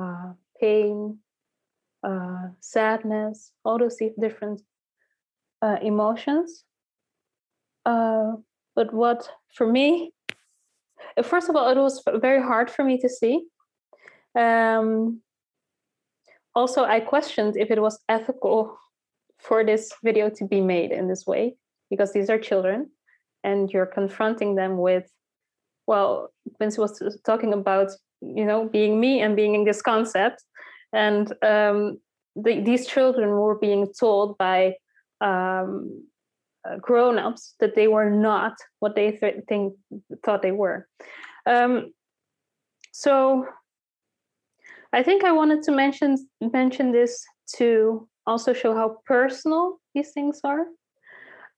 uh, 0.00 0.32
pain, 0.60 1.18
uh, 2.02 2.48
sadness, 2.60 3.52
all 3.64 3.78
those 3.78 3.98
different 4.20 4.62
uh, 5.62 5.76
emotions. 5.82 6.64
Uh, 7.84 8.34
but 8.74 8.92
what, 8.92 9.28
for 9.54 9.66
me, 9.66 10.12
first 11.22 11.48
of 11.48 11.56
all, 11.56 11.68
it 11.70 11.76
was 11.76 12.02
very 12.16 12.42
hard 12.42 12.70
for 12.70 12.84
me 12.84 12.98
to 12.98 13.08
see. 13.08 13.46
Um, 14.38 15.22
also, 16.54 16.84
I 16.84 17.00
questioned 17.00 17.56
if 17.56 17.70
it 17.70 17.80
was 17.80 17.98
ethical 18.08 18.78
for 19.38 19.64
this 19.64 19.92
video 20.02 20.30
to 20.30 20.46
be 20.46 20.60
made 20.60 20.90
in 20.90 21.08
this 21.08 21.26
way 21.26 21.56
because 21.90 22.12
these 22.12 22.30
are 22.30 22.38
children 22.38 22.90
and 23.44 23.70
you're 23.70 23.86
confronting 23.86 24.54
them 24.54 24.78
with 24.78 25.10
well, 25.86 26.32
Quinsy 26.60 26.78
was 26.78 27.00
talking 27.24 27.52
about, 27.52 27.90
you 28.20 28.44
know, 28.44 28.68
being 28.68 29.00
me 29.00 29.20
and 29.20 29.36
being 29.36 29.54
in 29.54 29.64
this 29.64 29.82
concept. 29.82 30.42
And 30.92 31.32
um, 31.42 31.98
the, 32.34 32.60
these 32.60 32.86
children 32.86 33.30
were 33.30 33.58
being 33.58 33.92
told 33.98 34.36
by 34.38 34.74
um, 35.20 36.06
uh, 36.68 36.76
grown-ups 36.80 37.54
that 37.60 37.74
they 37.74 37.88
were 37.88 38.10
not 38.10 38.54
what 38.80 38.96
they 38.96 39.12
th- 39.12 39.44
think 39.48 39.74
thought 40.24 40.42
they 40.42 40.52
were. 40.52 40.88
Um, 41.46 41.92
so 42.92 43.46
I 44.92 45.02
think 45.02 45.24
I 45.24 45.32
wanted 45.32 45.62
to 45.64 45.72
mention 45.72 46.16
mention 46.40 46.92
this 46.92 47.24
to 47.56 48.08
also 48.26 48.52
show 48.52 48.74
how 48.74 48.98
personal 49.06 49.78
these 49.94 50.10
things 50.12 50.40
are. 50.42 50.66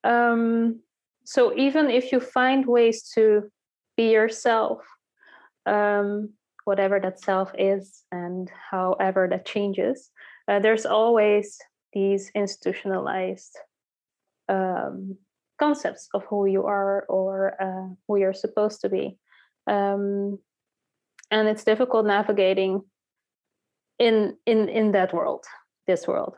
Um, 0.04 0.80
so 1.28 1.40
even 1.56 1.90
if 1.90 2.12
you 2.12 2.20
find 2.20 2.66
ways 2.66 2.98
to 3.14 3.50
be 3.96 4.10
yourself 4.10 4.78
um, 5.66 6.30
whatever 6.64 6.98
that 7.00 7.20
self 7.20 7.52
is 7.58 8.04
and 8.10 8.50
however 8.70 9.28
that 9.30 9.44
changes 9.44 10.10
uh, 10.48 10.58
there's 10.58 10.86
always 10.86 11.58
these 11.92 12.30
institutionalized 12.34 13.58
um, 14.48 15.16
concepts 15.58 16.08
of 16.14 16.24
who 16.24 16.46
you 16.46 16.64
are 16.64 17.04
or 17.08 17.54
uh, 17.60 17.94
who 18.06 18.16
you're 18.16 18.34
supposed 18.34 18.80
to 18.80 18.88
be. 18.88 19.18
Um, 19.66 20.38
and 21.30 21.48
it's 21.48 21.64
difficult 21.64 22.06
navigating 22.06 22.82
in 23.98 24.36
in 24.46 24.68
in 24.68 24.92
that 24.92 25.12
world 25.12 25.44
this 25.86 26.06
world 26.06 26.34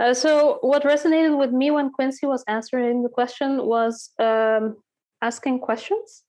uh, 0.00 0.14
so 0.14 0.58
what 0.62 0.82
resonated 0.82 1.38
with 1.38 1.52
me 1.52 1.70
when 1.70 1.92
quinsy 1.92 2.24
was 2.24 2.42
answering 2.48 3.02
the 3.02 3.08
question 3.08 3.66
was 3.66 4.10
um, 4.18 4.76
asking 5.22 5.60
questions 5.60 6.24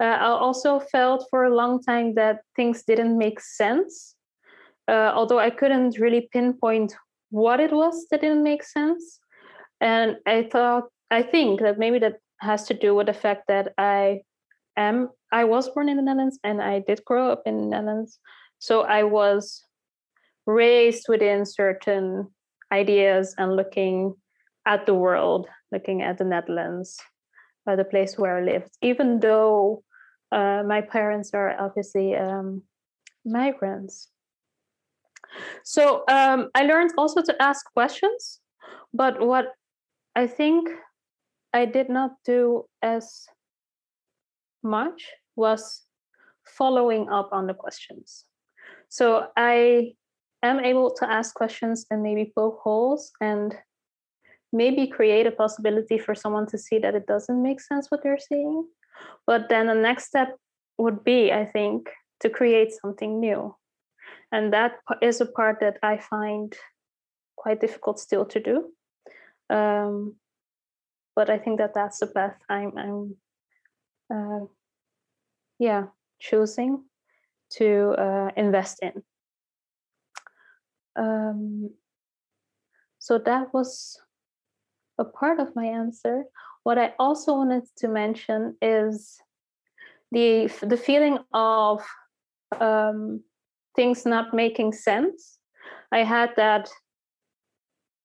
uh, 0.00 0.04
I 0.04 0.26
also 0.26 0.78
felt 0.78 1.26
for 1.28 1.44
a 1.44 1.54
long 1.54 1.82
time 1.82 2.14
that 2.14 2.40
things 2.54 2.84
didn't 2.84 3.18
make 3.18 3.40
sense, 3.40 4.14
uh, 4.86 5.12
although 5.14 5.40
I 5.40 5.50
couldn't 5.50 5.98
really 5.98 6.28
pinpoint 6.32 6.94
what 7.30 7.58
it 7.58 7.72
was 7.72 8.06
that 8.10 8.20
didn't 8.20 8.44
make 8.44 8.62
sense. 8.62 9.18
And 9.80 10.16
I 10.26 10.48
thought, 10.50 10.84
I 11.10 11.22
think 11.22 11.60
that 11.60 11.78
maybe 11.78 11.98
that 11.98 12.16
has 12.40 12.66
to 12.68 12.74
do 12.74 12.94
with 12.94 13.06
the 13.06 13.12
fact 13.12 13.48
that 13.48 13.72
I 13.76 14.22
am, 14.76 15.10
I 15.32 15.44
was 15.44 15.68
born 15.68 15.88
in 15.88 15.96
the 15.96 16.02
Netherlands 16.02 16.38
and 16.44 16.62
I 16.62 16.78
did 16.78 17.04
grow 17.04 17.32
up 17.32 17.42
in 17.44 17.58
the 17.58 17.66
Netherlands. 17.66 18.18
So 18.60 18.82
I 18.82 19.02
was 19.02 19.64
raised 20.46 21.06
within 21.08 21.44
certain 21.44 22.28
ideas 22.72 23.34
and 23.38 23.56
looking 23.56 24.14
at 24.66 24.86
the 24.86 24.94
world, 24.94 25.48
looking 25.72 26.02
at 26.02 26.18
the 26.18 26.24
Netherlands, 26.24 26.98
uh, 27.66 27.76
the 27.76 27.84
place 27.84 28.18
where 28.18 28.38
I 28.38 28.42
lived, 28.42 28.70
even 28.82 29.20
though 29.20 29.82
uh, 30.32 30.62
my 30.66 30.80
parents 30.80 31.30
are 31.34 31.58
obviously 31.58 32.14
um, 32.14 32.62
migrants. 33.24 34.08
So 35.64 36.04
um, 36.08 36.48
I 36.54 36.62
learned 36.64 36.92
also 36.96 37.22
to 37.22 37.42
ask 37.42 37.64
questions, 37.72 38.40
but 38.92 39.20
what 39.20 39.52
I 40.14 40.26
think 40.26 40.68
I 41.52 41.64
did 41.64 41.88
not 41.88 42.12
do 42.24 42.64
as 42.82 43.26
much 44.62 45.04
was 45.36 45.82
following 46.44 47.08
up 47.08 47.30
on 47.32 47.46
the 47.46 47.54
questions. 47.54 48.24
So 48.88 49.28
I 49.36 49.92
am 50.42 50.60
able 50.60 50.90
to 50.94 51.10
ask 51.10 51.34
questions 51.34 51.86
and 51.90 52.02
maybe 52.02 52.32
poke 52.34 52.60
holes 52.62 53.12
and 53.20 53.56
maybe 54.52 54.86
create 54.86 55.26
a 55.26 55.32
possibility 55.32 55.98
for 55.98 56.14
someone 56.14 56.46
to 56.46 56.58
see 56.58 56.78
that 56.78 56.94
it 56.94 57.06
doesn't 57.06 57.42
make 57.42 57.60
sense 57.60 57.90
what 57.90 58.02
they're 58.02 58.18
saying. 58.18 58.66
But 59.26 59.48
then 59.48 59.66
the 59.66 59.74
next 59.74 60.06
step 60.06 60.36
would 60.78 61.04
be, 61.04 61.32
I 61.32 61.44
think, 61.44 61.90
to 62.20 62.30
create 62.30 62.72
something 62.72 63.20
new. 63.20 63.54
And 64.32 64.52
that 64.52 64.78
is 65.02 65.20
a 65.20 65.26
part 65.26 65.60
that 65.60 65.78
I 65.82 65.98
find 65.98 66.54
quite 67.36 67.60
difficult 67.60 67.98
still 67.98 68.24
to 68.26 68.40
do. 68.40 68.72
Um, 69.50 70.16
but 71.14 71.30
I 71.30 71.38
think 71.38 71.58
that 71.58 71.74
that's 71.74 71.98
the 71.98 72.06
path 72.06 72.36
I'm, 72.48 72.72
I'm 72.76 73.16
uh, 74.12 74.46
yeah, 75.58 75.86
choosing 76.20 76.84
to 77.54 77.94
uh, 77.98 78.30
invest 78.36 78.78
in. 78.82 79.02
Um, 80.98 81.70
so 82.98 83.18
that 83.18 83.54
was 83.54 83.98
a 84.98 85.04
part 85.04 85.38
of 85.38 85.54
my 85.54 85.64
answer. 85.64 86.24
What 86.64 86.78
I 86.78 86.92
also 86.98 87.34
wanted 87.34 87.64
to 87.78 87.88
mention 87.88 88.56
is 88.60 89.18
the 90.10 90.50
the 90.62 90.76
feeling 90.76 91.18
of 91.32 91.82
um, 92.60 93.22
things 93.76 94.04
not 94.04 94.34
making 94.34 94.72
sense. 94.72 95.38
I 95.92 96.02
had 96.02 96.30
that 96.36 96.68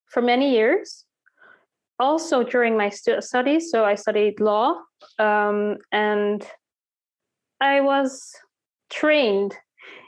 for 0.06 0.22
many 0.22 0.52
years. 0.52 1.06
Also 2.00 2.44
during 2.44 2.78
my 2.78 2.90
stu- 2.90 3.22
studies, 3.22 3.72
so 3.72 3.86
I 3.86 3.96
studied 3.96 4.40
law, 4.40 4.76
um, 5.20 5.78
and 5.92 6.46
I 7.62 7.82
was 7.82 8.34
trained 8.90 9.56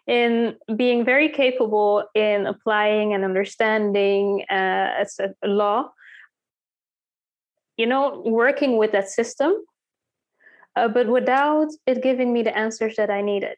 in 0.08 0.56
being 0.76 1.04
very 1.04 1.30
capable 1.30 2.04
in 2.14 2.46
applying 2.46 3.14
and 3.14 3.24
understanding 3.24 4.46
uh, 4.50 5.04
a 5.44 5.48
law 5.48 5.90
you 7.78 7.86
know, 7.86 8.22
working 8.26 8.78
with 8.78 8.92
that 8.94 9.10
system, 9.10 9.54
uh, 10.76 10.88
but 10.88 11.08
without 11.08 11.68
it 11.86 12.02
giving 12.02 12.32
me 12.34 12.44
the 12.44 12.58
answers 12.58 12.96
that 12.96 13.10
I 13.10 13.22
needed. 13.22 13.58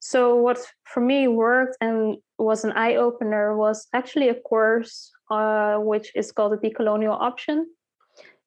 So, 0.00 0.36
what 0.36 0.58
for 0.84 1.00
me 1.00 1.26
worked 1.26 1.76
and 1.80 2.18
was 2.38 2.64
an 2.64 2.72
eye 2.72 2.94
opener 2.94 3.56
was 3.56 3.88
actually 3.92 4.28
a 4.28 4.34
course 4.34 5.10
uh, 5.30 5.76
which 5.78 6.12
is 6.14 6.30
called 6.30 6.52
the 6.52 6.70
Decolonial 6.70 7.20
Option 7.20 7.66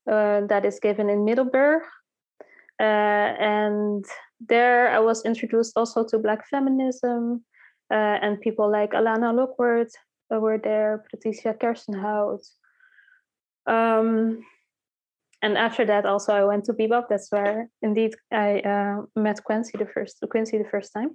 uh, 0.10 0.42
that 0.48 0.66
is 0.66 0.80
given 0.80 1.10
in 1.10 1.26
Middelburg. 1.26 1.82
Uh, 2.80 2.84
and 2.84 4.06
there 4.48 4.90
I 4.90 5.00
was 5.00 5.26
introduced 5.26 5.74
also 5.76 6.04
to 6.06 6.18
Black 6.18 6.48
feminism, 6.48 7.44
uh, 7.92 8.18
and 8.22 8.42
people 8.42 8.72
like 8.72 8.92
Alana 8.92 9.34
Lockward 9.36 9.90
were 10.30 10.58
there, 10.58 11.04
Patricia 11.12 11.54
Kaersenhout. 11.54 12.42
Um, 13.68 14.44
and 15.44 15.58
after 15.58 15.86
that 15.86 16.06
also 16.06 16.34
i 16.34 16.44
went 16.44 16.66
to 16.66 16.74
bebop. 16.74 17.06
That's 17.10 17.32
where 17.32 17.70
indeed 17.82 18.14
i 18.32 18.60
uh, 18.60 19.02
met 19.16 19.40
quinsy 19.48 19.78
the 19.78 19.86
first 19.86 20.18
quinsy 20.24 20.64
the 20.64 20.70
first 20.70 20.94
time. 20.94 21.12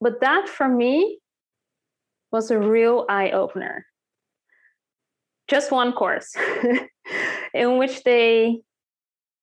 But 0.00 0.20
that 0.20 0.48
for 0.48 0.68
me 0.68 1.18
was 2.30 2.50
a 2.50 2.58
real 2.58 3.06
eye-opener. 3.08 3.86
Just 5.48 5.72
one 5.72 5.92
course 5.92 6.36
in 7.54 7.78
which 7.78 8.04
they 8.04 8.60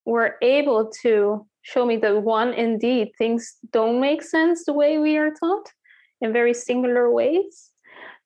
were 0.06 0.36
able 0.42 0.92
to 1.02 1.48
show 1.66 1.86
me 1.86 1.98
that 1.98 2.24
one 2.24 2.54
indeed 2.54 3.08
things 3.18 3.58
don't 3.72 4.00
make 4.00 4.22
sense 4.22 4.66
the 4.66 4.74
way 4.74 4.98
we 4.98 5.18
are 5.18 5.32
taught 5.32 5.68
in 6.22 6.32
very 6.32 6.54
singular 6.54 7.12
ways 7.12 7.72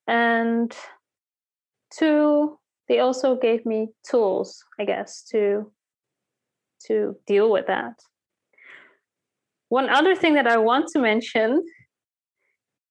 and 0.07 0.75
two 1.97 2.59
they 2.89 2.99
also 2.99 3.35
gave 3.35 3.65
me 3.65 3.89
tools, 4.03 4.63
I 4.79 4.83
guess, 4.83 5.23
to 5.31 5.71
to 6.87 7.15
deal 7.27 7.51
with 7.51 7.67
that. 7.67 7.93
One 9.69 9.89
other 9.89 10.15
thing 10.15 10.33
that 10.33 10.47
I 10.47 10.57
want 10.57 10.87
to 10.93 10.99
mention 10.99 11.63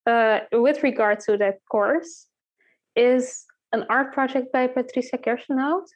uh, 0.07 0.41
with 0.53 0.83
regard 0.83 1.21
to 1.21 1.37
that 1.39 1.57
course 1.71 2.27
is 2.95 3.45
an 3.73 3.85
art 3.91 4.13
project 4.13 4.53
by 4.53 4.69
Patricia 4.69 5.19
Kaersenhout, 5.19 5.87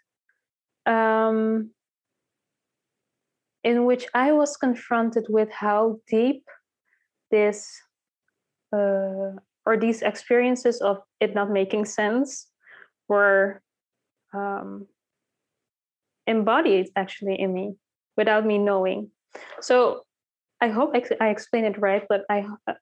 um, 0.87 1.71
in 3.65 3.85
which 3.85 4.07
I 4.15 4.33
was 4.33 4.57
confronted 4.57 5.27
with 5.29 5.51
how 5.51 6.01
deep 6.09 6.45
this 7.31 7.71
uh, 8.73 9.33
or 9.65 9.77
these 9.79 10.03
experiences 10.03 10.81
of 10.81 10.99
it 11.21 11.35
not 11.35 11.51
making 11.51 11.85
sense 11.85 12.49
were 13.09 13.63
um, 14.35 14.87
embodied 16.27 16.91
actually 16.97 17.39
in 17.41 17.53
me 17.53 17.75
without 18.17 18.45
me 18.45 18.59
knowing. 18.59 19.11
So 19.61 20.05
I 20.61 20.69
hope 20.69 20.95
I, 20.95 21.03
I 21.21 21.29
explain 21.31 21.65
it 21.65 21.79
right, 21.79 22.05
but 22.09 22.25
I 22.31 22.47
uh, 22.67 22.75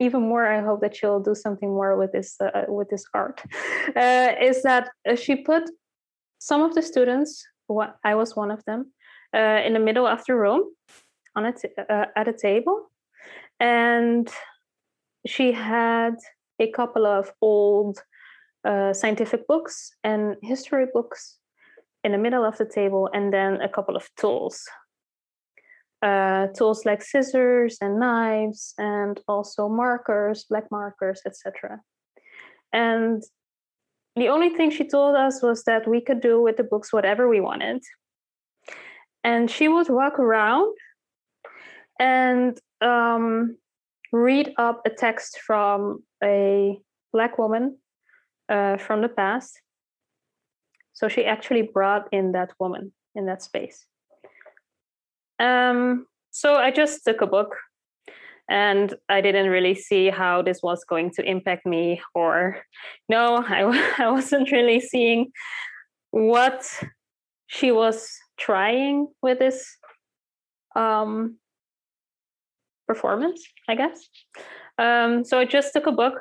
even 0.00 0.22
more 0.22 0.46
I 0.46 0.60
hope 0.60 0.80
that 0.80 0.96
she'll 0.96 1.20
do 1.20 1.34
something 1.34 1.68
more 1.68 1.96
with 1.96 2.12
this 2.12 2.36
uh, 2.40 2.64
with 2.68 2.88
this 2.90 3.04
art. 3.14 3.42
Uh, 3.96 4.32
is 4.40 4.62
that 4.62 4.90
uh, 5.08 5.14
she 5.14 5.36
put 5.36 5.70
some 6.38 6.62
of 6.62 6.74
the 6.74 6.82
students, 6.82 7.46
I 8.04 8.14
was 8.14 8.36
one 8.36 8.50
of 8.50 8.62
them, 8.66 8.92
uh, 9.34 9.60
in 9.64 9.72
the 9.72 9.80
middle 9.80 10.06
of 10.06 10.24
the 10.26 10.34
room 10.34 10.62
on 11.36 11.46
a 11.46 11.52
t- 11.52 11.68
uh, 11.90 12.06
at 12.16 12.28
a 12.28 12.32
table, 12.32 12.90
and 13.58 14.28
she 15.26 15.52
had 15.52 16.14
a 16.60 16.70
couple 16.70 17.06
of 17.06 17.32
old 17.40 17.98
uh, 18.64 18.92
scientific 18.92 19.46
books 19.46 19.92
and 20.04 20.36
history 20.42 20.86
books 20.92 21.38
in 22.04 22.12
the 22.12 22.18
middle 22.18 22.44
of 22.44 22.56
the 22.58 22.64
table, 22.66 23.08
and 23.12 23.32
then 23.32 23.60
a 23.60 23.68
couple 23.68 23.96
of 23.96 24.08
tools. 24.16 24.62
Uh, 26.02 26.48
tools 26.48 26.84
like 26.84 27.02
scissors 27.02 27.78
and 27.80 27.98
knives, 27.98 28.74
and 28.76 29.20
also 29.26 29.68
markers, 29.68 30.44
black 30.44 30.70
markers, 30.70 31.22
etc. 31.24 31.80
And 32.74 33.22
the 34.16 34.28
only 34.28 34.50
thing 34.50 34.70
she 34.70 34.86
told 34.86 35.16
us 35.16 35.42
was 35.42 35.64
that 35.64 35.88
we 35.88 36.00
could 36.00 36.20
do 36.20 36.40
with 36.42 36.56
the 36.56 36.64
books 36.64 36.92
whatever 36.92 37.28
we 37.28 37.40
wanted. 37.40 37.82
And 39.24 39.50
she 39.50 39.68
would 39.68 39.88
walk 39.88 40.18
around 40.18 40.76
and 41.98 42.58
um, 42.80 43.56
read 44.12 44.52
up 44.58 44.82
a 44.84 44.90
text 44.90 45.40
from 45.40 46.04
a 46.22 46.78
black 47.12 47.38
woman 47.38 47.78
uh, 48.48 48.76
from 48.76 49.00
the 49.00 49.08
past. 49.08 49.60
So 50.92 51.08
she 51.08 51.24
actually 51.24 51.62
brought 51.62 52.08
in 52.12 52.32
that 52.32 52.52
woman 52.60 52.92
in 53.14 53.26
that 53.26 53.42
space. 53.42 53.86
Um, 55.38 56.06
so 56.30 56.54
I 56.54 56.70
just 56.70 57.04
took 57.04 57.20
a 57.20 57.26
book 57.26 57.56
and 58.48 58.94
I 59.08 59.20
didn't 59.20 59.48
really 59.48 59.74
see 59.74 60.10
how 60.10 60.42
this 60.42 60.62
was 60.62 60.84
going 60.84 61.10
to 61.12 61.22
impact 61.24 61.64
me, 61.64 62.02
or 62.14 62.58
no, 63.08 63.36
I, 63.36 63.94
I 63.98 64.10
wasn't 64.10 64.52
really 64.52 64.80
seeing 64.80 65.32
what 66.10 66.68
she 67.46 67.72
was 67.72 68.10
trying 68.36 69.08
with 69.22 69.38
this 69.38 69.76
um, 70.76 71.38
performance, 72.86 73.44
I 73.68 73.74
guess. 73.74 74.08
Um, 74.78 75.24
so 75.24 75.38
I 75.38 75.44
just 75.44 75.72
took 75.72 75.86
a 75.86 75.92
book 75.92 76.20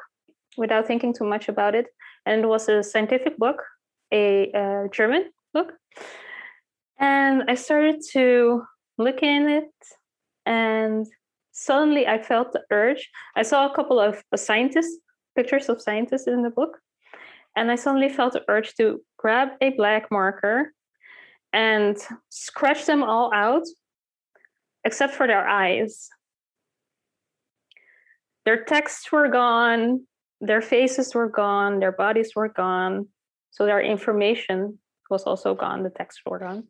without 0.58 0.86
thinking 0.86 1.14
too 1.14 1.26
much 1.26 1.50
about 1.50 1.74
it 1.76 1.88
and 2.26 2.44
it 2.44 2.48
was 2.48 2.70
a 2.70 2.84
scientific 2.84 3.38
book, 3.38 3.62
a, 4.12 4.52
a 4.52 4.88
German 4.92 5.30
book. 5.54 5.74
And 7.00 7.44
I 7.48 7.56
started 7.56 8.02
to 8.12 8.64
look 8.98 9.24
in 9.24 9.50
it, 9.50 9.72
and 10.46 11.06
suddenly 11.52 12.08
I 12.08 12.22
felt 12.22 12.54
the 12.54 12.62
urge. 12.72 13.10
I 13.36 13.44
saw 13.44 13.68
a 13.68 13.76
couple 13.76 14.00
of 14.00 14.24
scientists, 14.36 15.00
pictures 15.36 15.70
of 15.70 15.82
scientists 15.82 16.28
in 16.28 16.44
the 16.44 16.50
book, 16.50 16.80
and 17.56 17.72
I 17.72 17.76
suddenly 17.76 18.10
felt 18.10 18.34
the 18.34 18.44
urge 18.48 18.76
to 18.76 19.02
grab 19.18 19.50
a 19.62 19.72
black 19.72 20.10
marker 20.12 20.72
and 21.54 21.96
scratch 22.30 22.86
them 22.86 23.04
all 23.04 23.32
out, 23.34 23.64
except 24.84 25.14
for 25.14 25.28
their 25.28 25.48
eyes. 25.48 26.10
Their 28.46 28.66
texts 28.66 29.12
were 29.12 29.30
gone, 29.30 30.06
their 30.42 30.62
faces 30.62 31.16
were 31.16 31.30
gone, 31.30 31.80
their 31.80 31.94
bodies 31.94 32.32
were 32.36 32.50
gone, 32.50 33.08
so 33.52 33.66
their 33.66 33.80
information 33.80 34.80
was 35.10 35.24
also 35.24 35.54
gone, 35.54 35.84
the 35.84 35.90
text 35.90 36.22
were 36.26 36.40
gone. 36.40 36.64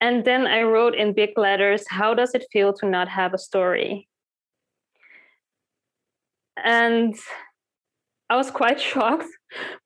And 0.00 0.24
then 0.24 0.46
I 0.46 0.62
wrote 0.62 0.94
in 0.94 1.14
big 1.14 1.30
letters, 1.38 1.84
How 1.88 2.14
does 2.14 2.34
it 2.34 2.46
feel 2.52 2.72
to 2.74 2.86
not 2.86 3.08
have 3.08 3.32
a 3.32 3.38
story? 3.38 4.08
And 6.62 7.16
I 8.28 8.36
was 8.36 8.50
quite 8.50 8.80
shocked 8.90 9.26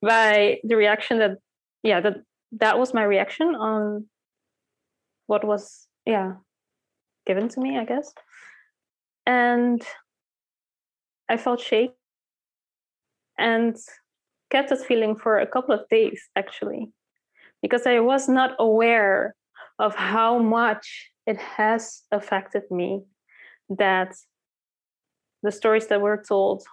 by 0.03 0.59
the 0.65 0.77
reaction 0.77 1.19
that, 1.19 1.39
yeah, 1.83 2.01
that 2.01 2.17
that 2.53 2.79
was 2.79 2.95
my 2.95 3.03
reaction 3.03 3.55
on 3.55 4.07
what 5.27 5.45
was, 5.45 5.87
yeah, 6.05 6.35
given 7.27 7.49
to 7.49 7.61
me, 7.61 7.79
I 7.79 7.85
guess. 7.85 8.13
And 9.27 9.83
I 11.29 11.37
felt 11.37 11.61
shaky 11.61 11.95
and 13.39 13.77
kept 14.51 14.71
that 14.71 14.85
feeling 14.85 15.17
for 15.17 15.39
a 15.39 15.47
couple 15.47 15.75
of 15.75 15.89
days 15.89 16.29
actually, 16.35 16.91
because 17.63 17.87
I 17.87 18.01
was 18.01 18.29
not 18.29 18.57
aware 18.59 19.35
of 19.79 19.95
how 19.95 20.39
much 20.39 21.11
it 21.27 21.37
has 21.37 22.03
affected 22.11 22.65
me 22.71 23.03
that 23.69 24.15
the 25.43 25.53
stories 25.53 25.87
that 25.87 26.01
were 26.01 26.23
told 26.27 26.65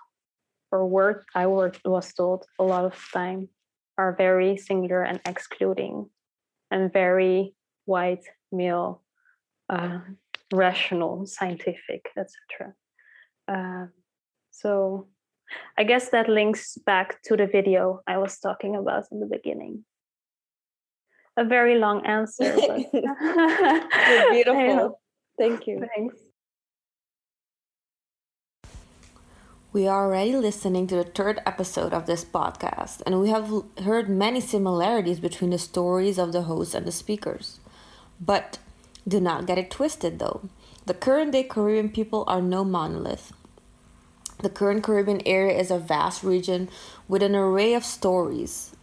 or 0.72 0.86
word 0.88 1.24
I 1.36 1.46
was 1.46 2.14
told 2.14 2.46
a 2.60 2.64
lot 2.64 2.84
of 2.84 2.96
time 3.14 3.50
are 3.98 4.16
very 4.16 4.58
singular 4.58 5.04
and 5.04 5.20
excluding 5.26 6.10
and 6.72 6.92
very 6.92 7.54
white 7.86 8.26
male 8.52 9.02
uh, 9.70 10.00
rational 10.54 11.26
scientific 11.26 12.10
etc 12.18 12.74
uh, 13.48 13.86
so 14.52 15.08
i 15.78 15.84
guess 15.84 16.10
that 16.10 16.30
links 16.30 16.78
back 16.86 17.22
to 17.24 17.36
the 17.36 17.48
video 17.48 18.02
i 18.08 18.18
was 18.18 18.40
talking 18.40 18.76
about 18.76 19.06
in 19.12 19.20
the 19.20 19.26
beginning. 19.26 19.84
A 21.40 21.46
very 21.46 21.78
long 21.78 22.04
answer 22.04 22.56
but 22.56 22.92
beautiful. 24.32 25.00
Thank 25.38 25.68
you. 25.68 25.86
Thanks 25.96 26.16
We 29.78 29.88
are 29.88 30.08
already 30.08 30.36
listening 30.36 30.88
to 30.88 30.96
the 30.96 31.04
third 31.04 31.40
episode 31.46 31.94
of 31.94 32.08
this 32.08 32.26
podcast, 32.26 33.04
and 33.06 33.22
we 33.22 33.30
have 33.30 33.62
heard 33.84 34.10
many 34.10 34.42
similarities 34.42 35.20
between 35.20 35.52
the 35.52 35.60
stories 35.60 36.18
of 36.18 36.32
the 36.32 36.42
hosts 36.50 36.74
and 36.74 36.84
the 36.88 36.92
speakers. 36.92 37.60
But 38.20 38.58
do 39.08 39.20
not 39.20 39.46
get 39.46 39.60
it 39.60 39.70
twisted 39.70 40.18
though. 40.18 40.50
The 40.88 40.96
current 40.96 41.32
day 41.32 41.44
Caribbean 41.44 41.90
people 41.90 42.24
are 42.26 42.42
no 42.42 42.64
monolith. 42.64 43.34
The 44.42 44.50
current 44.50 44.82
Caribbean 44.82 45.22
area 45.28 45.56
is 45.60 45.70
a 45.70 45.78
vast 45.78 46.24
region 46.24 46.70
with 47.08 47.22
an 47.22 47.36
array 47.36 47.76
of 47.76 47.86
stories, 47.86 48.76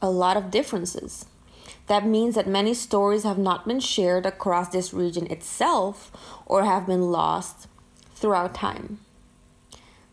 a 0.00 0.08
lot 0.08 0.38
of 0.38 0.50
differences. 0.50 1.26
That 1.88 2.06
means 2.06 2.36
that 2.36 2.46
many 2.48 2.72
stories 2.72 3.24
have 3.24 3.36
not 3.36 3.68
been 3.68 3.80
shared 3.80 4.24
across 4.24 4.70
this 4.70 4.94
region 4.94 5.26
itself 5.26 6.10
or 6.46 6.64
have 6.64 6.86
been 6.86 7.12
lost 7.12 7.68
throughout 8.14 8.54
time. 8.54 9.00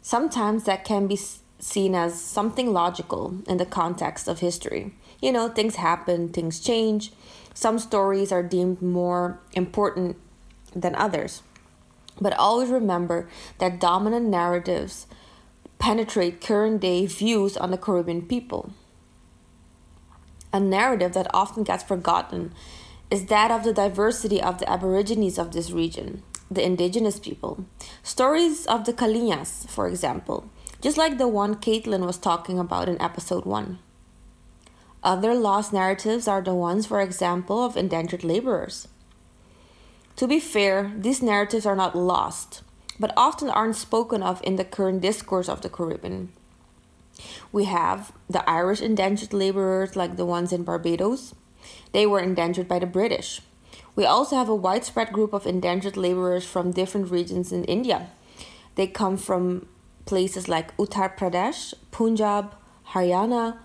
Sometimes 0.10 0.64
that 0.64 0.86
can 0.86 1.06
be 1.06 1.20
seen 1.60 1.94
as 1.94 2.20
something 2.20 2.74
logical 2.74 3.36
in 3.48 3.58
the 3.58 3.66
context 3.80 4.28
of 4.28 4.40
history. 4.40 4.96
You 5.22 5.32
know, 5.32 5.50
things 5.50 5.76
happen, 5.76 6.30
things 6.30 6.60
change. 6.60 7.12
Some 7.54 7.78
stories 7.78 8.32
are 8.32 8.42
deemed 8.42 8.82
more 8.82 9.40
important 9.54 10.18
than 10.76 10.96
others. 10.96 11.44
But 12.20 12.34
always 12.40 12.70
remember 12.70 13.30
that 13.60 13.80
dominant 13.80 14.26
narratives 14.26 15.06
penetrate 15.78 16.42
current 16.42 16.82
day 16.82 17.06
views 17.06 17.56
on 17.56 17.70
the 17.70 17.78
Caribbean 17.78 18.24
people. 18.24 18.72
A 20.52 20.60
narrative 20.60 21.14
that 21.14 21.30
often 21.36 21.62
gets 21.62 21.84
forgotten 21.84 22.56
is 23.12 23.28
that 23.28 23.52
of 23.52 23.64
the 23.64 23.74
diversity 23.74 24.42
of 24.42 24.58
the 24.58 24.68
Aborigines 24.68 25.38
of 25.38 25.52
this 25.52 25.70
region 25.70 26.24
the 26.50 26.64
indigenous 26.64 27.20
people. 27.20 27.66
Stories 28.04 28.66
of 28.66 28.86
the 28.86 28.94
Kalinas, 28.94 29.68
for 29.70 29.88
example, 29.88 30.50
just 30.82 30.98
like 30.98 31.18
the 31.18 31.28
one 31.28 31.56
Caitlin 31.56 32.06
was 32.06 32.18
talking 32.18 32.58
about 32.58 32.90
in 32.90 33.02
episode 33.02 33.46
1. 33.46 33.80
Other 35.04 35.34
lost 35.34 35.72
narratives 35.72 36.28
are 36.28 36.42
the 36.42 36.56
ones, 36.56 36.86
for 36.86 37.00
example, 37.02 37.64
of 37.64 37.78
indentured 37.78 38.24
laborers. 38.24 38.88
To 40.18 40.28
be 40.28 40.40
fair, 40.40 40.92
these 40.98 41.22
narratives 41.22 41.66
are 41.66 41.76
not 41.76 41.96
lost, 41.96 42.62
but 43.00 43.14
often 43.16 43.50
aren't 43.50 43.78
spoken 43.78 44.22
of 44.22 44.42
in 44.44 44.58
the 44.58 44.66
current 44.66 45.02
discourse 45.02 45.48
of 45.48 45.62
the 45.62 45.70
Caribbean. 45.70 46.34
We 47.52 47.66
have 47.66 48.12
the 48.30 48.48
Irish 48.50 48.82
indentured 48.82 49.34
laborers, 49.34 49.96
like 49.96 50.18
the 50.18 50.26
ones 50.26 50.52
in 50.52 50.64
Barbados. 50.64 51.34
They 51.94 52.06
were 52.06 52.20
indentured 52.20 52.68
by 52.68 52.80
the 52.80 52.86
British. 52.86 53.42
We 53.96 54.06
also 54.06 54.36
have 54.36 54.50
a 54.50 54.56
widespread 54.56 55.12
group 55.12 55.34
of 55.34 55.46
indentured 55.46 55.98
laborers 55.98 56.46
from 56.46 56.72
different 56.72 57.12
regions 57.12 57.52
in 57.52 57.64
India. 57.66 58.10
They 58.76 58.88
come 58.88 59.18
from 59.18 59.68
places 60.06 60.48
like 60.48 60.76
Uttar 60.78 61.18
Pradesh, 61.18 61.74
Punjab, 61.92 62.56
Haryana, 62.90 63.58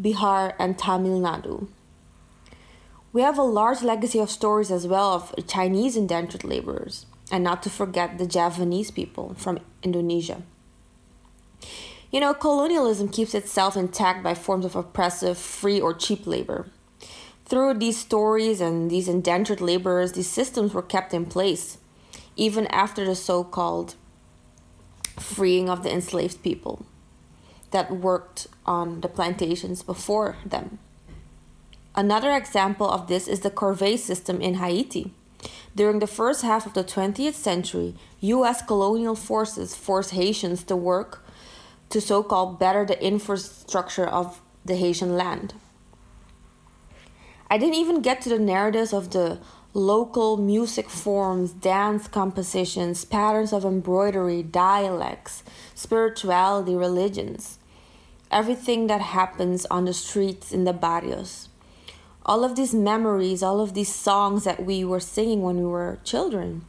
Bihar, 0.00 0.54
and 0.58 0.78
Tamil 0.78 1.20
Nadu. 1.20 1.68
We 3.12 3.22
have 3.22 3.38
a 3.38 3.42
large 3.42 3.82
legacy 3.82 4.18
of 4.18 4.30
stories 4.30 4.70
as 4.70 4.86
well 4.86 5.12
of 5.12 5.34
Chinese 5.46 5.96
indentured 5.96 6.44
laborers, 6.44 7.06
and 7.30 7.44
not 7.44 7.62
to 7.64 7.70
forget 7.70 8.18
the 8.18 8.26
Javanese 8.26 8.90
people 8.90 9.34
from 9.36 9.58
Indonesia. 9.82 10.42
You 12.10 12.20
know, 12.20 12.34
colonialism 12.34 13.08
keeps 13.08 13.34
itself 13.34 13.76
intact 13.76 14.22
by 14.22 14.34
forms 14.34 14.64
of 14.64 14.74
oppressive, 14.74 15.38
free, 15.38 15.80
or 15.80 15.94
cheap 15.94 16.26
labor. 16.26 16.66
Through 17.50 17.74
these 17.74 17.98
stories 17.98 18.60
and 18.60 18.88
these 18.88 19.08
indentured 19.08 19.60
laborers, 19.60 20.12
these 20.12 20.28
systems 20.28 20.72
were 20.72 20.82
kept 20.82 21.12
in 21.12 21.26
place, 21.26 21.78
even 22.36 22.68
after 22.68 23.04
the 23.04 23.16
so 23.16 23.42
called 23.42 23.96
freeing 25.18 25.68
of 25.68 25.82
the 25.82 25.92
enslaved 25.92 26.44
people 26.44 26.86
that 27.72 27.90
worked 27.90 28.46
on 28.64 29.00
the 29.00 29.08
plantations 29.08 29.82
before 29.82 30.36
them. 30.46 30.78
Another 31.96 32.30
example 32.30 32.88
of 32.88 33.08
this 33.08 33.26
is 33.26 33.40
the 33.40 33.50
corvée 33.50 33.98
system 33.98 34.40
in 34.40 34.54
Haiti. 34.54 35.12
During 35.74 35.98
the 35.98 36.06
first 36.06 36.42
half 36.42 36.66
of 36.66 36.74
the 36.74 36.84
20th 36.84 37.34
century, 37.34 37.96
US 38.20 38.62
colonial 38.62 39.16
forces 39.16 39.74
forced 39.74 40.12
Haitians 40.12 40.62
to 40.64 40.76
work 40.76 41.24
to 41.88 42.00
so 42.00 42.22
called 42.22 42.60
better 42.60 42.86
the 42.86 43.02
infrastructure 43.04 44.06
of 44.06 44.40
the 44.64 44.76
Haitian 44.76 45.16
land. 45.16 45.54
I 47.52 47.58
didn't 47.58 47.74
even 47.74 48.00
get 48.00 48.20
to 48.22 48.28
the 48.28 48.38
narratives 48.38 48.92
of 48.92 49.10
the 49.10 49.40
local 49.74 50.36
music 50.36 50.88
forms, 50.88 51.50
dance 51.50 52.06
compositions, 52.06 53.04
patterns 53.04 53.52
of 53.52 53.64
embroidery, 53.64 54.44
dialects, 54.44 55.42
spirituality, 55.74 56.76
religions. 56.76 57.58
Everything 58.30 58.86
that 58.86 59.00
happens 59.00 59.66
on 59.66 59.84
the 59.84 59.92
streets 59.92 60.52
in 60.52 60.62
the 60.62 60.72
barrios. 60.72 61.48
All 62.24 62.44
of 62.44 62.54
these 62.54 62.72
memories, 62.72 63.42
all 63.42 63.60
of 63.60 63.74
these 63.74 63.92
songs 63.92 64.44
that 64.44 64.64
we 64.64 64.84
were 64.84 65.00
singing 65.00 65.42
when 65.42 65.56
we 65.56 65.64
were 65.64 65.98
children, 66.04 66.64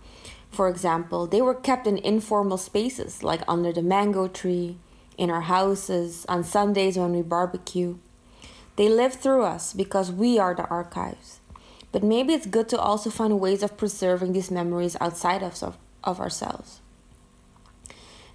for 0.50 0.68
example, 0.68 1.28
they 1.28 1.44
were 1.44 1.54
kept 1.54 1.86
in 1.86 2.00
informal 2.00 2.58
spaces 2.58 3.22
like 3.22 3.42
under 3.48 3.72
the 3.72 3.84
mango 3.84 4.28
tree, 4.28 4.78
in 5.16 5.30
our 5.30 5.42
houses, 5.42 6.26
on 6.28 6.44
Sundays 6.44 6.98
when 6.98 7.14
we 7.14 7.22
barbecue. 7.22 7.98
They 8.76 8.90
live 8.90 9.14
through 9.14 9.44
us 9.44 9.74
because 9.74 10.12
we 10.12 10.40
are 10.40 10.56
the 10.56 10.68
archives. 10.68 11.40
But 11.92 12.04
maybe 12.04 12.34
it's 12.34 12.46
good 12.46 12.70
to 12.70 12.80
also 12.80 13.10
find 13.10 13.40
ways 13.40 13.64
of 13.64 13.78
preserving 13.78 14.34
these 14.34 14.50
memories 14.50 14.96
outside 15.02 15.44
of, 15.44 15.78
of 16.04 16.20
ourselves. 16.20 16.80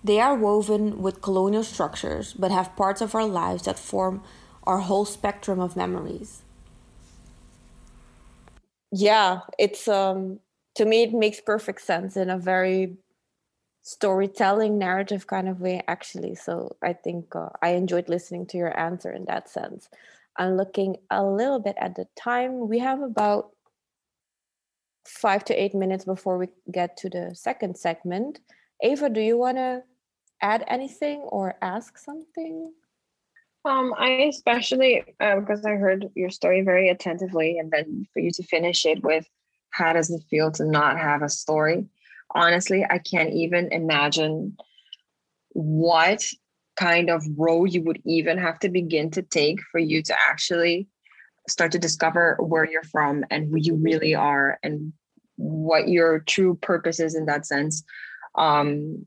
They 0.05 0.21
are 0.21 0.37
woven 0.37 1.03
with 1.03 1.23
colonial 1.23 1.65
structures, 1.65 2.33
but 2.35 2.51
have 2.51 2.77
parts 2.77 3.01
of 3.01 3.15
our 3.15 3.27
lives 3.27 3.65
that 3.65 3.79
form 3.79 4.23
our 4.65 4.79
whole 4.79 5.05
spectrum 5.05 5.59
of 5.59 5.77
memories. 5.77 6.43
Yeah, 8.93 9.41
it's 9.59 9.89
um 9.89 10.41
to 10.77 10.85
me 10.85 11.03
it 11.03 11.13
makes 11.13 11.41
perfect 11.41 11.81
sense 11.81 12.17
in 12.17 12.31
a 12.31 12.39
very 12.39 12.97
storytelling 13.83 14.79
narrative 14.79 15.27
kind 15.27 15.49
of 15.49 15.61
way 15.61 15.81
actually 15.87 16.35
so 16.35 16.75
i 16.83 16.93
think 16.93 17.37
uh, 17.37 17.49
i 17.63 17.69
enjoyed 17.71 18.09
listening 18.09 18.45
to 18.45 18.57
your 18.57 18.77
answer 18.79 19.13
in 19.13 19.25
that 19.27 19.49
sense 19.49 19.89
I'm 20.39 20.57
looking 20.57 20.97
a 21.11 21.25
little 21.25 21.59
bit 21.59 21.77
at 21.79 21.95
the 21.95 22.07
time. 22.17 22.69
We 22.69 22.79
have 22.81 23.03
about 23.03 23.51
five 25.07 25.45
to 25.45 25.55
eight 25.55 25.75
minutes 25.75 26.05
before 26.05 26.39
we 26.39 26.49
get 26.71 26.97
to 26.99 27.09
the 27.09 27.33
second 27.35 27.77
segment. 27.77 28.41
Eva, 28.83 29.09
do 29.09 29.21
you 29.21 29.39
want 29.39 29.57
to 29.57 29.83
add 30.43 30.65
anything 30.69 31.21
or 31.21 31.55
ask 31.63 31.97
something? 31.99 32.73
Um, 33.65 33.95
I 33.99 34.29
especially 34.29 35.03
because 35.19 35.65
I 35.65 35.73
heard 35.73 36.09
your 36.15 36.31
story 36.31 36.63
very 36.63 36.89
attentively, 36.89 37.59
and 37.59 37.71
then 37.71 38.07
for 38.13 38.21
you 38.21 38.31
to 38.33 38.43
finish 38.45 38.87
it 38.87 39.03
with, 39.03 39.27
how 39.71 39.93
does 39.93 40.11
it 40.11 40.23
feel 40.31 40.53
to 40.53 40.65
not 40.65 40.99
have 40.99 41.23
a 41.23 41.29
story? 41.29 41.87
Honestly, 42.31 42.85
I 42.89 42.99
can't 42.99 43.33
even 43.33 43.73
imagine 43.73 44.57
what 45.51 46.23
kind 46.77 47.11
of 47.11 47.25
role 47.37 47.67
you 47.67 47.83
would 47.83 48.01
even 48.05 48.39
have 48.39 48.59
to 48.61 48.69
begin 48.69 49.11
to 49.11 49.23
take 49.23 49.61
for 49.73 49.79
you 49.79 50.03
to 50.03 50.15
actually 50.29 50.87
start 51.49 51.73
to 51.73 51.79
discover 51.79 52.37
where 52.41 52.65
you're 52.65 52.83
from 52.83 53.25
and 53.31 53.49
who 53.49 53.57
you 53.57 53.75
really 53.77 54.15
are 54.15 54.59
and 54.63 54.93
what 55.37 55.89
your 55.89 56.21
true 56.21 56.55
purpose 56.57 56.99
is 57.01 57.15
in 57.15 57.27
that 57.27 57.47
sense. 57.47 57.83
Um, 58.35 59.07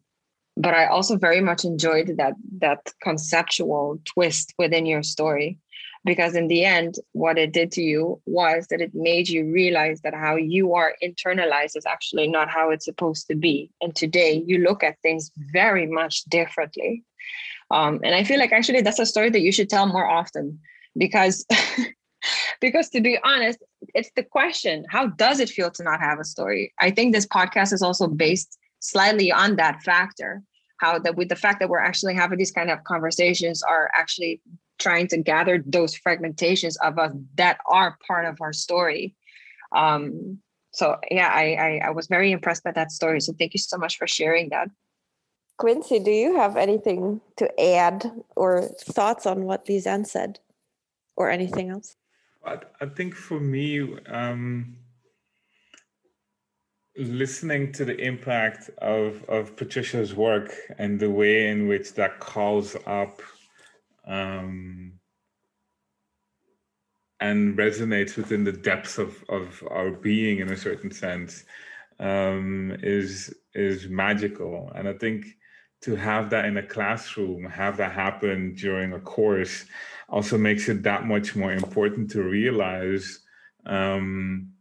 but 0.57 0.73
i 0.73 0.87
also 0.87 1.15
very 1.15 1.39
much 1.39 1.63
enjoyed 1.63 2.17
that 2.17 2.33
that 2.57 2.91
conceptual 3.01 3.99
twist 4.03 4.53
within 4.57 4.85
your 4.85 5.03
story 5.03 5.57
because 6.05 6.35
in 6.35 6.47
the 6.47 6.63
end 6.63 6.95
what 7.11 7.37
it 7.37 7.51
did 7.53 7.71
to 7.71 7.81
you 7.81 8.21
was 8.25 8.67
that 8.67 8.81
it 8.81 8.91
made 8.93 9.27
you 9.27 9.45
realize 9.45 10.01
that 10.01 10.13
how 10.13 10.35
you 10.35 10.73
are 10.73 10.95
internalized 11.03 11.75
is 11.75 11.85
actually 11.85 12.27
not 12.27 12.49
how 12.49 12.69
it's 12.69 12.85
supposed 12.85 13.27
to 13.27 13.35
be. 13.35 13.69
And 13.81 13.95
today 13.95 14.43
you 14.45 14.59
look 14.59 14.83
at 14.83 15.01
things 15.01 15.31
very 15.51 15.87
much 15.87 16.23
differently 16.25 17.03
um, 17.71 17.99
and 18.03 18.15
i 18.15 18.23
feel 18.23 18.39
like 18.39 18.51
actually 18.51 18.81
that's 18.81 18.99
a 18.99 19.05
story 19.05 19.29
that 19.29 19.41
you 19.41 19.51
should 19.51 19.69
tell 19.69 19.87
more 19.87 20.07
often 20.07 20.59
because 20.97 21.45
because 22.61 22.89
to 22.89 23.01
be 23.01 23.17
honest 23.23 23.59
it's 23.95 24.11
the 24.15 24.23
question 24.23 24.85
how 24.89 25.07
does 25.07 25.39
it 25.39 25.49
feel 25.49 25.71
to 25.71 25.83
not 25.83 25.99
have 25.99 26.19
a 26.19 26.25
story 26.25 26.73
i 26.79 26.89
think 26.89 27.13
this 27.13 27.27
podcast 27.27 27.73
is 27.73 27.81
also 27.81 28.07
based 28.07 28.57
slightly 28.79 29.31
on 29.31 29.55
that 29.55 29.81
factor 29.83 30.41
how 30.77 30.97
that 30.97 31.15
with 31.15 31.29
the 31.29 31.35
fact 31.35 31.59
that 31.59 31.69
we're 31.69 31.79
actually 31.79 32.15
having 32.15 32.37
these 32.37 32.51
kind 32.51 32.71
of 32.71 32.83
conversations 32.83 33.61
are 33.61 33.91
actually 33.93 34.41
trying 34.79 35.07
to 35.09 35.17
gather 35.17 35.63
those 35.65 35.97
fragmentations 35.99 36.75
of 36.81 36.97
us 36.97 37.13
that 37.35 37.59
are 37.69 37.97
part 38.07 38.25
of 38.25 38.37
our 38.41 38.53
story. 38.53 39.13
Um, 39.75 40.39
so 40.71 40.97
yeah, 41.11 41.27
I, 41.27 41.53
I, 41.53 41.81
I 41.87 41.89
was 41.91 42.07
very 42.07 42.31
impressed 42.31 42.63
by 42.63 42.71
that 42.71 42.91
story. 42.91 43.19
So 43.19 43.33
thank 43.37 43.53
you 43.53 43.59
so 43.59 43.77
much 43.77 43.97
for 43.97 44.07
sharing 44.07 44.49
that. 44.49 44.69
Quinsy, 45.59 46.03
do 46.03 46.11
you 46.11 46.37
have 46.37 46.55
anything 46.55 47.19
to 47.35 47.61
add 47.61 48.09
or 48.35 48.61
thoughts 48.61 49.25
on 49.25 49.43
what 49.43 49.65
Lisenne 49.65 50.07
said, 50.07 50.39
or 51.17 51.29
anything 51.29 51.69
else? 51.69 51.97
I, 52.45 52.59
I 52.79 52.85
think 52.85 53.13
for 53.13 53.41
me, 53.41 53.97
um, 54.07 54.77
listening 56.97 57.73
to 57.73 57.83
the 57.83 57.97
impact 57.97 58.69
of 58.77 59.23
of 59.29 59.55
Patricia's 59.57 60.15
work 60.15 60.53
and 60.77 60.99
the 60.99 61.09
way 61.09 61.47
in 61.47 61.67
which 61.67 61.93
that 61.93 62.19
calls 62.19 62.77
up 62.85 63.21
um, 64.07 64.93
and 67.19 67.57
resonates 67.57 68.15
within 68.15 68.45
the 68.45 68.51
depths 68.53 68.97
of, 68.97 69.23
of 69.27 69.61
our 69.69 69.91
being 69.91 70.39
in 70.39 70.51
a 70.51 70.57
certain 70.57 70.91
sense 70.91 71.43
um, 71.99 72.77
is 72.81 73.33
is 73.53 73.87
magical. 73.89 74.71
And 74.75 74.87
I 74.87 74.93
think 74.93 75.25
to 75.81 75.95
have 75.95 76.29
that 76.29 76.45
in 76.45 76.57
a 76.57 76.63
classroom, 76.63 77.45
have 77.45 77.77
that 77.77 77.91
happen 77.91 78.53
during 78.55 78.93
a 78.93 78.99
course, 78.99 79.65
also 80.09 80.37
makes 80.37 80.67
it 80.67 80.83
that 80.83 81.05
much 81.05 81.35
more 81.35 81.53
important 81.53 82.11
to 82.11 82.23
realize 82.23 83.19
um, 83.65 84.51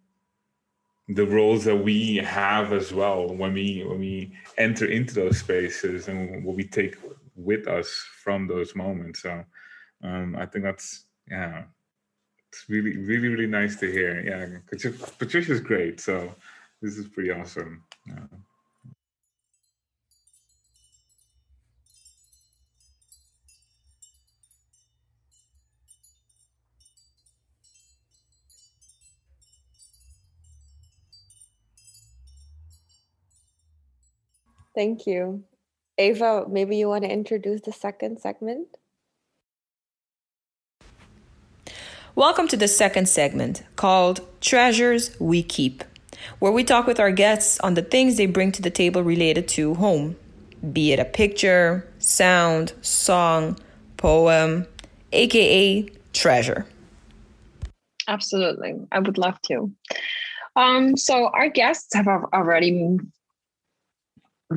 the 1.09 1.27
roles 1.27 1.65
that 1.65 1.77
we 1.77 2.17
have 2.17 2.73
as 2.73 2.93
well 2.93 3.35
when 3.35 3.55
we 3.55 3.83
when 3.85 3.99
we 3.99 4.33
enter 4.59 4.87
into 4.87 5.15
those 5.15 5.39
spaces 5.39 6.09
and 6.09 6.45
what 6.45 6.55
we 6.55 6.65
take 6.65 6.97
with 7.35 7.67
us 7.67 7.89
from 8.23 8.47
those 8.47 8.77
moments. 8.77 9.23
So 9.23 9.43
um, 10.05 10.37
I 10.37 10.45
think 10.47 10.65
that's 10.65 11.07
yeah, 11.31 11.65
it's 12.51 12.65
really 12.69 12.97
really 12.99 13.29
really 13.29 13.47
nice 13.47 13.77
to 13.77 13.91
hear. 13.91 14.21
Yeah, 14.21 14.99
Patricia's 15.19 15.61
great. 15.61 15.99
So 16.01 16.35
this 16.83 16.99
is 16.99 17.09
pretty 17.09 17.31
awesome. 17.31 17.83
Yeah. 18.07 18.27
Thank 34.79 35.09
you. 35.09 35.43
Eva, 35.99 36.45
maybe 36.49 36.77
you 36.77 36.89
want 36.89 37.03
to 37.03 37.11
introduce 37.11 37.63
the 37.63 37.73
second 37.73 38.21
segment? 38.21 38.69
Welcome 42.15 42.47
to 42.47 42.57
the 42.57 42.69
second 42.69 43.09
segment 43.09 43.65
called 43.75 44.21
Treasures 44.41 45.19
We 45.19 45.43
Keep, 45.43 45.83
where 46.39 46.53
we 46.53 46.63
talk 46.63 46.87
with 46.87 47.01
our 47.01 47.11
guests 47.11 47.59
on 47.59 47.75
the 47.75 47.83
things 47.83 48.17
they 48.19 48.27
bring 48.27 48.53
to 48.53 48.63
the 48.63 48.71
table 48.71 49.03
related 49.03 49.49
to 49.49 49.75
home, 49.75 50.15
be 50.73 50.93
it 50.93 51.01
a 51.01 51.05
picture, 51.05 51.85
sound, 51.99 52.73
song, 52.81 53.59
poem, 53.97 54.65
aka 55.11 55.91
treasure. 56.13 56.67
Absolutely. 58.07 58.77
I 58.93 59.01
would 59.01 59.19
love 59.19 59.43
to. 59.49 59.73
Um, 60.55 60.97
so, 60.97 61.31
our 61.35 61.49
guests 61.49 61.95
have 61.95 62.07
already 62.07 63.01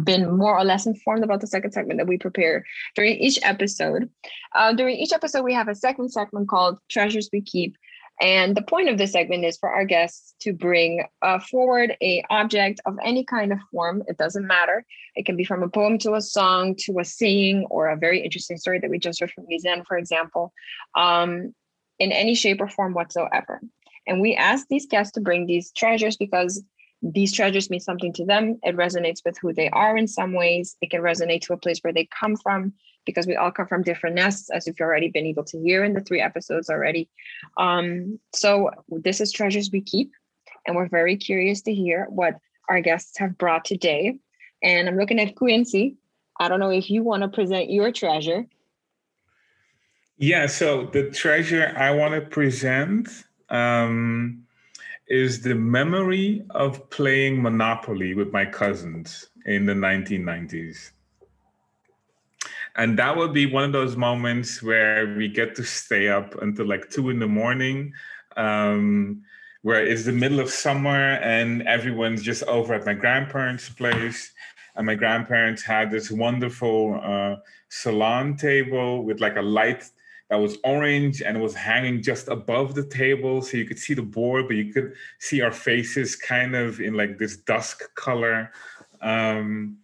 been 0.03 0.37
more 0.37 0.57
or 0.57 0.63
less 0.63 0.85
informed 0.85 1.23
about 1.23 1.41
the 1.41 1.47
second 1.47 1.71
segment 1.71 1.99
that 1.99 2.07
we 2.07 2.17
prepare 2.17 2.63
during 2.95 3.17
each 3.17 3.39
episode. 3.43 4.09
Uh, 4.55 4.73
during 4.73 4.95
each 4.95 5.13
episode, 5.13 5.43
we 5.43 5.53
have 5.53 5.67
a 5.67 5.75
second 5.75 6.09
segment 6.09 6.47
called 6.47 6.77
Treasures 6.89 7.29
We 7.31 7.41
Keep. 7.41 7.75
And 8.21 8.55
the 8.55 8.61
point 8.61 8.87
of 8.87 8.99
this 8.99 9.13
segment 9.13 9.45
is 9.45 9.57
for 9.57 9.69
our 9.69 9.83
guests 9.83 10.35
to 10.41 10.53
bring 10.53 11.03
uh, 11.23 11.39
forward 11.39 11.97
a 12.01 12.23
object 12.29 12.79
of 12.85 12.97
any 13.03 13.23
kind 13.23 13.51
of 13.51 13.57
form. 13.71 14.03
It 14.07 14.17
doesn't 14.17 14.45
matter. 14.45 14.85
It 15.15 15.25
can 15.25 15.35
be 15.35 15.43
from 15.43 15.63
a 15.63 15.69
poem 15.69 15.97
to 15.99 16.13
a 16.13 16.21
song 16.21 16.75
to 16.81 16.99
a 16.99 17.05
saying 17.05 17.65
or 17.71 17.89
a 17.89 17.97
very 17.97 18.23
interesting 18.23 18.57
story 18.57 18.79
that 18.79 18.91
we 18.91 18.99
just 18.99 19.19
heard 19.19 19.31
from 19.31 19.47
Lisenne, 19.47 19.85
for 19.87 19.97
example, 19.97 20.53
um, 20.95 21.55
in 21.97 22.11
any 22.11 22.35
shape 22.35 22.61
or 22.61 22.67
form 22.67 22.93
whatsoever. 22.93 23.59
And 24.05 24.21
we 24.21 24.35
ask 24.35 24.67
these 24.67 24.85
guests 24.85 25.13
to 25.13 25.21
bring 25.21 25.47
these 25.47 25.71
treasures 25.71 26.17
because 26.17 26.63
these 27.01 27.33
treasures 27.33 27.69
mean 27.69 27.79
something 27.79 28.13
to 28.13 28.25
them. 28.25 28.59
It 28.63 28.75
resonates 28.75 29.25
with 29.25 29.37
who 29.39 29.53
they 29.53 29.69
are 29.69 29.97
in 29.97 30.07
some 30.07 30.33
ways. 30.33 30.77
It 30.81 30.91
can 30.91 31.01
resonate 31.01 31.41
to 31.41 31.53
a 31.53 31.57
place 31.57 31.79
where 31.81 31.93
they 31.93 32.07
come 32.19 32.35
from 32.35 32.73
because 33.05 33.25
we 33.25 33.35
all 33.35 33.51
come 33.51 33.67
from 33.67 33.81
different 33.81 34.15
nests, 34.15 34.49
as 34.51 34.67
you've 34.67 34.79
already 34.79 35.09
been 35.09 35.25
able 35.25 35.43
to 35.45 35.59
hear 35.59 35.83
in 35.83 35.93
the 35.93 36.01
three 36.01 36.21
episodes 36.21 36.69
already. 36.69 37.09
Um, 37.57 38.19
so 38.33 38.69
this 38.87 39.19
is 39.19 39.31
Treasures 39.31 39.71
We 39.71 39.81
Keep, 39.81 40.11
and 40.67 40.75
we're 40.75 40.87
very 40.87 41.17
curious 41.17 41.61
to 41.63 41.73
hear 41.73 42.05
what 42.09 42.35
our 42.69 42.81
guests 42.81 43.17
have 43.17 43.37
brought 43.37 43.65
today. 43.65 44.19
And 44.61 44.87
I'm 44.87 44.97
looking 44.97 45.19
at 45.19 45.35
Quinsy. 45.35 45.95
I 46.39 46.47
don't 46.47 46.59
know 46.59 46.69
if 46.69 46.91
you 46.91 47.03
want 47.03 47.23
to 47.23 47.29
present 47.29 47.71
your 47.71 47.91
treasure. 47.91 48.45
Yeah, 50.17 50.45
so 50.45 50.85
the 50.85 51.09
treasure 51.09 51.73
I 51.75 51.91
want 51.91 52.13
to 52.13 52.21
present 52.21 53.09
um, 53.49 54.43
is 55.11 55.41
the 55.41 55.53
memory 55.53 56.41
of 56.51 56.89
playing 56.89 57.41
Monopoly 57.41 58.13
with 58.13 58.31
my 58.31 58.45
cousins 58.45 59.27
in 59.45 59.65
the 59.65 59.73
1990s. 59.73 60.91
And 62.77 62.97
that 62.97 63.17
would 63.17 63.33
be 63.33 63.45
one 63.45 63.65
of 63.65 63.73
those 63.73 63.97
moments 63.97 64.63
where 64.63 65.13
we 65.17 65.27
get 65.27 65.53
to 65.55 65.65
stay 65.65 66.07
up 66.07 66.41
until 66.41 66.65
like 66.65 66.89
two 66.89 67.09
in 67.09 67.19
the 67.19 67.27
morning, 67.27 67.91
um, 68.37 69.21
where 69.63 69.85
it's 69.85 70.05
the 70.05 70.13
middle 70.13 70.39
of 70.39 70.49
summer 70.49 71.15
and 71.15 71.63
everyone's 71.63 72.23
just 72.23 72.43
over 72.43 72.73
at 72.73 72.85
my 72.85 72.93
grandparents' 72.93 73.67
place. 73.67 74.31
And 74.77 74.85
my 74.85 74.95
grandparents 74.95 75.61
had 75.61 75.91
this 75.91 76.09
wonderful 76.09 77.01
uh, 77.03 77.35
salon 77.67 78.37
table 78.37 79.03
with 79.03 79.19
like 79.19 79.35
a 79.35 79.41
light 79.41 79.83
that 80.31 80.37
was 80.37 80.57
orange 80.63 81.21
and 81.21 81.41
was 81.41 81.53
hanging 81.53 82.01
just 82.01 82.29
above 82.29 82.73
the 82.73 82.85
table 82.85 83.41
so 83.41 83.57
you 83.57 83.65
could 83.65 83.77
see 83.77 83.93
the 83.93 84.01
board 84.01 84.47
but 84.47 84.55
you 84.55 84.71
could 84.71 84.93
see 85.19 85.41
our 85.41 85.51
faces 85.51 86.15
kind 86.15 86.55
of 86.55 86.79
in 86.79 86.93
like 86.93 87.17
this 87.17 87.35
dusk 87.35 87.93
color. 87.95 88.49
Um, 89.01 89.77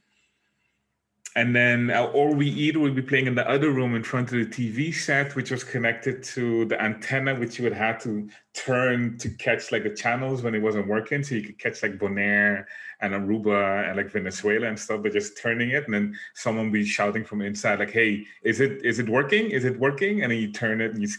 and 1.35 1.53
then 1.53 1.91
uh, 1.91 2.05
or 2.13 2.33
we 2.33 2.47
either 2.47 2.79
would 2.79 2.95
be 2.95 3.01
playing 3.01 3.27
in 3.27 3.35
the 3.35 3.47
other 3.47 3.71
room 3.71 3.93
in 3.93 4.03
front 4.03 4.31
of 4.31 4.37
the 4.39 4.45
tv 4.45 4.93
set 4.93 5.35
which 5.35 5.51
was 5.51 5.65
connected 5.65 6.23
to 6.23 6.63
the 6.65 6.81
antenna 6.81 7.35
which 7.35 7.59
you 7.59 7.63
would 7.65 7.73
have 7.73 8.01
to 8.01 8.27
turn 8.53 9.17
to 9.17 9.29
catch 9.31 9.71
like 9.73 9.83
the 9.83 9.93
channels 9.93 10.41
when 10.41 10.55
it 10.55 10.61
wasn't 10.61 10.87
working 10.87 11.23
so 11.23 11.35
you 11.35 11.43
could 11.43 11.59
catch 11.59 11.83
like 11.83 11.99
bonaire 11.99 12.65
and 13.01 13.13
Aruba 13.13 13.87
and 13.87 13.97
like 13.97 14.09
Venezuela 14.11 14.67
and 14.67 14.79
stuff, 14.79 15.03
but 15.03 15.13
just 15.13 15.37
turning 15.37 15.69
it 15.69 15.85
and 15.85 15.93
then 15.93 16.17
someone 16.33 16.71
be 16.71 16.83
shouting 16.85 17.23
from 17.23 17.41
inside 17.41 17.79
like, 17.79 17.91
"Hey, 17.91 18.25
is 18.43 18.59
it 18.59 18.83
is 18.85 18.99
it 18.99 19.07
working? 19.07 19.51
Is 19.51 19.65
it 19.65 19.79
working?" 19.79 20.23
And 20.23 20.31
then 20.31 20.39
you 20.39 20.51
turn 20.51 20.81
it 20.81 20.93
and 20.93 21.01
you. 21.01 21.09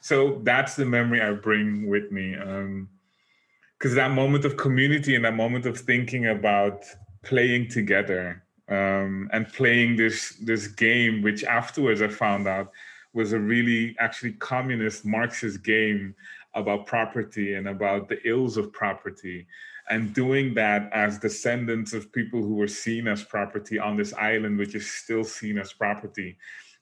So 0.00 0.40
that's 0.44 0.76
the 0.76 0.84
memory 0.84 1.20
I 1.20 1.32
bring 1.32 1.88
with 1.88 2.12
me, 2.12 2.32
because 2.32 3.92
um, 3.92 3.96
that 3.96 4.12
moment 4.12 4.44
of 4.44 4.56
community 4.56 5.16
and 5.16 5.24
that 5.24 5.34
moment 5.34 5.66
of 5.66 5.78
thinking 5.78 6.26
about 6.26 6.84
playing 7.24 7.68
together 7.68 8.44
um, 8.68 9.28
and 9.32 9.48
playing 9.48 9.96
this 9.96 10.36
this 10.42 10.68
game, 10.68 11.22
which 11.22 11.42
afterwards 11.44 12.02
I 12.02 12.08
found 12.08 12.46
out 12.46 12.70
was 13.14 13.32
a 13.32 13.38
really 13.38 13.96
actually 13.98 14.32
communist 14.34 15.06
Marxist 15.06 15.64
game 15.64 16.14
about 16.54 16.86
property 16.86 17.54
and 17.54 17.68
about 17.68 18.08
the 18.08 18.18
ills 18.28 18.56
of 18.56 18.72
property 18.72 19.46
and 19.88 20.12
doing 20.12 20.54
that 20.54 20.90
as 20.92 21.18
descendants 21.18 21.92
of 21.92 22.12
people 22.12 22.42
who 22.42 22.54
were 22.54 22.68
seen 22.68 23.06
as 23.06 23.22
property 23.22 23.78
on 23.78 23.96
this 23.96 24.12
island, 24.14 24.58
which 24.58 24.74
is 24.74 24.90
still 24.90 25.24
seen 25.24 25.58
as 25.58 25.72
property, 25.72 26.36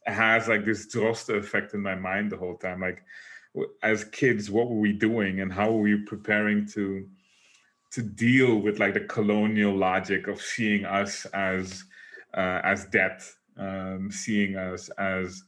has 0.07 0.49
like 0.49 0.65
this 0.65 0.87
Droste 0.87 1.37
effect 1.37 1.75
in 1.75 1.81
my 1.81 1.95
mind 1.95 2.31
the 2.31 2.37
whole 2.37 2.57
time. 2.57 2.81
Like, 2.81 3.03
as 3.83 4.05
kids, 4.05 4.51
what 4.51 4.69
were 4.69 4.81
we 4.81 4.93
doing, 4.93 5.41
and 5.41 5.53
how 5.53 5.71
were 5.71 5.83
we 5.83 5.97
preparing 5.97 6.67
to 6.69 7.07
to 7.93 8.03
deal 8.03 8.57
with 8.57 8.81
like 8.81 8.95
the 8.95 9.01
colonial 9.01 9.77
logic 9.77 10.27
of 10.27 10.41
seeing 10.41 10.85
us 10.85 11.27
as 11.27 11.85
uh, 12.37 12.61
as 12.65 12.87
debt, 12.87 13.23
um, 13.57 14.11
seeing 14.11 14.57
us 14.57 14.89
as 14.99 15.45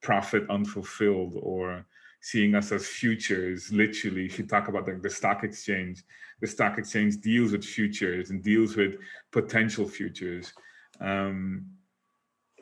profit 0.00 0.48
unfulfilled 0.48 1.34
or 1.42 1.84
seeing 2.20 2.54
us 2.54 2.72
as 2.72 2.86
futures 2.86 3.72
literally 3.72 4.26
if 4.26 4.38
you 4.38 4.46
talk 4.46 4.68
about 4.68 4.86
the 4.86 5.10
stock 5.10 5.44
exchange 5.44 6.04
the 6.40 6.46
stock 6.46 6.78
exchange 6.78 7.20
deals 7.20 7.52
with 7.52 7.64
futures 7.64 8.30
and 8.30 8.44
deals 8.44 8.76
with 8.76 8.96
potential 9.32 9.88
futures. 9.88 10.52
Um, 11.00 11.66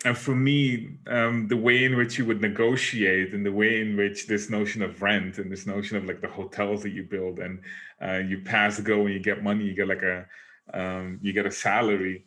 and 0.04 0.16
for 0.16 0.34
me 0.34 0.98
um, 1.08 1.48
the 1.48 1.56
way 1.56 1.84
in 1.84 1.96
which 1.96 2.18
you 2.18 2.26
would 2.26 2.40
negotiate 2.40 3.32
and 3.32 3.44
the 3.44 3.52
way 3.52 3.80
in 3.80 3.96
which 3.96 4.26
this 4.26 4.50
notion 4.50 4.82
of 4.82 5.02
rent 5.02 5.38
and 5.38 5.50
this 5.50 5.66
notion 5.66 5.96
of 5.96 6.04
like 6.04 6.20
the 6.20 6.28
hotels 6.28 6.82
that 6.82 6.90
you 6.90 7.02
build 7.02 7.38
and 7.38 7.60
uh, 8.02 8.18
you 8.18 8.40
pass 8.40 8.78
go 8.80 9.06
and 9.06 9.14
you 9.14 9.20
get 9.20 9.42
money 9.42 9.64
you 9.64 9.74
get 9.74 9.88
like 9.88 10.02
a 10.02 10.26
um, 10.74 11.18
you 11.22 11.32
get 11.32 11.46
a 11.46 11.50
salary. 11.50 12.24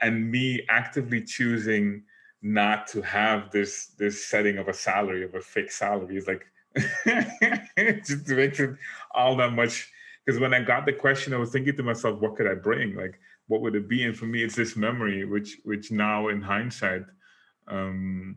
And 0.00 0.30
me 0.30 0.64
actively 0.68 1.22
choosing 1.22 2.02
not 2.40 2.88
to 2.88 3.02
have 3.02 3.50
this 3.50 3.88
this 3.98 4.26
setting 4.26 4.58
of 4.58 4.68
a 4.68 4.74
salary 4.74 5.24
of 5.24 5.34
a 5.34 5.40
fixed 5.40 5.78
salary 5.78 6.16
is 6.16 6.26
like 6.26 6.44
just 8.04 8.28
makes 8.28 8.60
it 8.60 8.70
all 9.14 9.36
that 9.36 9.52
much 9.52 9.90
because 10.24 10.40
when 10.40 10.54
i 10.54 10.62
got 10.62 10.86
the 10.86 10.92
question 10.92 11.34
i 11.34 11.36
was 11.36 11.50
thinking 11.50 11.76
to 11.76 11.82
myself 11.82 12.20
what 12.20 12.36
could 12.36 12.46
i 12.46 12.54
bring? 12.54 12.94
Like 12.94 13.18
what 13.48 13.60
would 13.60 13.74
it 13.74 13.88
be? 13.88 14.04
And 14.04 14.16
for 14.16 14.26
me 14.26 14.42
it's 14.42 14.54
this 14.54 14.76
memory 14.76 15.24
which 15.24 15.58
which 15.64 15.90
now 15.90 16.28
in 16.28 16.40
hindsight 16.40 17.04
um 17.68 18.36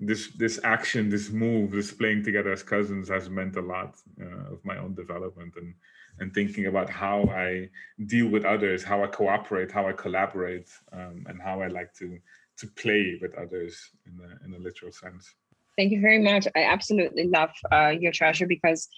this 0.00 0.30
this 0.36 0.58
action 0.64 1.08
this 1.08 1.30
move 1.30 1.70
this 1.70 1.92
playing 1.92 2.22
together 2.22 2.52
as 2.52 2.62
cousins 2.62 3.08
has 3.08 3.30
meant 3.30 3.56
a 3.56 3.60
lot 3.60 3.94
uh, 4.20 4.52
of 4.52 4.64
my 4.64 4.76
own 4.76 4.94
development 4.94 5.54
and 5.56 5.74
and 6.18 6.34
thinking 6.34 6.66
about 6.66 6.90
how 6.90 7.22
i 7.30 7.68
deal 8.06 8.28
with 8.28 8.44
others 8.44 8.82
how 8.82 9.02
i 9.04 9.06
cooperate 9.06 9.70
how 9.70 9.88
i 9.88 9.92
collaborate 9.92 10.68
um, 10.92 11.24
and 11.28 11.40
how 11.40 11.60
i 11.60 11.68
like 11.68 11.94
to 11.94 12.18
to 12.56 12.66
play 12.68 13.18
with 13.22 13.34
others 13.34 13.90
in 14.06 14.20
a, 14.20 14.44
in 14.44 14.54
a 14.54 14.58
literal 14.58 14.92
sense 14.92 15.34
Thank 15.76 15.92
you 15.92 16.00
very 16.00 16.22
much. 16.22 16.46
I 16.54 16.64
absolutely 16.64 17.26
love 17.28 17.50
uh, 17.72 17.88
your 17.88 18.12
treasure 18.12 18.46
because, 18.46 18.88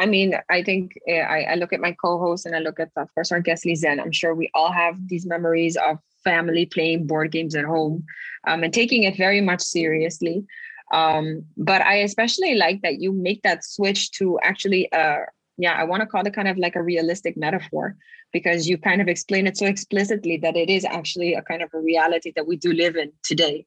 I 0.00 0.06
mean, 0.06 0.34
I 0.50 0.62
think 0.62 0.92
uh, 1.08 1.14
I, 1.14 1.42
I, 1.42 1.54
look 1.54 1.72
at 1.72 1.80
my 1.80 1.92
co-host 1.92 2.44
and 2.44 2.56
I 2.56 2.58
look 2.58 2.80
at, 2.80 2.90
of 2.96 3.12
course, 3.14 3.30
our 3.30 3.40
guest 3.40 3.64
Lisenne. 3.64 4.00
I'm 4.00 4.10
sure 4.10 4.34
we 4.34 4.50
all 4.54 4.72
have 4.72 4.96
these 5.08 5.26
memories 5.26 5.76
of 5.76 5.98
family 6.24 6.66
playing 6.66 7.06
board 7.06 7.30
games 7.30 7.54
at 7.54 7.64
home 7.64 8.04
um, 8.48 8.64
and 8.64 8.74
taking 8.74 9.04
it 9.04 9.16
very 9.16 9.40
much 9.40 9.60
seriously. 9.62 10.44
Um, 10.92 11.44
but 11.56 11.82
I 11.82 11.96
especially 11.96 12.54
like 12.54 12.82
that 12.82 13.00
you 13.00 13.12
make 13.12 13.42
that 13.42 13.64
switch 13.64 14.10
to 14.12 14.38
actually, 14.42 14.90
uh, 14.92 15.20
yeah, 15.56 15.74
I 15.74 15.84
want 15.84 16.00
to 16.00 16.06
call 16.06 16.26
it 16.26 16.34
kind 16.34 16.48
of 16.48 16.58
like 16.58 16.74
a 16.74 16.82
realistic 16.82 17.36
metaphor 17.36 17.96
because 18.32 18.68
you 18.68 18.76
kind 18.76 19.00
of 19.00 19.08
explain 19.08 19.46
it 19.46 19.56
so 19.56 19.66
explicitly 19.66 20.36
that 20.38 20.56
it 20.56 20.68
is 20.68 20.84
actually 20.84 21.34
a 21.34 21.42
kind 21.42 21.62
of 21.62 21.70
a 21.72 21.80
reality 21.80 22.32
that 22.34 22.46
we 22.46 22.56
do 22.56 22.72
live 22.72 22.96
in 22.96 23.12
today. 23.22 23.64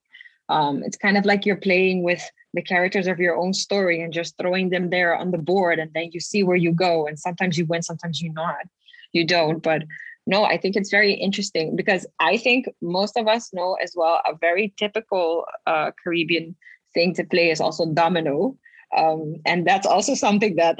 Um, 0.49 0.83
it's 0.83 0.97
kind 0.97 1.17
of 1.17 1.25
like 1.25 1.45
you're 1.45 1.57
playing 1.57 2.03
with 2.03 2.23
the 2.53 2.61
characters 2.61 3.07
of 3.07 3.19
your 3.19 3.37
own 3.37 3.53
story 3.53 4.01
and 4.01 4.13
just 4.13 4.37
throwing 4.37 4.69
them 4.69 4.89
there 4.89 5.15
on 5.15 5.31
the 5.31 5.37
board 5.37 5.79
and 5.79 5.91
then 5.93 6.09
you 6.13 6.19
see 6.19 6.43
where 6.43 6.55
you 6.55 6.71
go. 6.71 7.07
And 7.07 7.19
sometimes 7.19 7.57
you 7.57 7.65
win 7.65 7.83
sometimes 7.83 8.21
you 8.21 8.31
not. 8.33 8.65
You 9.13 9.25
don't. 9.25 9.61
But 9.61 9.83
no 10.29 10.43
i 10.43 10.57
think 10.57 10.75
it's 10.75 10.91
very 10.91 11.13
interesting 11.13 11.77
because 11.77 12.05
i 12.19 12.35
think 12.35 12.67
most 12.81 13.15
of 13.15 13.29
us 13.29 13.53
know 13.53 13.77
as 13.81 13.93
well 13.95 14.21
a 14.27 14.35
very 14.35 14.73
typical 14.75 15.45
uh, 15.65 15.89
caribbean 16.03 16.53
thing 16.97 17.13
to 17.13 17.23
play 17.23 17.51
is 17.51 17.61
also 17.61 17.85
domino. 17.93 18.57
Um, 18.95 19.35
and 19.45 19.67
that's 19.67 19.87
also 19.87 20.13
something 20.25 20.55
that 20.55 20.79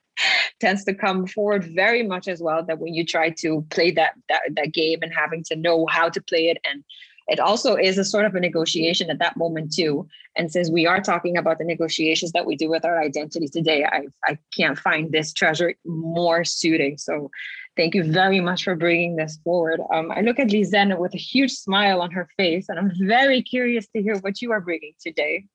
tends 0.60 0.84
to 0.84 0.94
come 0.94 1.26
forward 1.26 1.64
very 1.74 2.02
much 2.02 2.28
as 2.28 2.40
well 2.40 2.64
that 2.66 2.78
when 2.78 2.94
you 2.94 3.04
try 3.04 3.30
to 3.42 3.66
play 3.70 3.90
that, 3.92 4.12
that 4.28 4.42
that 4.56 4.72
game 4.72 5.00
and 5.02 5.12
having 5.14 5.42
to 5.44 5.56
know 5.56 5.86
how 5.96 6.08
to 6.08 6.20
play 6.22 6.44
it 6.52 6.58
and 6.68 6.84
it 7.30 7.40
also 7.40 7.76
is 7.76 7.96
a 7.96 8.04
sort 8.04 8.24
of 8.24 8.34
a 8.34 8.40
negotiation 8.40 9.08
at 9.08 9.18
that 9.18 9.36
moment 9.36 9.72
too 9.72 10.06
and 10.36 10.50
since 10.50 10.70
we 10.70 10.86
are 10.86 11.00
talking 11.00 11.36
about 11.36 11.58
the 11.58 11.64
negotiations 11.64 12.32
that 12.32 12.44
we 12.44 12.56
do 12.56 12.68
with 12.68 12.84
our 12.84 13.00
identity 13.00 13.48
today 13.48 13.84
i, 13.84 14.02
I 14.24 14.38
can't 14.56 14.78
find 14.78 15.10
this 15.10 15.32
treasure 15.32 15.74
more 15.84 16.44
suiting. 16.44 16.98
So 16.98 17.30
thank 17.76 17.94
you 17.94 18.04
very 18.04 18.40
much 18.40 18.64
for 18.64 18.74
bringing 18.74 19.16
this 19.16 19.38
forward. 19.44 19.80
Um, 19.92 20.10
i 20.10 20.20
look 20.20 20.38
at 20.38 20.48
Lisenne 20.48 20.98
with 20.98 21.14
a 21.14 21.18
huge 21.18 21.52
smile 21.52 22.02
on 22.02 22.10
her 22.10 22.28
face 22.36 22.68
and 22.68 22.78
i'm 22.78 22.92
very 23.00 23.42
curious 23.42 23.86
to 23.94 24.02
hear 24.02 24.16
what 24.18 24.42
you 24.42 24.52
are 24.52 24.60
bringing 24.60 24.92
today. 25.00 25.46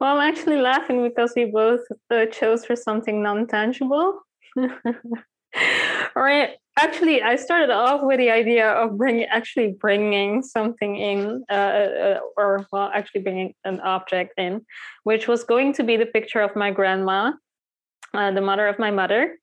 Well 0.00 0.16
i'm 0.16 0.28
actually 0.30 0.60
laughing 0.60 1.02
because 1.02 1.32
we 1.36 1.46
both 1.46 1.80
uh, 2.10 2.26
chose 2.26 2.64
for 2.64 2.76
something 2.76 3.22
non-tangible. 3.22 4.20
Right. 6.14 6.56
Actually, 6.78 7.22
I 7.22 7.36
started 7.36 7.70
off 7.70 8.02
with 8.02 8.18
the 8.18 8.30
idea 8.30 8.70
of 8.70 8.98
bringing 8.98 9.24
actually 9.24 9.74
bringing 9.80 10.42
something 10.42 10.96
in, 10.96 11.42
uh, 11.48 11.52
uh, 11.52 12.18
or 12.36 12.66
well, 12.70 12.90
actually 12.92 13.22
bringing 13.22 13.54
an 13.64 13.80
object 13.80 14.34
in, 14.36 14.60
which 15.04 15.26
was 15.26 15.42
going 15.42 15.72
to 15.74 15.82
be 15.82 15.96
the 15.96 16.04
picture 16.04 16.40
of 16.40 16.54
my 16.54 16.70
grandma, 16.70 17.32
uh, 18.12 18.30
the 18.30 18.42
mother 18.42 18.66
of 18.68 18.78
my 18.78 18.90
mother, 18.90 19.38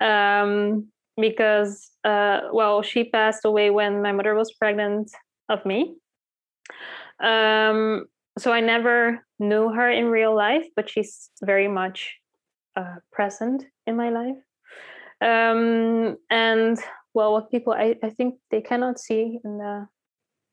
um, 0.00 0.88
because 1.16 1.90
uh, 2.04 2.40
well, 2.52 2.82
she 2.82 3.04
passed 3.04 3.46
away 3.46 3.70
when 3.70 4.02
my 4.02 4.12
mother 4.12 4.34
was 4.34 4.52
pregnant 4.52 5.10
of 5.48 5.64
me. 5.64 5.94
Um, 7.20 8.04
so 8.36 8.52
I 8.52 8.60
never 8.60 9.24
knew 9.38 9.70
her 9.70 9.90
in 9.90 10.06
real 10.06 10.36
life, 10.36 10.66
but 10.76 10.90
she's 10.90 11.30
very 11.42 11.68
much 11.68 12.16
uh, 12.76 12.96
present 13.10 13.64
in 13.86 13.96
my 13.96 14.10
life 14.10 14.36
um, 15.20 16.16
and 16.30 16.78
well 17.14 17.32
what 17.32 17.50
people 17.50 17.72
I, 17.72 17.96
I 18.02 18.10
think 18.10 18.36
they 18.50 18.60
cannot 18.60 18.98
see 18.98 19.38
in 19.44 19.58
the 19.58 19.86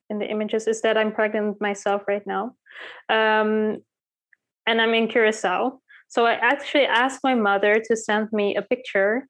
in 0.10 0.20
the 0.20 0.26
images 0.26 0.68
is 0.68 0.82
that 0.82 0.98
i'm 0.98 1.12
pregnant 1.12 1.60
myself 1.60 2.04
right 2.08 2.26
now. 2.26 2.56
Um, 3.10 3.84
and 4.66 4.82
i'm 4.82 4.94
in 4.94 5.08
curacao. 5.08 5.80
So 6.10 6.26
i 6.26 6.34
actually 6.34 6.86
asked 6.86 7.22
my 7.24 7.36
mother 7.36 7.82
to 7.88 7.96
send 7.96 8.30
me 8.32 8.56
a 8.56 8.62
picture 8.62 9.28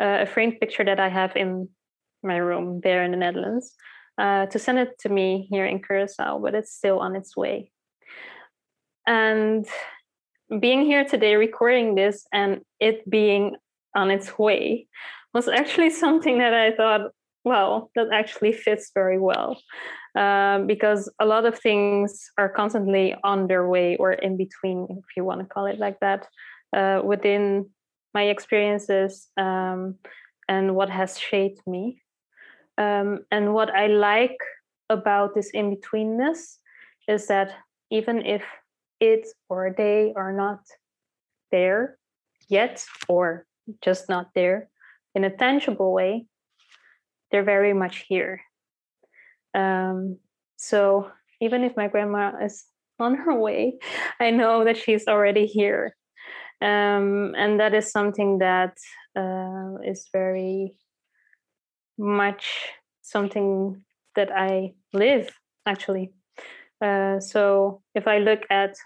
uh, 0.00 0.18
a 0.22 0.26
framed 0.26 0.60
picture 0.60 0.84
that 0.84 1.00
i 1.00 1.08
have 1.08 1.36
in 1.36 1.68
my 2.22 2.36
room 2.36 2.80
there 2.82 3.04
in 3.04 3.12
the 3.12 3.16
netherlands 3.16 3.74
uh, 4.18 4.46
to 4.46 4.58
send 4.58 4.78
it 4.78 4.98
to 4.98 5.08
me 5.08 5.46
here 5.50 5.66
in 5.66 5.82
curacao 5.82 6.38
but 6.38 6.54
it's 6.54 6.72
still 6.72 6.98
on 7.00 7.16
its 7.16 7.36
way. 7.36 7.70
And 9.06 9.66
being 10.60 10.84
here 10.84 11.04
today 11.04 11.36
recording 11.36 11.94
this 11.94 12.26
and 12.32 12.60
it 12.80 13.08
being 13.08 13.56
on 13.96 14.10
its 14.10 14.38
way 14.38 14.86
was 15.34 15.48
actually 15.48 15.90
something 15.90 16.38
that 16.38 16.54
I 16.54 16.72
thought, 16.72 17.10
well, 17.44 17.90
that 17.94 18.08
actually 18.12 18.52
fits 18.52 18.90
very 18.94 19.18
well. 19.18 19.58
Uh, 20.16 20.60
because 20.60 21.12
a 21.20 21.26
lot 21.26 21.44
of 21.44 21.58
things 21.58 22.30
are 22.38 22.48
constantly 22.48 23.14
on 23.22 23.48
their 23.48 23.68
way 23.68 23.96
or 23.96 24.12
in 24.12 24.38
between, 24.38 24.86
if 24.90 25.04
you 25.14 25.24
want 25.24 25.40
to 25.40 25.46
call 25.46 25.66
it 25.66 25.78
like 25.78 26.00
that, 26.00 26.26
uh, 26.74 27.02
within 27.04 27.68
my 28.14 28.22
experiences 28.22 29.28
um, 29.36 29.96
and 30.48 30.74
what 30.74 30.88
has 30.88 31.18
shaped 31.18 31.60
me. 31.66 32.00
Um, 32.78 33.26
and 33.30 33.52
what 33.52 33.70
I 33.74 33.88
like 33.88 34.38
about 34.88 35.34
this 35.34 35.50
in 35.50 35.76
betweenness 35.76 36.56
is 37.08 37.26
that 37.26 37.52
even 37.90 38.24
if 38.24 38.42
it 39.00 39.26
or 39.50 39.74
they 39.76 40.14
are 40.16 40.32
not 40.32 40.60
there 41.50 41.98
yet 42.48 42.84
or 43.08 43.44
just 43.82 44.08
not 44.08 44.30
there 44.34 44.68
in 45.16 45.24
a 45.24 45.34
tangible 45.34 45.92
way, 45.92 46.26
they're 47.30 47.42
very 47.42 47.72
much 47.72 48.04
here. 48.06 48.42
Um, 49.54 50.18
so 50.56 51.10
even 51.40 51.64
if 51.64 51.74
my 51.76 51.88
grandma 51.88 52.32
is 52.44 52.66
on 53.00 53.14
her 53.14 53.34
way, 53.34 53.78
I 54.20 54.30
know 54.30 54.64
that 54.64 54.76
she's 54.76 55.08
already 55.08 55.46
here. 55.46 55.96
Um, 56.62 57.34
and 57.36 57.60
that 57.60 57.74
is 57.74 57.90
something 57.90 58.38
that 58.38 58.76
uh, 59.16 59.76
is 59.84 60.08
very 60.12 60.78
much 61.98 62.46
something 63.02 63.84
that 64.14 64.30
I 64.30 64.74
live 64.92 65.30
actually. 65.66 66.12
Uh, 66.80 67.20
so 67.20 67.82
if 67.94 68.06
I 68.06 68.18
look 68.18 68.40
at 68.50 68.76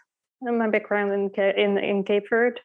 my 0.41 0.69
background 0.69 1.13
in 1.13 1.45
in, 1.57 1.79
in 1.79 2.05
Cape 2.05 2.29
Verde, 2.31 2.61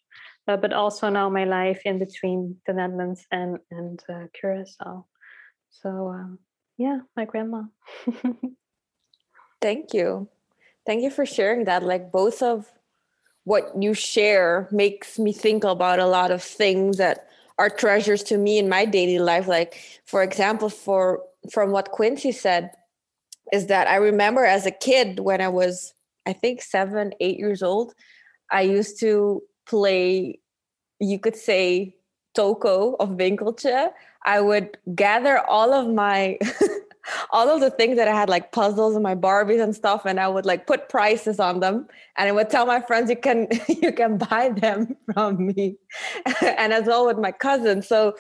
uh, 0.48 0.58
but 0.58 0.74
also 0.74 1.10
now 1.10 1.30
my 1.30 1.46
life 1.46 1.82
in 1.86 2.00
between 2.00 2.58
the 2.66 2.74
Netherlands 2.74 3.26
and 3.32 3.60
and 3.72 4.02
uh, 4.10 4.28
Curacao. 4.34 5.06
So 5.70 6.10
um, 6.10 6.40
yeah, 6.78 7.00
my 7.16 7.26
grandma. 7.26 7.64
Thank 9.62 9.94
you, 9.94 10.28
thank 10.86 11.02
you 11.02 11.10
for 11.10 11.26
sharing 11.26 11.66
that. 11.66 11.82
Like 11.82 12.12
both 12.12 12.44
of 12.44 12.72
what 13.46 13.72
you 13.82 13.96
share 13.96 14.68
makes 14.72 15.18
me 15.18 15.34
think 15.34 15.64
about 15.64 15.98
a 15.98 16.06
lot 16.06 16.30
of 16.30 16.44
things 16.44 16.98
that 16.98 17.30
are 17.58 17.70
treasures 17.70 18.22
to 18.24 18.38
me 18.38 18.60
in 18.60 18.70
my 18.70 18.86
daily 18.86 19.18
life. 19.18 19.48
Like 19.48 19.76
for 20.06 20.22
example, 20.22 20.70
for 20.70 21.24
from 21.52 21.72
what 21.72 21.92
Quinsy 21.92 22.34
said, 22.34 22.72
is 23.52 23.68
that 23.68 23.88
I 23.88 23.96
remember 23.96 24.46
as 24.46 24.66
a 24.66 24.72
kid 24.72 25.20
when 25.20 25.42
I 25.42 25.48
was 25.48 25.94
I 26.28 26.34
think 26.34 26.62
seven, 26.62 27.14
eight 27.20 27.40
years 27.40 27.64
old, 27.64 27.94
I 28.52 28.62
used 28.62 29.00
to 29.00 29.42
play, 29.68 30.40
you 31.00 31.20
could 31.20 31.36
say, 31.36 31.96
toko 32.36 32.96
of 33.00 33.10
Winkeltje, 33.12 33.92
I 34.26 34.42
would 34.42 34.78
gather 34.94 35.40
all 35.40 35.74
of 35.74 35.88
my 35.88 36.38
all 37.32 37.50
of 37.50 37.62
the 37.62 37.70
things 37.70 37.96
that 37.98 38.08
I 38.08 38.16
had 38.16 38.30
like 38.30 38.52
puzzles 38.52 38.96
and 38.96 39.04
my 39.04 39.16
Barbies 39.16 39.62
and 39.62 39.76
stuff, 39.76 40.06
and 40.06 40.20
I 40.20 40.28
would 40.28 40.46
like 40.46 40.68
put 40.68 40.90
prices 40.90 41.40
on 41.40 41.60
them, 41.60 41.88
and 42.18 42.30
I 42.30 42.32
would 42.32 42.50
tell 42.50 42.66
my 42.66 42.82
friends 42.82 43.10
you 43.10 43.18
can 43.18 43.48
you 43.68 43.92
can 43.92 44.18
buy 44.18 44.50
them 44.50 44.96
from 45.14 45.48
me, 45.48 45.78
and 46.42 46.74
as 46.74 46.86
well 46.86 47.06
with 47.06 47.18
my 47.18 47.32
cousins. 47.32 47.88
So 47.88 48.14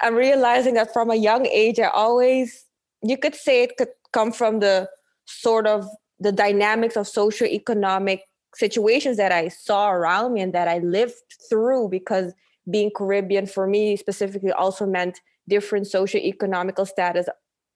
I'm 0.00 0.14
realizing 0.14 0.74
that 0.74 0.92
from 0.92 1.10
a 1.10 1.16
young 1.16 1.46
age, 1.46 1.78
I 1.78 1.88
always 1.88 2.66
you 3.02 3.16
could 3.16 3.34
say 3.34 3.62
it 3.62 3.76
could 3.76 3.90
come 4.12 4.32
from 4.32 4.60
the 4.60 4.88
sort 5.26 5.66
of 5.66 5.88
the 6.20 6.32
dynamics 6.32 6.96
of 6.96 7.06
socioeconomic 7.06 8.20
situations 8.54 9.16
that 9.16 9.32
I 9.32 9.48
saw 9.48 9.90
around 9.90 10.34
me 10.34 10.40
and 10.40 10.52
that 10.52 10.68
I 10.68 10.78
lived 10.78 11.14
through 11.48 11.88
because 11.88 12.32
being 12.70 12.90
Caribbean 12.94 13.46
for 13.46 13.66
me 13.66 13.96
specifically 13.96 14.52
also 14.52 14.86
meant 14.86 15.20
different 15.48 15.86
socioeconomical 15.86 16.86
status 16.86 17.26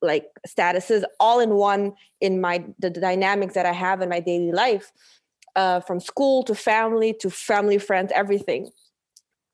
like 0.03 0.27
statuses 0.47 1.05
all 1.19 1.41
in 1.41 1.55
one 1.55 1.95
in 2.21 2.41
my 2.41 2.65
the 2.79 2.91
dynamics 2.91 3.55
that 3.55 3.67
I 3.67 3.73
have 3.73 4.03
in 4.03 4.09
my 4.09 4.21
daily 4.21 4.53
life 4.53 4.93
uh, 5.57 5.81
from 5.81 6.01
school 6.01 6.43
to 6.45 6.55
family 6.55 7.15
to 7.15 7.31
family 7.31 7.79
friends 7.79 8.13
everything. 8.15 8.71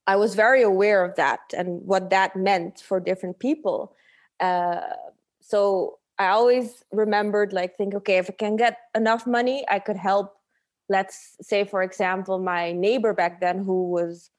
I 0.07 0.17
was 0.17 0.35
very 0.35 0.63
aware 0.63 1.05
of 1.05 1.15
that 1.15 1.41
and 1.57 1.81
what 1.87 2.11
that 2.11 2.35
meant 2.35 2.81
for 2.81 2.99
different 2.99 3.39
people. 3.39 3.95
Uh, 4.41 4.81
so 5.41 5.99
I 6.19 6.29
always 6.29 6.83
remembered 6.93 7.53
like 7.53 7.77
think 7.77 7.95
okay 7.95 8.19
if 8.19 8.29
I 8.29 8.33
can 8.33 8.57
get 8.57 8.79
enough 8.95 9.27
money 9.27 9.65
I 9.71 9.79
could 9.79 9.97
help 9.97 10.37
let's 10.89 11.37
say 11.41 11.65
for 11.65 11.83
example 11.83 12.39
my 12.39 12.73
neighbor 12.73 13.13
back 13.13 13.41
then 13.41 13.59
who 13.65 13.91
was 13.91 14.31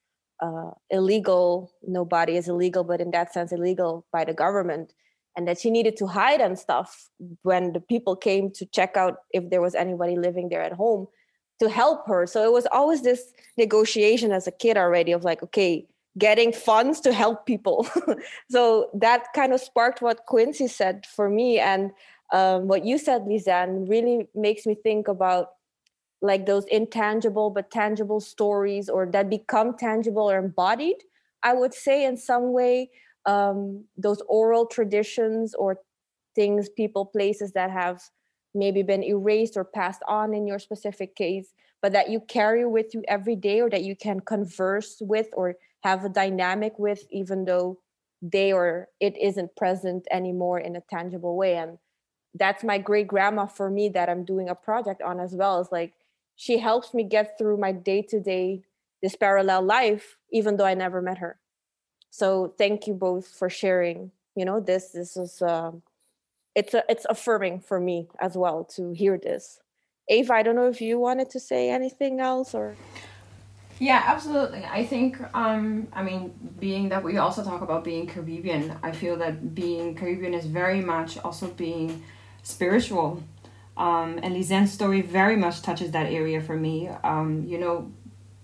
uh, 0.41 0.71
illegal 0.89 1.71
nobody 1.87 2.35
is 2.35 2.47
illegal 2.47 2.83
but 2.83 2.99
in 2.99 3.11
that 3.11 3.33
sense 3.33 3.51
illegal 3.51 4.05
by 4.11 4.23
the 4.25 4.33
government 4.33 4.93
and 5.35 5.47
that 5.47 5.59
she 5.59 5.69
needed 5.69 5.97
to 5.97 6.07
hide 6.07 6.41
and 6.41 6.59
stuff 6.59 7.09
when 7.41 7.73
the 7.73 7.79
people 7.79 8.15
came 8.15 8.51
to 8.51 8.65
check 8.67 8.95
out 8.95 9.17
if 9.31 9.49
there 9.49 9.61
was 9.61 9.75
anybody 9.75 10.15
living 10.15 10.49
there 10.49 10.61
at 10.61 10.73
home 10.73 11.07
to 11.59 11.69
help 11.69 12.07
her. 12.07 12.25
So 12.27 12.43
it 12.43 12.51
was 12.51 12.67
always 12.71 13.01
this 13.01 13.33
negotiation 13.57 14.31
as 14.31 14.47
a 14.47 14.51
kid 14.51 14.77
already 14.77 15.11
of 15.11 15.23
like 15.23 15.41
okay 15.43 15.87
getting 16.19 16.53
funds 16.53 16.99
to 17.01 17.13
help 17.13 17.45
people. 17.45 17.87
So 18.51 18.89
that 18.93 19.33
kind 19.33 19.53
of 19.53 19.59
sparked 19.59 20.01
what 20.01 20.27
quinsy 20.27 20.69
said 20.69 21.05
for 21.07 21.27
me 21.29 21.59
and 21.59 21.91
um, 22.31 22.67
what 22.67 22.85
you 22.85 22.97
said 22.97 23.23
lisenne 23.23 23.89
really 23.89 24.27
makes 24.35 24.65
me 24.65 24.75
think 24.75 25.07
about 25.07 25.49
like 26.23 26.47
those 26.47 26.65
intangible 26.71 27.51
but 27.51 27.69
tangible 27.69 28.19
stories 28.21 28.89
or 28.89 29.05
that 29.05 29.29
become 29.29 29.77
tangible 29.77 30.31
or 30.31 30.37
embodied 30.39 30.97
i 31.43 31.53
would 31.53 31.73
say 31.73 32.05
in 32.05 32.17
some 32.17 32.53
way 32.53 32.89
um, 33.25 33.85
those 33.97 34.21
oral 34.27 34.65
traditions 34.65 35.53
or 35.55 35.77
things 36.35 36.69
people 36.69 37.05
places 37.05 37.53
that 37.53 37.71
have 37.71 38.01
maybe 38.55 38.83
been 38.83 39.03
erased 39.03 39.57
or 39.57 39.63
passed 39.63 40.01
on 40.07 40.33
in 40.33 40.47
your 40.47 40.59
specific 40.59 41.15
case 41.15 41.53
but 41.81 41.91
that 41.93 42.09
you 42.09 42.19
carry 42.21 42.65
with 42.65 42.93
you 42.93 43.03
every 43.07 43.35
day 43.35 43.61
or 43.61 43.69
that 43.69 43.83
you 43.83 43.95
can 43.95 44.19
converse 44.21 44.97
with 45.01 45.27
or 45.33 45.55
have 45.83 46.05
a 46.05 46.09
dynamic 46.09 46.79
with 46.79 47.03
even 47.11 47.45
though 47.45 47.77
they 48.21 48.53
or 48.53 48.87
it 49.01 49.17
isn't 49.17 49.55
present 49.57 50.07
anymore 50.09 50.57
in 50.57 50.77
a 50.77 50.81
tangible 50.89 51.35
way. 51.35 51.57
And 51.57 51.77
that's 52.35 52.63
my 52.63 52.77
great 52.77 53.07
grandma 53.07 53.45
for 53.45 53.69
me 53.69 53.89
that 53.89 54.09
i'm 54.09 54.25
doing 54.25 54.49
a 54.49 54.55
project 54.55 55.01
on 55.01 55.19
as 55.19 55.35
well 55.35 55.59
is 55.61 55.67
like 55.71 55.93
she 56.43 56.57
helps 56.57 56.93
me 56.93 57.03
get 57.05 57.37
through 57.37 57.55
my 57.55 57.71
day 57.71 58.01
to 58.01 58.19
day 58.19 58.61
this 59.01 59.15
parallel 59.15 59.61
life 59.61 60.17
even 60.29 60.57
though 60.57 60.65
i 60.65 60.73
never 60.73 61.01
met 61.01 61.19
her. 61.19 61.39
So 62.09 62.53
thank 62.57 62.85
you 62.87 62.93
both 62.93 63.27
for 63.39 63.49
sharing 63.49 64.11
you 64.35 64.45
know 64.47 64.59
this 64.59 64.89
this 64.89 65.15
is 65.15 65.41
um 65.41 65.83
it's 66.59 66.73
a, 66.73 66.83
it's 66.89 67.05
affirming 67.09 67.61
for 67.61 67.79
me 67.79 67.97
as 68.19 68.33
well 68.35 68.65
to 68.75 68.91
hear 68.91 69.17
this. 69.17 69.61
Eva 70.09 70.33
i 70.33 70.43
don't 70.43 70.57
know 70.59 70.67
if 70.75 70.81
you 70.81 70.99
wanted 70.99 71.29
to 71.29 71.39
say 71.39 71.61
anything 71.69 72.19
else 72.19 72.53
or? 72.53 72.75
Yeah 73.79 74.01
absolutely. 74.13 74.63
I 74.79 74.85
think 74.85 75.11
um 75.43 75.87
i 75.99 76.01
mean 76.09 76.21
being 76.59 76.89
that 76.89 77.01
we 77.07 77.13
also 77.25 77.41
talk 77.49 77.61
about 77.67 77.81
being 77.91 78.05
caribbean 78.13 78.63
i 78.89 78.91
feel 79.01 79.15
that 79.23 79.55
being 79.55 79.95
caribbean 79.99 80.33
is 80.41 80.45
very 80.61 80.81
much 80.93 81.11
also 81.25 81.47
being 81.65 82.03
spiritual 82.55 83.07
um, 83.77 84.19
and 84.21 84.35
Lisenne's 84.35 84.71
story 84.71 85.01
very 85.01 85.35
much 85.35 85.61
touches 85.61 85.91
that 85.91 86.11
area 86.11 86.41
for 86.41 86.55
me. 86.55 86.89
Um, 87.03 87.43
you 87.47 87.57
know, 87.57 87.91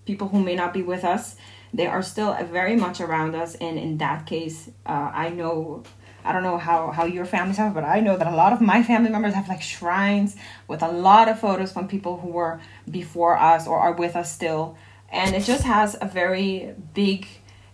people 0.04 0.28
who 0.28 0.42
may 0.42 0.56
not 0.56 0.72
be 0.72 0.82
with 0.82 1.04
us, 1.04 1.36
they 1.72 1.86
are 1.86 2.02
still 2.02 2.36
very 2.44 2.76
much 2.76 3.00
around 3.00 3.34
us. 3.34 3.54
And 3.56 3.78
in 3.78 3.98
that 3.98 4.26
case, 4.26 4.70
uh, 4.86 5.10
I 5.14 5.28
know, 5.28 5.84
I 6.24 6.32
don't 6.32 6.42
know 6.42 6.58
how, 6.58 6.90
how 6.90 7.04
your 7.04 7.24
families 7.24 7.58
have, 7.58 7.74
but 7.74 7.84
I 7.84 8.00
know 8.00 8.16
that 8.16 8.26
a 8.26 8.34
lot 8.34 8.52
of 8.52 8.60
my 8.60 8.82
family 8.82 9.10
members 9.10 9.34
have 9.34 9.48
like 9.48 9.62
shrines 9.62 10.36
with 10.66 10.82
a 10.82 10.90
lot 10.90 11.28
of 11.28 11.38
photos 11.38 11.72
from 11.72 11.86
people 11.86 12.18
who 12.18 12.28
were 12.28 12.60
before 12.90 13.38
us 13.38 13.68
or 13.68 13.78
are 13.78 13.92
with 13.92 14.16
us 14.16 14.32
still. 14.32 14.76
And 15.12 15.34
it 15.34 15.44
just 15.44 15.64
has 15.64 15.96
a 16.00 16.06
very 16.06 16.74
big 16.94 17.26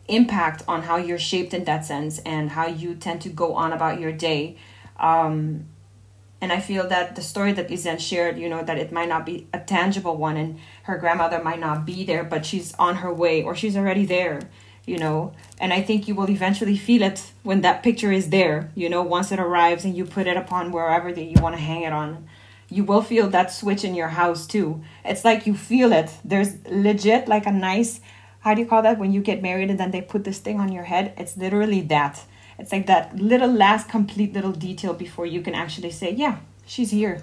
impact 0.08 0.62
on 0.68 0.82
how 0.82 0.96
you're 0.96 1.18
shaped 1.18 1.52
in 1.52 1.64
that 1.64 1.84
sense 1.84 2.18
and 2.20 2.50
how 2.50 2.66
you 2.66 2.94
tend 2.94 3.22
to 3.22 3.28
go 3.28 3.54
on 3.54 3.72
about 3.72 3.98
your 3.98 4.12
day. 4.12 4.56
Um, 4.98 5.66
and 6.40 6.52
I 6.52 6.60
feel 6.60 6.86
that 6.88 7.16
the 7.16 7.22
story 7.22 7.52
that 7.52 7.68
Lisenne 7.68 7.98
shared, 7.98 8.38
you 8.38 8.48
know, 8.48 8.62
that 8.62 8.78
it 8.78 8.92
might 8.92 9.08
not 9.08 9.24
be 9.24 9.46
a 9.54 9.58
tangible 9.58 10.16
one 10.16 10.36
and 10.36 10.58
her 10.82 10.98
grandmother 10.98 11.42
might 11.42 11.60
not 11.60 11.86
be 11.86 12.04
there, 12.04 12.24
but 12.24 12.44
she's 12.44 12.74
on 12.74 12.96
her 12.96 13.12
way 13.12 13.42
or 13.42 13.54
she's 13.54 13.76
already 13.76 14.04
there, 14.04 14.42
you 14.84 14.98
know. 14.98 15.32
And 15.58 15.72
I 15.72 15.80
think 15.80 16.06
you 16.06 16.14
will 16.14 16.28
eventually 16.28 16.76
feel 16.76 17.02
it 17.02 17.32
when 17.42 17.62
that 17.62 17.82
picture 17.82 18.12
is 18.12 18.28
there, 18.28 18.70
you 18.74 18.90
know, 18.90 19.02
once 19.02 19.32
it 19.32 19.40
arrives 19.40 19.84
and 19.84 19.96
you 19.96 20.04
put 20.04 20.26
it 20.26 20.36
upon 20.36 20.72
wherever 20.72 21.10
that 21.10 21.24
you 21.24 21.40
want 21.40 21.56
to 21.56 21.62
hang 21.62 21.82
it 21.82 21.92
on. 21.92 22.28
You 22.68 22.84
will 22.84 23.02
feel 23.02 23.30
that 23.30 23.52
switch 23.52 23.82
in 23.82 23.94
your 23.94 24.08
house 24.08 24.46
too. 24.46 24.82
It's 25.04 25.24
like 25.24 25.46
you 25.46 25.54
feel 25.54 25.92
it. 25.92 26.10
There's 26.22 26.56
legit 26.66 27.28
like 27.28 27.46
a 27.46 27.52
nice, 27.52 28.00
how 28.40 28.52
do 28.52 28.60
you 28.60 28.66
call 28.66 28.82
that 28.82 28.98
when 28.98 29.12
you 29.12 29.22
get 29.22 29.40
married 29.40 29.70
and 29.70 29.80
then 29.80 29.90
they 29.90 30.02
put 30.02 30.24
this 30.24 30.40
thing 30.40 30.60
on 30.60 30.70
your 30.70 30.84
head? 30.84 31.14
It's 31.16 31.36
literally 31.36 31.80
that 31.82 32.24
it's 32.58 32.72
like 32.72 32.86
that 32.86 33.16
little 33.16 33.50
last 33.50 33.88
complete 33.88 34.32
little 34.32 34.52
detail 34.52 34.94
before 34.94 35.26
you 35.26 35.42
can 35.42 35.54
actually 35.54 35.90
say, 35.90 36.12
yeah, 36.12 36.38
she's 36.64 36.90
here. 36.90 37.22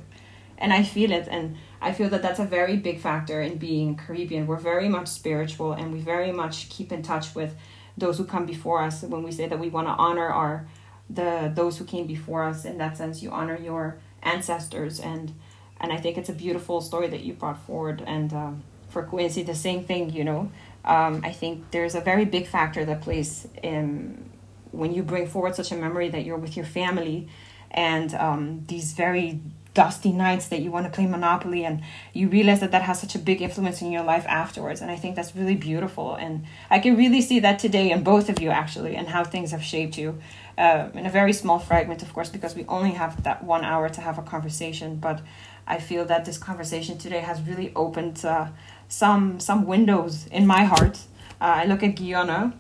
And 0.58 0.72
I 0.72 0.84
feel 0.84 1.12
it. 1.12 1.28
And 1.30 1.58
I 1.82 1.92
feel 1.92 2.10
that 2.10 2.22
that's 2.22 2.40
a 2.40 2.46
very 2.46 2.78
big 2.78 3.00
factor 3.00 3.42
in 3.42 3.58
being 3.58 3.96
Caribbean. 3.96 4.48
We're 4.48 4.58
very 4.58 4.88
much 4.88 5.08
spiritual 5.08 5.74
and 5.74 5.92
we 5.92 6.00
very 6.00 6.32
much 6.32 6.70
keep 6.70 6.92
in 6.92 7.02
touch 7.02 7.36
with 7.36 7.56
those 7.98 8.18
who 8.18 8.26
come 8.26 8.46
before 8.46 8.82
us. 8.82 9.02
When 9.02 9.24
we 9.24 9.32
say 9.32 9.48
that 9.48 9.60
we 9.60 9.70
want 9.70 9.88
to 9.88 9.94
honor 9.94 10.28
our 10.30 10.68
the 11.10 11.52
those 11.54 11.78
who 11.78 11.86
came 11.86 12.08
before 12.08 12.44
us, 12.44 12.64
in 12.64 12.78
that 12.78 12.98
sense, 12.98 13.22
you 13.22 13.30
honor 13.32 13.58
your 13.58 13.98
ancestors 14.22 15.00
and 15.00 15.34
and 15.82 15.92
I 15.92 15.98
think 15.98 16.18
it's 16.18 16.30
a 16.30 16.34
beautiful 16.34 16.80
story 16.80 17.08
that 17.10 17.22
you 17.22 17.34
brought 17.34 17.60
forward. 17.66 18.02
And 18.06 18.32
um, 18.34 18.64
for 18.88 19.04
Quinsy, 19.04 19.46
the 19.46 19.56
same 19.56 19.84
thing. 19.84 20.12
You 20.12 20.24
know, 20.24 20.52
um, 20.86 21.22
I 21.24 21.34
think 21.34 21.72
there's 21.72 21.96
a 21.96 22.02
very 22.02 22.26
big 22.26 22.48
factor 22.48 22.86
that 22.86 23.02
plays 23.02 23.48
in 23.62 24.30
when 24.74 24.94
you 24.94 25.04
bring 25.04 25.28
forward 25.28 25.56
such 25.56 25.72
a 25.72 25.76
memory 25.76 26.10
that 26.10 26.26
you're 26.26 26.38
with 26.38 26.58
your 26.58 26.66
family 26.66 27.30
and 27.72 28.14
um, 28.16 28.64
these 28.68 28.94
very 28.94 29.40
dusty 29.74 30.12
nights 30.12 30.50
that 30.50 30.62
you 30.62 30.70
want 30.72 30.86
to 30.86 30.92
play 30.92 31.08
monopoly 31.08 31.66
and 31.66 31.82
you 32.14 32.28
realize 32.28 32.60
that 32.60 32.72
that 32.72 32.84
has 32.84 33.00
such 33.00 33.16
a 33.16 33.20
big 33.20 33.42
influence 33.42 33.82
in 33.82 33.92
your 33.92 34.04
life 34.04 34.26
afterwards 34.28 34.82
and 34.82 34.92
i 34.92 34.96
think 34.96 35.16
that's 35.16 35.36
really 35.36 35.56
beautiful 35.56 36.14
and 36.16 36.46
i 36.70 36.78
can 36.78 36.96
really 36.96 37.22
see 37.22 37.40
that 37.40 37.58
today 37.58 37.90
in 37.90 38.04
both 38.04 38.30
of 38.30 38.40
you 38.40 38.50
actually 38.50 38.96
and 38.96 39.08
how 39.08 39.24
things 39.24 39.50
have 39.50 39.64
shaped 39.64 39.98
you 39.98 40.20
uh, 40.60 40.90
in 40.94 41.08
a 41.08 41.10
very 41.10 41.34
small 41.34 41.58
fragment 41.58 42.04
of 42.04 42.14
course 42.14 42.30
because 42.30 42.54
we 42.54 42.64
only 42.68 42.92
have 42.92 43.24
that 43.24 43.44
one 43.44 43.64
hour 43.64 43.90
to 43.90 44.00
have 44.00 44.20
a 44.20 44.22
conversation 44.22 44.96
but 44.98 45.22
i 45.66 45.80
feel 45.80 46.06
that 46.06 46.24
this 46.26 46.38
conversation 46.38 46.96
today 46.98 47.20
has 47.20 47.42
really 47.42 47.72
opened 47.76 48.24
uh, 48.24 48.48
some 48.88 49.40
some 49.40 49.66
windows 49.66 50.28
in 50.28 50.46
my 50.46 50.66
heart. 50.66 51.00
Uh, 51.42 51.62
i 51.62 51.66
look 51.66 51.82
at 51.82 51.96
Gyonne 51.96 52.54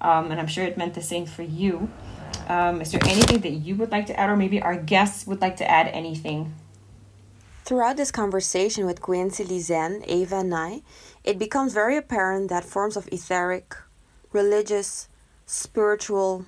um, 0.00 0.30
and 0.30 0.40
I'm 0.40 0.46
sure 0.46 0.64
it 0.64 0.76
meant 0.76 0.94
the 0.94 1.02
same 1.02 1.26
for 1.26 1.42
you. 1.42 1.88
Um, 2.48 2.80
is 2.80 2.92
there 2.92 3.00
anything 3.04 3.40
that 3.40 3.50
you 3.50 3.74
would 3.76 3.90
like 3.90 4.06
to 4.06 4.18
add, 4.18 4.28
or 4.28 4.36
maybe 4.36 4.60
our 4.60 4.76
guests 4.76 5.26
would 5.26 5.40
like 5.40 5.56
to 5.56 5.70
add 5.70 5.88
anything? 5.88 6.54
Throughout 7.64 7.96
this 7.96 8.10
conversation 8.10 8.84
with 8.84 9.00
Quinsy, 9.00 9.46
Lisenne, 9.46 10.04
Eva, 10.06 10.36
and 10.36 10.54
I, 10.54 10.82
it 11.24 11.38
becomes 11.38 11.72
very 11.72 11.96
apparent 11.96 12.50
that 12.50 12.64
forms 12.64 12.96
of 12.96 13.08
etheric, 13.10 13.74
religious, 14.32 15.08
spiritual 15.46 16.44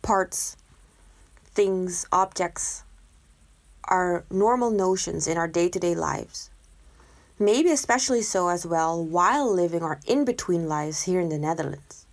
parts, 0.00 0.56
things, 1.44 2.06
objects 2.10 2.84
are 3.84 4.24
normal 4.30 4.70
notions 4.70 5.26
in 5.26 5.36
our 5.36 5.48
day 5.48 5.68
to 5.68 5.78
day 5.78 5.94
lives. 5.94 6.50
Maybe 7.38 7.70
especially 7.70 8.22
so 8.22 8.48
as 8.48 8.64
well 8.64 9.04
while 9.04 9.52
living 9.52 9.82
our 9.82 10.00
in 10.06 10.24
between 10.24 10.66
lives 10.66 11.02
here 11.02 11.20
in 11.20 11.28
the 11.28 11.38
Netherlands 11.38 12.05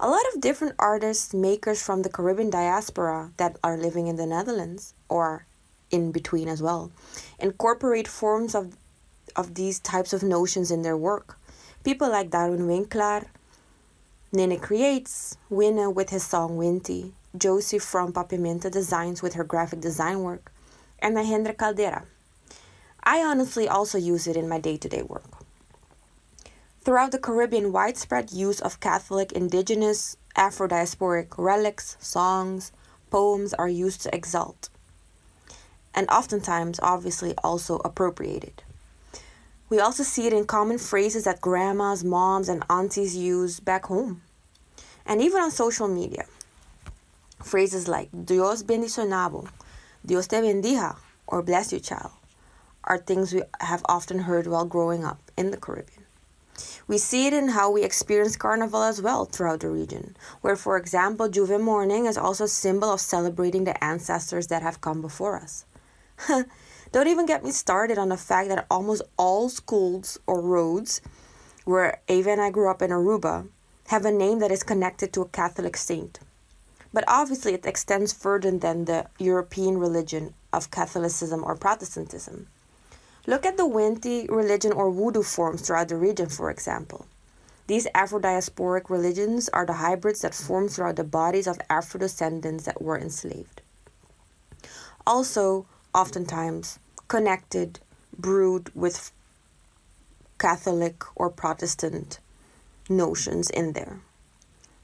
a 0.00 0.08
lot 0.08 0.22
of 0.32 0.40
different 0.40 0.74
artists, 0.78 1.34
makers 1.34 1.82
from 1.82 2.02
the 2.02 2.08
Caribbean 2.08 2.48
diaspora 2.48 3.32
that 3.36 3.58
are 3.62 3.76
living 3.76 4.06
in 4.06 4.16
the 4.16 4.24
Netherlands 4.24 4.94
or 5.10 5.44
in 5.90 6.10
between 6.10 6.48
as 6.48 6.62
well 6.62 6.90
incorporate 7.38 8.08
forms 8.08 8.54
of, 8.54 8.76
of 9.36 9.54
these 9.54 9.78
types 9.78 10.12
of 10.12 10.22
notions 10.22 10.70
in 10.70 10.82
their 10.82 10.96
work. 10.96 11.38
People 11.84 12.10
like 12.10 12.30
Darwin 12.30 12.66
Winkler, 12.66 13.26
Nene 14.32 14.58
Creates, 14.58 15.36
Winne 15.50 15.94
with 15.94 16.10
his 16.10 16.24
song 16.24 16.56
Winty, 16.56 17.12
Josie 17.36 17.78
from 17.78 18.12
Papimenta 18.12 18.70
Designs 18.70 19.22
with 19.22 19.34
her 19.34 19.44
graphic 19.44 19.80
design 19.80 20.22
work, 20.22 20.50
and 20.98 21.16
Mahendra 21.16 21.56
Caldera. 21.56 22.04
I 23.02 23.20
honestly 23.20 23.68
also 23.68 23.98
use 23.98 24.26
it 24.26 24.36
in 24.36 24.48
my 24.48 24.60
day 24.60 24.76
to 24.78 24.88
day 24.88 25.02
work. 25.02 25.39
Throughout 26.82 27.12
the 27.12 27.18
Caribbean, 27.18 27.72
widespread 27.72 28.32
use 28.32 28.58
of 28.58 28.80
Catholic, 28.80 29.32
indigenous, 29.32 30.16
Afro 30.34 30.66
diasporic 30.66 31.36
relics, 31.36 31.98
songs, 32.00 32.72
poems 33.10 33.52
are 33.52 33.68
used 33.68 34.00
to 34.02 34.14
exalt, 34.14 34.70
and 35.94 36.08
oftentimes, 36.08 36.80
obviously, 36.82 37.34
also 37.44 37.76
appropriated. 37.84 38.62
We 39.68 39.78
also 39.78 40.04
see 40.04 40.26
it 40.26 40.32
in 40.32 40.46
common 40.46 40.78
phrases 40.78 41.24
that 41.24 41.42
grandmas, 41.42 42.02
moms, 42.02 42.48
and 42.48 42.64
aunties 42.70 43.14
use 43.14 43.60
back 43.60 43.84
home, 43.86 44.22
and 45.04 45.20
even 45.20 45.42
on 45.42 45.50
social 45.50 45.86
media. 45.86 46.24
Phrases 47.44 47.88
like 47.88 48.08
Dios 48.24 48.62
bendicionado, 48.62 49.46
Dios 50.06 50.28
te 50.28 50.36
bendiga, 50.36 50.96
or 51.26 51.42
bless 51.42 51.74
you, 51.74 51.80
child, 51.80 52.12
are 52.84 52.96
things 52.96 53.34
we 53.34 53.42
have 53.60 53.82
often 53.84 54.20
heard 54.20 54.46
while 54.46 54.64
growing 54.64 55.04
up 55.04 55.20
in 55.36 55.50
the 55.50 55.58
Caribbean. 55.58 55.99
We 56.86 56.98
see 56.98 57.26
it 57.26 57.32
in 57.32 57.48
how 57.48 57.70
we 57.70 57.82
experience 57.82 58.36
Carnival 58.36 58.82
as 58.82 59.00
well 59.00 59.24
throughout 59.24 59.60
the 59.60 59.68
region, 59.68 60.16
where, 60.40 60.56
for 60.56 60.76
example, 60.76 61.28
J'ouvert 61.28 61.60
morning 61.60 62.06
is 62.06 62.18
also 62.18 62.44
a 62.44 62.48
symbol 62.48 62.92
of 62.92 63.00
celebrating 63.00 63.64
the 63.64 63.82
ancestors 63.82 64.48
that 64.48 64.62
have 64.62 64.80
come 64.80 65.00
before 65.00 65.36
us. 65.36 65.64
Don't 66.92 67.06
even 67.08 67.26
get 67.26 67.44
me 67.44 67.52
started 67.52 67.98
on 67.98 68.08
the 68.08 68.16
fact 68.16 68.48
that 68.48 68.66
almost 68.70 69.02
all 69.16 69.48
schools 69.48 70.18
or 70.26 70.40
roads 70.40 71.00
where 71.64 72.00
Eva 72.08 72.30
and 72.30 72.40
I 72.40 72.50
grew 72.50 72.68
up 72.70 72.82
in 72.82 72.90
Aruba 72.90 73.48
have 73.88 74.04
a 74.04 74.10
name 74.10 74.40
that 74.40 74.50
is 74.50 74.62
connected 74.62 75.12
to 75.12 75.22
a 75.22 75.28
Catholic 75.28 75.76
saint. 75.76 76.18
But 76.92 77.04
obviously, 77.06 77.54
it 77.54 77.66
extends 77.66 78.12
further 78.12 78.50
than 78.50 78.84
the 78.84 79.06
European 79.18 79.78
religion 79.78 80.34
of 80.52 80.70
Catholicism 80.70 81.44
or 81.44 81.54
Protestantism. 81.54 82.48
Look 83.26 83.44
at 83.44 83.56
the 83.56 83.68
Winti 83.68 84.28
religion 84.30 84.72
or 84.72 84.90
voodoo 84.90 85.22
forms 85.22 85.62
throughout 85.62 85.88
the 85.88 85.96
region, 85.96 86.28
for 86.28 86.50
example. 86.50 87.06
These 87.66 87.86
Afro-diasporic 87.94 88.90
religions 88.90 89.48
are 89.50 89.64
the 89.64 89.74
hybrids 89.74 90.22
that 90.22 90.34
form 90.34 90.68
throughout 90.68 90.96
the 90.96 91.04
bodies 91.04 91.46
of 91.46 91.60
Afro 91.68 92.00
descendants 92.00 92.64
that 92.64 92.82
were 92.82 92.98
enslaved. 92.98 93.62
Also, 95.06 95.66
oftentimes 95.94 96.78
connected, 97.08 97.78
brewed 98.18 98.74
with 98.74 99.12
Catholic 100.38 101.04
or 101.14 101.30
Protestant 101.30 102.18
notions 102.88 103.50
in 103.50 103.74
there. 103.74 104.00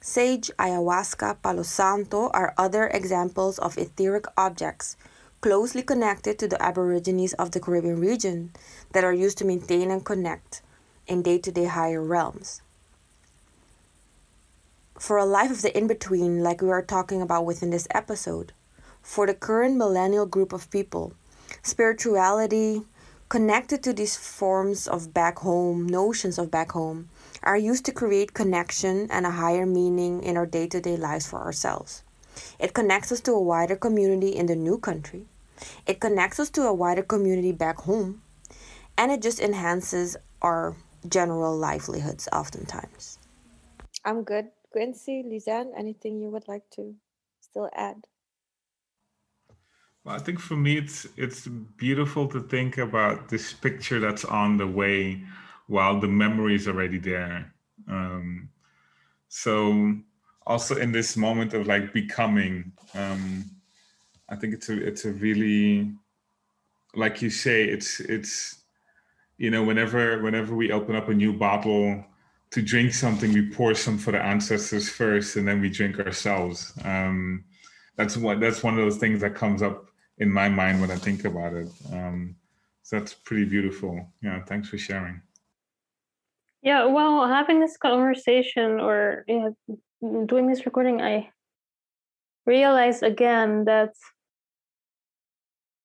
Sage, 0.01 0.51
ayahuasca, 0.59 1.43
palo 1.43 1.65
santo 1.65 2.29
are 2.31 2.55
other 2.57 2.87
examples 2.87 3.59
of 3.59 3.77
etheric 3.77 4.27
objects 4.37 4.97
closely 5.41 5.83
connected 5.83 6.39
to 6.39 6.49
the 6.49 6.61
Aborigines 6.63 7.33
of 7.35 7.51
the 7.51 7.61
Caribbean 7.61 8.01
region 8.01 8.53
that 8.93 9.05
are 9.05 9.13
used 9.13 9.39
to 9.39 9.45
maintain 9.45 9.91
and 9.91 10.05
connect 10.05 10.63
in 11.07 11.23
day 11.23 11.39
to 11.39 11.53
day 11.53 11.67
higher 11.67 12.03
realms. 12.03 12.63
For 14.99 15.19
a 15.19 15.27
life 15.27 15.51
of 15.51 15.63
the 15.63 15.77
in 15.77 15.87
between, 15.87 16.43
like 16.43 16.63
we 16.63 16.71
are 16.71 16.83
talking 16.83 17.21
about 17.21 17.45
within 17.45 17.71
this 17.71 17.87
episode, 17.91 18.53
for 19.03 19.27
the 19.27 19.35
current 19.35 19.77
millennial 19.77 20.27
group 20.27 20.53
of 20.53 20.71
people, 20.71 21.13
spirituality 21.63 22.83
connected 23.29 23.83
to 23.83 23.93
these 23.93 24.17
forms 24.17 24.87
of 24.89 25.13
back 25.13 25.41
home, 25.41 25.87
notions 25.87 26.39
of 26.39 26.51
back 26.51 26.73
home, 26.73 27.09
are 27.43 27.57
used 27.57 27.85
to 27.85 27.93
create 27.93 28.35
connection 28.35 29.07
and 29.11 29.27
a 29.27 29.31
higher 29.31 29.67
meaning 29.67 30.23
in 30.23 30.37
our 30.37 30.47
day 30.47 30.67
to 30.67 30.81
day 30.81 30.97
lives 30.97 31.27
for 31.27 31.41
ourselves. 31.41 32.03
It 32.59 32.75
connects 32.75 33.13
us 33.13 33.21
to 33.23 33.33
a 33.33 33.43
wider 33.43 33.77
community 33.77 34.35
in 34.35 34.47
the 34.47 34.57
new 34.57 34.79
country. 34.79 35.27
It 35.87 36.01
connects 36.01 36.39
us 36.41 36.51
to 36.51 36.63
a 36.63 36.75
wider 36.75 37.03
community 37.03 37.53
back 37.53 37.79
home. 37.79 38.23
And 38.99 39.13
it 39.13 39.23
just 39.23 39.41
enhances 39.41 40.17
our 40.43 40.77
general 41.09 41.57
livelihoods 41.57 42.29
oftentimes. 42.33 43.19
I'm 44.05 44.23
good. 44.23 44.49
Quinsy, 44.75 45.25
Lisenne, 45.25 45.73
anything 45.77 46.21
you 46.21 46.29
would 46.31 46.49
like 46.49 46.69
to 46.73 46.95
still 47.41 47.71
add? 47.75 48.05
Well, 50.05 50.15
I 50.15 50.19
think 50.19 50.39
for 50.39 50.57
me, 50.57 50.79
it's 50.79 51.07
it's 51.17 51.49
beautiful 51.49 52.29
to 52.29 52.41
think 52.41 52.79
about 52.79 53.29
this 53.29 53.53
picture 53.53 53.99
that's 53.99 54.25
on 54.25 54.57
the 54.57 54.67
way, 54.67 55.23
while 55.67 55.99
the 55.99 56.09
memory 56.09 56.55
is 56.55 56.69
already 56.69 56.99
there. 56.99 57.53
Um, 57.89 58.51
so 59.29 59.97
also 60.47 60.77
in 60.77 60.93
this 60.93 61.17
moment 61.17 61.55
of 61.55 61.67
like 61.67 61.93
becoming, 61.93 62.73
um, 62.95 63.45
I 64.29 64.37
think 64.37 64.55
it's 64.55 64.69
a 64.69 64.83
it's 64.83 65.05
a 65.05 65.13
really, 65.13 65.93
like 66.95 67.21
you 67.23 67.31
say, 67.31 67.65
it's 67.65 68.01
it's, 68.01 68.63
you 69.39 69.51
know, 69.51 69.65
whenever 69.65 70.23
whenever 70.23 70.55
we 70.55 70.73
open 70.73 70.97
up 70.97 71.09
a 71.09 71.15
new 71.15 71.33
bottle 71.33 72.05
to 72.51 72.63
drink 72.63 72.95
something, 72.95 73.33
we 73.33 73.51
pour 73.51 73.75
some 73.75 73.99
for 73.99 74.13
the 74.13 74.23
ancestors 74.23 74.89
first, 74.89 75.37
and 75.37 75.47
then 75.47 75.61
we 75.61 75.69
drink 75.69 75.99
ourselves. 75.99 76.73
Um, 76.85 77.45
that's 77.97 78.17
what 78.17 78.41
that's 78.41 78.63
one 78.63 78.75
of 78.75 78.81
those 78.81 78.99
things 78.99 79.21
that 79.21 79.35
comes 79.35 79.63
up 79.63 79.87
in 80.19 80.31
my 80.31 80.49
mind 80.49 80.81
when 80.81 80.91
I 80.91 80.97
think 80.97 81.25
about 81.25 81.55
it. 81.55 81.69
Um, 81.93 82.37
so 82.83 82.99
that's 82.99 83.15
pretty 83.15 83.45
beautiful. 83.45 84.13
Yeah, 84.23 84.43
thanks 84.45 84.69
for 84.69 84.79
sharing. 84.79 85.21
Yeah, 86.63 86.87
well, 86.87 87.29
having 87.29 87.61
this 87.61 87.77
conversation 87.77 88.81
or 88.81 89.25
yeah, 89.29 89.51
doing 90.01 90.47
this 90.47 90.67
recording, 90.67 91.01
I 91.01 91.31
realized 92.47 93.03
again 93.03 93.65
that 93.65 93.95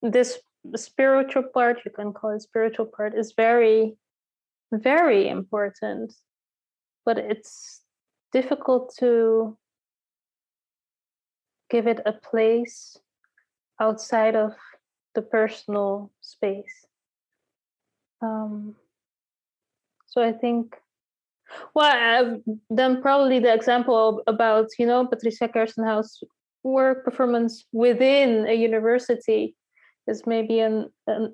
this 0.02 0.40
spiritual 0.76 1.44
part, 1.54 1.80
you 1.86 1.92
can 1.92 2.14
call 2.14 2.32
it 2.32 2.42
spiritual 2.42 2.86
part, 2.86 3.18
is 3.18 3.34
very, 3.36 3.98
very 4.72 5.28
important. 5.28 6.14
But 7.06 7.18
it's 7.18 7.82
difficult 8.32 8.94
to 9.00 9.58
give 11.70 11.88
it 11.88 12.00
a 12.06 12.14
place 12.14 12.98
outside 13.80 14.36
of 14.36 14.54
the 15.16 15.22
personal 15.22 16.12
space. 16.22 16.86
Um, 18.22 18.76
so 20.06 20.22
I 20.22 20.32
think, 20.32 20.76
well, 21.74 22.42
then 22.70 23.02
probably 23.02 23.40
the 23.40 23.54
example 23.54 24.22
about 24.28 24.68
you 24.78 24.86
know 24.86 25.06
Patricia 25.06 25.48
Kaersenhout's 25.48 26.24
work 26.64 27.04
performance 27.04 27.66
within 27.72 28.48
a 28.48 28.54
university 28.54 29.56
is 30.08 30.28
maybe 30.28 30.60
an, 30.60 30.90
an 31.08 31.34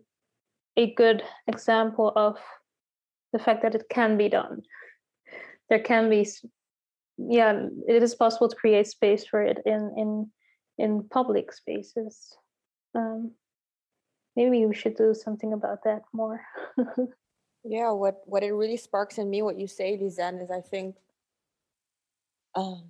a 0.78 0.94
good 0.94 1.24
example 1.48 2.12
of 2.16 2.38
the 3.34 3.40
fact 3.40 3.64
that 3.64 3.76
it 3.76 3.86
can 3.90 4.18
be 4.18 4.30
done. 4.30 4.62
There 5.70 5.80
can 5.80 6.10
be, 6.10 6.26
yeah, 7.18 7.66
it 7.88 8.04
is 8.04 8.16
possible 8.16 8.48
to 8.48 8.56
create 8.56 8.88
space 8.88 9.26
for 9.26 9.42
it 9.42 9.60
in 9.66 9.94
in 9.98 10.32
in 10.78 11.10
public 11.10 11.52
spaces. 11.52 12.38
Um, 12.96 13.32
maybe 14.36 14.66
we 14.66 14.76
should 14.76 14.96
do 14.96 15.14
something 15.14 15.54
about 15.54 15.84
that 15.84 16.04
more. 16.14 16.42
yeah, 17.68 17.92
what 17.92 18.22
what 18.26 18.44
it 18.44 18.52
really 18.52 18.78
sparks 18.78 19.18
in 19.18 19.30
me, 19.30 19.42
what 19.42 19.60
you 19.60 19.68
say, 19.68 19.98
lisenne 19.98 20.42
is 20.42 20.50
I 20.50 20.62
think 20.62 20.96
um, 22.56 22.84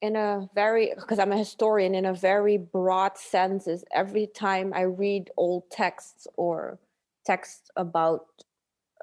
in 0.00 0.16
a 0.16 0.48
very 0.54 0.92
because 0.94 1.18
I'm 1.18 1.32
a 1.32 1.38
historian, 1.38 1.94
in 1.94 2.06
a 2.06 2.14
very 2.14 2.56
broad 2.56 3.18
sense, 3.18 3.66
is 3.66 3.84
every 3.92 4.26
time 4.26 4.72
I 4.74 4.82
read 4.82 5.30
old 5.36 5.70
texts 5.70 6.26
or 6.36 6.78
texts 7.26 7.70
about 7.76 8.26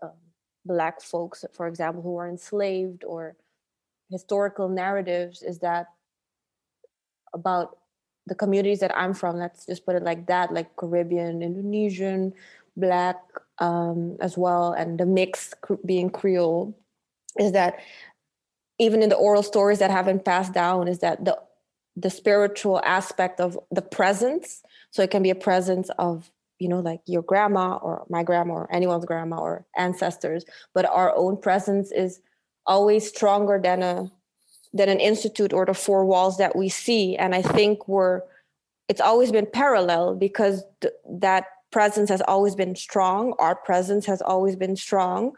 um, 0.01 0.11
black 0.65 1.01
folks, 1.01 1.45
for 1.53 1.67
example, 1.67 2.01
who 2.01 2.17
are 2.17 2.29
enslaved 2.29 3.03
or 3.03 3.35
historical 4.09 4.69
narratives, 4.69 5.41
is 5.43 5.59
that 5.59 5.87
about 7.33 7.77
the 8.25 8.35
communities 8.35 8.79
that 8.79 8.95
I'm 8.95 9.13
from, 9.13 9.37
let's 9.37 9.65
just 9.65 9.85
put 9.85 9.95
it 9.95 10.03
like 10.03 10.27
that, 10.27 10.53
like 10.53 10.75
Caribbean, 10.75 11.41
Indonesian, 11.41 12.33
Black 12.77 13.17
um, 13.59 14.17
as 14.21 14.37
well, 14.37 14.73
and 14.73 14.99
the 14.99 15.05
mix 15.05 15.53
being 15.85 16.09
Creole, 16.09 16.77
is 17.37 17.51
that 17.53 17.79
even 18.79 19.03
in 19.03 19.09
the 19.09 19.15
oral 19.15 19.43
stories 19.43 19.79
that 19.79 19.91
have 19.91 20.05
been 20.05 20.19
passed 20.19 20.53
down, 20.53 20.87
is 20.87 20.99
that 20.99 21.23
the 21.25 21.37
the 21.95 22.09
spiritual 22.09 22.81
aspect 22.85 23.41
of 23.41 23.59
the 23.71 23.81
presence. 23.81 24.63
So 24.91 25.03
it 25.03 25.11
can 25.11 25.21
be 25.21 25.29
a 25.29 25.35
presence 25.35 25.89
of 25.99 26.31
you 26.59 26.69
know 26.69 26.79
like 26.79 27.01
your 27.05 27.21
grandma 27.21 27.77
or 27.77 28.05
my 28.09 28.23
grandma 28.23 28.53
or 28.53 28.73
anyone's 28.73 29.05
grandma 29.05 29.39
or 29.39 29.65
ancestors, 29.77 30.45
but 30.73 30.85
our 30.85 31.15
own 31.15 31.37
presence 31.37 31.91
is 31.91 32.21
always 32.65 33.07
stronger 33.07 33.59
than 33.61 33.83
a 33.83 34.11
than 34.73 34.89
an 34.89 34.99
institute 34.99 35.53
or 35.53 35.65
the 35.65 35.73
four 35.73 36.05
walls 36.05 36.37
that 36.37 36.55
we 36.55 36.69
see 36.69 37.15
and 37.15 37.33
i 37.33 37.41
think 37.41 37.87
we're 37.87 38.21
it's 38.87 39.01
always 39.01 39.31
been 39.31 39.45
parallel 39.45 40.15
because 40.15 40.63
th- 40.81 40.93
that 41.09 41.45
presence 41.71 42.09
has 42.09 42.21
always 42.21 42.55
been 42.55 42.75
strong. 42.75 43.33
Our 43.39 43.55
presence 43.55 44.05
has 44.05 44.21
always 44.21 44.55
been 44.55 44.75
strong. 44.75 45.33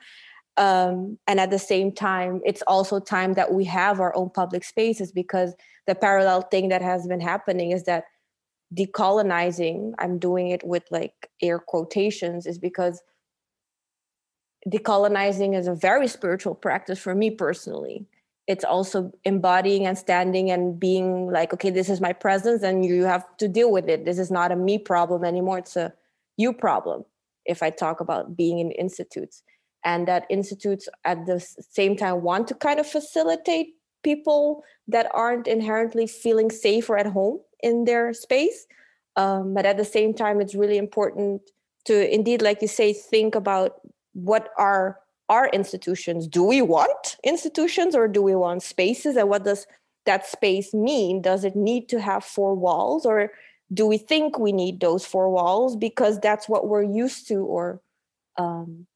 Um, 0.58 1.18
and 1.28 1.40
at 1.40 1.50
the 1.50 1.60
same 1.60 1.94
time 1.94 2.42
it's 2.44 2.62
also 2.64 3.00
time 3.00 3.34
that 3.36 3.54
we 3.54 3.64
have 3.66 4.02
our 4.02 4.14
own 4.16 4.30
public 4.30 4.66
spaces 4.66 5.12
because 5.12 5.56
the 5.88 5.96
parallel 5.96 6.42
thing 6.42 6.70
that 6.70 6.82
has 6.82 7.08
been 7.08 7.22
happening 7.22 7.72
is 7.72 7.86
that 7.86 8.04
decolonizing 8.76 9.94
i'm 9.98 10.20
doing 10.20 10.50
it 10.50 10.62
with 10.66 10.84
like 10.92 11.30
air 11.42 11.58
quotations 11.58 12.46
is 12.46 12.58
because 12.58 13.02
decolonizing 14.70 15.58
is 15.58 15.68
a 15.68 15.76
very 15.76 16.08
spiritual 16.08 16.56
practice 16.56 17.00
for 17.00 17.16
me 17.16 17.32
personally. 17.32 18.06
It's 18.48 18.64
also 18.64 19.12
embodying 19.24 19.86
and 19.86 19.98
standing 19.98 20.52
and 20.52 20.80
being 20.80 21.32
like 21.32 21.54
okay 21.54 21.70
this 21.70 21.90
is 21.90 22.02
my 22.02 22.14
presence 22.14 22.64
and 22.64 22.86
you 22.86 23.04
have 23.04 23.26
to 23.38 23.48
deal 23.48 23.72
with 23.72 23.88
it. 23.88 24.06
This 24.06 24.20
is 24.20 24.32
not 24.32 24.52
a 24.52 24.56
me 24.56 24.78
problem 24.78 25.24
anymore. 25.24 25.60
It's 25.60 25.76
a 25.76 25.94
you 26.42 26.52
problem 26.54 27.04
if 27.46 27.64
i 27.64 27.70
talk 27.70 28.00
about 28.00 28.36
being 28.36 28.60
in 28.60 28.72
institutes 28.72 29.44
and 29.84 30.08
that 30.08 30.26
institutes 30.30 30.88
at 31.06 31.26
the 31.26 31.40
same 31.80 31.96
time 31.96 32.22
want 32.22 32.48
to 32.48 32.56
kind 32.56 32.80
of 32.80 32.88
facilitate 32.88 33.68
people 34.04 34.64
that 34.88 35.08
aren't 35.14 35.48
inherently 35.48 36.08
feeling 36.08 36.50
safe 36.50 36.90
or 36.90 36.98
at 36.98 37.14
home 37.18 37.40
in 37.62 37.86
their 37.86 38.14
space 38.14 38.66
um, 39.16 39.54
but 39.54 39.66
at 39.66 39.78
the 39.78 39.86
same 39.86 40.14
time 40.14 40.42
it's 40.42 40.56
really 40.56 40.78
important 40.78 41.42
to 41.86 41.96
indeed 42.14 42.42
like 42.42 42.62
you 42.62 42.68
say 42.68 42.94
think 42.94 43.36
about 43.36 43.82
what 44.14 44.50
are 44.58 44.98
our 45.32 45.48
institutions. 45.54 46.28
Do 46.28 46.44
we 46.44 46.62
want 46.62 47.16
institutions 47.24 47.96
or 47.96 48.08
do 48.10 48.22
we 48.22 48.36
want 48.36 48.64
spaces 48.64 49.16
and 49.16 49.30
what 49.30 49.46
does 49.46 49.66
that 50.06 50.28
space 50.28 50.74
mean? 50.74 51.22
Does 51.22 51.46
it 51.46 51.56
need 51.56 51.88
to 51.88 52.02
have 52.02 52.26
four 52.26 52.54
walls 52.54 53.06
or 53.06 53.32
do 53.74 53.86
we 53.86 53.98
think 53.98 54.38
we 54.38 54.52
need 54.52 54.80
those 54.80 55.06
four 55.06 55.30
walls? 55.30 55.76
Because 55.76 56.20
that's 56.20 56.50
what 56.50 56.68
we're 56.68 56.84
used 56.84 57.28
to 57.30 57.46
or 57.46 57.82
um, 58.38 58.88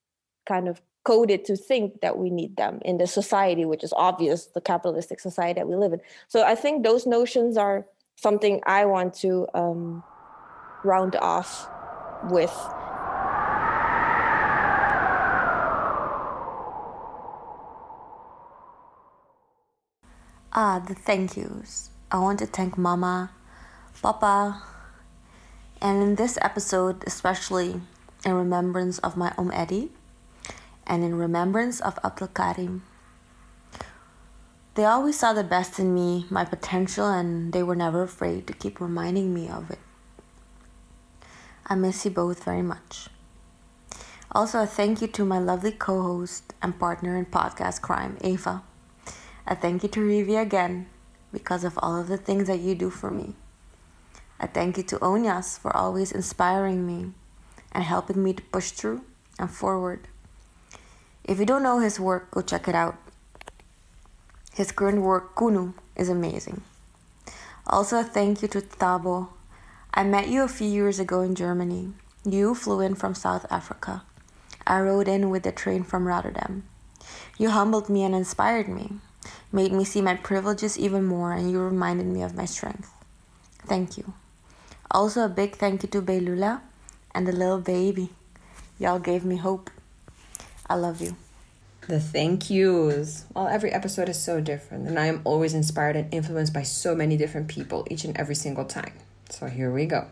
kind 0.45 0.68
of 0.68 0.81
coded 1.06 1.45
to 1.45 1.56
think 1.56 2.02
that 2.02 2.18
we 2.18 2.30
need 2.30 2.57
them 2.57 2.80
in 2.84 2.97
the 2.97 3.06
society 3.06 3.64
which 3.64 3.84
is 3.84 3.93
obvious 3.95 4.47
the 4.47 4.61
capitalistic 4.61 5.19
society 5.19 5.60
that 5.60 5.68
we 5.68 5.76
live 5.76 5.93
in. 5.93 6.02
So 6.27 6.43
i 6.43 6.56
think 6.56 6.84
those 6.84 7.06
notions 7.06 7.57
are 7.57 7.85
something 8.15 8.60
i 8.65 8.85
want 8.85 9.14
to 9.15 9.47
um, 9.53 10.03
round 10.84 11.15
off 11.18 11.68
with. 12.30 12.53
Ah, 20.57 20.80
the 20.80 20.95
thank 20.95 21.35
yous. 21.35 21.89
I 22.11 22.19
want 22.19 22.39
to 22.39 22.45
thank 22.45 22.77
Mama, 22.77 23.31
Papa, 24.01 24.61
and 25.81 26.01
in 26.01 26.15
this 26.15 26.38
episode, 26.41 27.03
especially 27.07 27.81
in 28.26 28.34
remembrance 28.34 28.99
of 28.99 29.15
my 29.15 29.34
Om 29.38 29.51
Eddie 29.53 29.91
and 30.88 31.03
in 31.03 31.15
remembrance 31.15 31.80
of 31.80 31.99
Abdul 32.03 32.30
Karim. 32.30 32.84
They 34.76 34.84
always 34.84 35.17
saw 35.17 35.31
the 35.31 35.43
best 35.43 35.80
in 35.80 35.93
me, 35.93 36.26
my 36.30 36.43
potential, 36.43 37.07
and 37.07 37.53
they 37.53 37.63
were 37.63 37.76
never 37.76 38.03
afraid 38.03 38.45
to 38.47 38.53
keep 38.53 38.81
reminding 38.81 39.34
me 39.34 39.47
of 39.47 39.72
it. 39.72 39.80
I 41.65 41.76
miss 41.76 42.03
you 42.03 42.11
both 42.11 42.43
very 42.43 42.61
much. 42.61 43.07
Also, 44.31 44.61
a 44.61 44.67
thank 44.67 45.01
you 45.01 45.07
to 45.07 45.23
my 45.23 45.39
lovely 45.39 45.72
co 45.72 46.01
host 46.01 46.53
and 46.61 46.77
partner 46.77 47.15
in 47.15 47.26
podcast 47.26 47.81
crime, 47.81 48.17
Eva. 48.22 48.63
A 49.47 49.55
thank 49.55 49.84
you 49.84 49.89
to 49.89 49.99
Rivi 50.01 50.41
again 50.41 50.88
because 51.31 51.63
of 51.63 51.80
all 51.81 51.99
of 51.99 52.07
the 52.07 52.17
things 52.17 52.47
that 52.47 52.59
you 52.59 52.76
do 52.76 52.89
for 52.89 53.09
me. 53.09 53.35
I 54.39 54.47
thank 54.47 54.77
you 54.77 54.83
to 54.83 54.97
Onyas 54.99 55.57
for 55.59 55.75
always 55.75 56.11
inspiring 56.11 56.85
me 56.85 57.11
and 57.71 57.83
helping 57.83 58.23
me 58.23 58.33
to 58.33 58.43
push 58.43 58.71
through 58.71 59.01
and 59.39 59.49
forward. 59.49 60.07
If 61.23 61.39
you 61.39 61.45
don't 61.45 61.63
know 61.63 61.79
his 61.79 61.99
work, 61.99 62.31
go 62.31 62.41
check 62.41 62.67
it 62.67 62.75
out. 62.75 62.97
His 64.53 64.71
current 64.71 65.01
work, 65.01 65.35
Kunu, 65.35 65.73
is 65.95 66.09
amazing. 66.09 66.61
Also, 67.67 67.99
a 67.99 68.03
thank 68.03 68.41
you 68.41 68.47
to 68.49 68.61
Thabo. 68.61 69.29
I 69.93 70.03
met 70.03 70.27
you 70.27 70.43
a 70.43 70.47
few 70.47 70.67
years 70.67 70.99
ago 70.99 71.21
in 71.21 71.35
Germany. 71.35 71.93
You 72.23 72.55
flew 72.55 72.81
in 72.81 72.95
from 72.95 73.15
South 73.15 73.45
Africa. 73.49 74.03
I 74.67 74.79
rode 74.79 75.07
in 75.07 75.29
with 75.29 75.43
the 75.43 75.51
train 75.51 75.83
from 75.83 76.07
Rotterdam. 76.07 76.63
You 77.37 77.49
humbled 77.51 77.89
me 77.89 78.03
and 78.03 78.15
inspired 78.15 78.67
me 78.67 78.99
made 79.51 79.71
me 79.71 79.85
see 79.85 80.01
my 80.01 80.15
privileges 80.15 80.77
even 80.77 81.05
more, 81.05 81.31
and 81.31 81.49
you 81.49 81.59
reminded 81.59 82.05
me 82.05 82.21
of 82.21 82.35
my 82.35 82.45
strength. 82.45 82.91
Thank 83.65 83.97
you. 83.97 84.13
Also, 84.91 85.25
a 85.25 85.29
big 85.29 85.55
thank 85.55 85.83
you 85.83 85.89
to 85.89 86.01
Beilula 86.01 86.61
and 87.13 87.27
the 87.27 87.31
little 87.31 87.59
baby. 87.59 88.09
Y'all 88.77 88.99
gave 88.99 89.25
me 89.25 89.37
hope. 89.37 89.69
I 90.67 90.75
love 90.75 91.01
you. 91.01 91.15
The 91.87 91.99
thank 91.99 92.49
yous. 92.49 93.25
Well, 93.33 93.47
every 93.47 93.71
episode 93.71 94.09
is 94.09 94.21
so 94.21 94.41
different, 94.41 94.87
and 94.87 94.97
I 94.97 95.05
am 95.05 95.21
always 95.23 95.53
inspired 95.53 95.95
and 95.95 96.11
influenced 96.13 96.53
by 96.53 96.63
so 96.63 96.95
many 96.95 97.15
different 97.15 97.47
people 97.47 97.85
each 97.91 98.03
and 98.03 98.17
every 98.17 98.35
single 98.35 98.65
time. 98.65 98.93
So 99.29 99.47
here 99.47 99.71
we 99.71 99.85
go. 99.85 100.07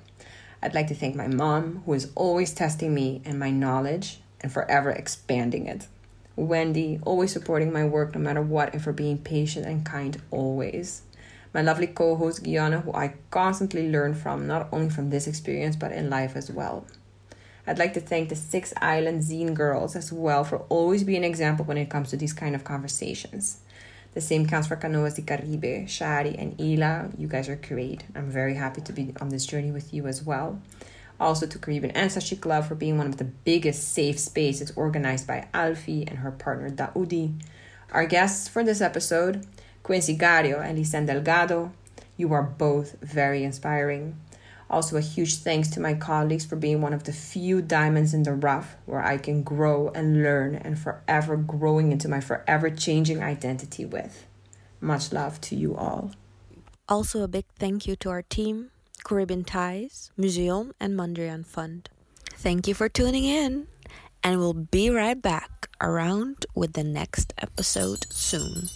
I'd 0.62 0.76
like 0.76 0.88
to 0.88 0.96
thank 0.96 1.16
my 1.16 1.28
mom, 1.28 1.82
who 1.86 1.94
is 1.94 2.12
always 2.16 2.54
testing 2.54 2.94
me 2.94 3.22
and 3.26 3.40
my 3.40 3.50
knowledge 3.50 4.20
and 4.42 4.52
forever 4.52 4.92
expanding 4.92 5.66
it. 5.66 5.88
Wendy, 6.36 7.00
always 7.04 7.32
supporting 7.32 7.74
my 7.74 7.86
work 7.86 8.16
no 8.16 8.22
matter 8.22 8.42
what, 8.42 8.74
and 8.74 8.82
for 8.84 8.94
being 8.94 9.18
patient 9.18 9.66
and 9.66 9.86
kind 9.86 10.22
always. 10.32 11.02
My 11.54 11.62
lovely 11.62 11.88
co 11.88 12.16
host, 12.16 12.44
Gyonne, 12.44 12.84
who 12.84 12.94
I 12.94 13.16
constantly 13.30 13.90
learn 13.90 14.14
from, 14.14 14.48
not 14.48 14.68
only 14.72 14.90
from 14.90 15.10
this 15.10 15.28
experience, 15.28 15.76
but 15.76 15.92
in 15.92 16.10
life 16.10 16.36
as 16.36 16.52
well. 16.52 16.86
I'd 17.66 17.80
like 17.80 17.94
to 17.94 18.02
thank 18.02 18.30
the 18.30 18.36
Six 18.36 18.74
Island 18.82 19.22
Zine 19.22 19.54
girls 19.54 19.96
as 19.96 20.12
well 20.12 20.44
for 20.44 20.60
always 20.70 21.04
being 21.04 21.24
an 21.24 21.30
example 21.30 21.64
when 21.64 21.78
it 21.78 21.90
comes 21.90 22.10
to 22.10 22.18
these 22.18 22.34
kind 22.34 22.56
of 22.56 22.64
conversations. 22.64 23.60
The 24.14 24.22
same 24.22 24.46
counts 24.48 24.68
for 24.68 24.76
Canoas 24.76 25.16
de 25.16 25.22
Caribe, 25.22 25.88
Shari, 25.88 26.36
and 26.38 26.60
Ila. 26.60 27.10
You 27.18 27.28
guys 27.28 27.50
are 27.50 27.56
great. 27.56 28.04
I'm 28.16 28.30
very 28.30 28.56
happy 28.56 28.82
to 28.82 28.94
be 28.94 29.14
on 29.22 29.30
this 29.30 29.46
journey 29.46 29.72
with 29.72 29.94
you 29.94 30.08
as 30.08 30.24
well 30.24 30.62
also 31.20 31.46
to 31.46 31.58
Caribbean 31.58 31.92
Ancestry 31.92 32.38
Club 32.38 32.66
for 32.66 32.76
being 32.76 32.98
one 32.98 33.08
of 33.08 33.18
the 33.18 33.24
biggest 33.24 33.90
safe 33.90 34.20
spaces 34.20 34.72
organized 34.76 35.28
by 35.28 35.48
Alfie 35.54 36.06
and 36.08 36.20
her 36.20 36.32
partner 36.32 36.70
Daudi. 36.70 37.34
Our 37.92 38.06
guests 38.06 38.48
for 38.48 38.64
this 38.64 38.82
episode, 38.82 39.46
Quinsy 39.84 40.18
Gario 40.18 40.62
and 40.64 40.78
Lisenne 40.78 41.06
Delgado. 41.06 41.72
You 42.16 42.32
are 42.34 42.44
both 42.44 42.96
very 43.02 43.44
inspiring. 43.44 44.20
Also, 44.70 44.98
a 44.98 45.02
huge 45.02 45.36
thanks 45.36 45.68
to 45.70 45.80
my 45.80 45.94
colleagues 45.94 46.46
for 46.46 46.56
being 46.56 46.82
one 46.82 46.94
of 46.94 47.04
the 47.04 47.14
few 47.14 47.62
diamonds 47.62 48.14
in 48.14 48.24
the 48.24 48.34
rough 48.34 48.76
where 48.86 49.04
I 49.04 49.18
can 49.18 49.44
grow 49.44 49.90
and 49.90 50.24
learn 50.24 50.56
and 50.56 50.80
forever 50.80 51.38
growing 51.38 51.92
into 51.92 52.08
my 52.08 52.22
forever 52.22 52.70
changing 52.70 53.22
identity 53.22 53.86
with. 53.86 54.26
Much 54.82 55.14
love 55.14 55.40
to 55.42 55.56
you 55.56 55.76
all. 55.76 56.12
Also, 56.90 57.22
a 57.22 57.28
big 57.28 57.46
thank 57.60 57.86
you 57.86 57.96
to 57.98 58.10
our 58.10 58.22
team 58.22 58.72
Caribbean 59.04 59.44
Ties, 59.44 60.12
Museum, 60.18 60.74
and 60.80 60.98
Mondrian 60.98 61.46
Fund. 61.46 61.90
Thank 62.32 62.68
you 62.68 62.74
for 62.74 62.90
tuning 62.90 63.26
in, 63.26 63.68
and 64.24 64.40
we'll 64.40 64.54
be 64.54 64.90
right 64.90 65.22
back 65.22 65.70
around 65.82 66.46
with 66.56 66.74
the 66.74 66.84
next 66.84 67.34
episode 67.38 68.06
soon. 68.10 68.70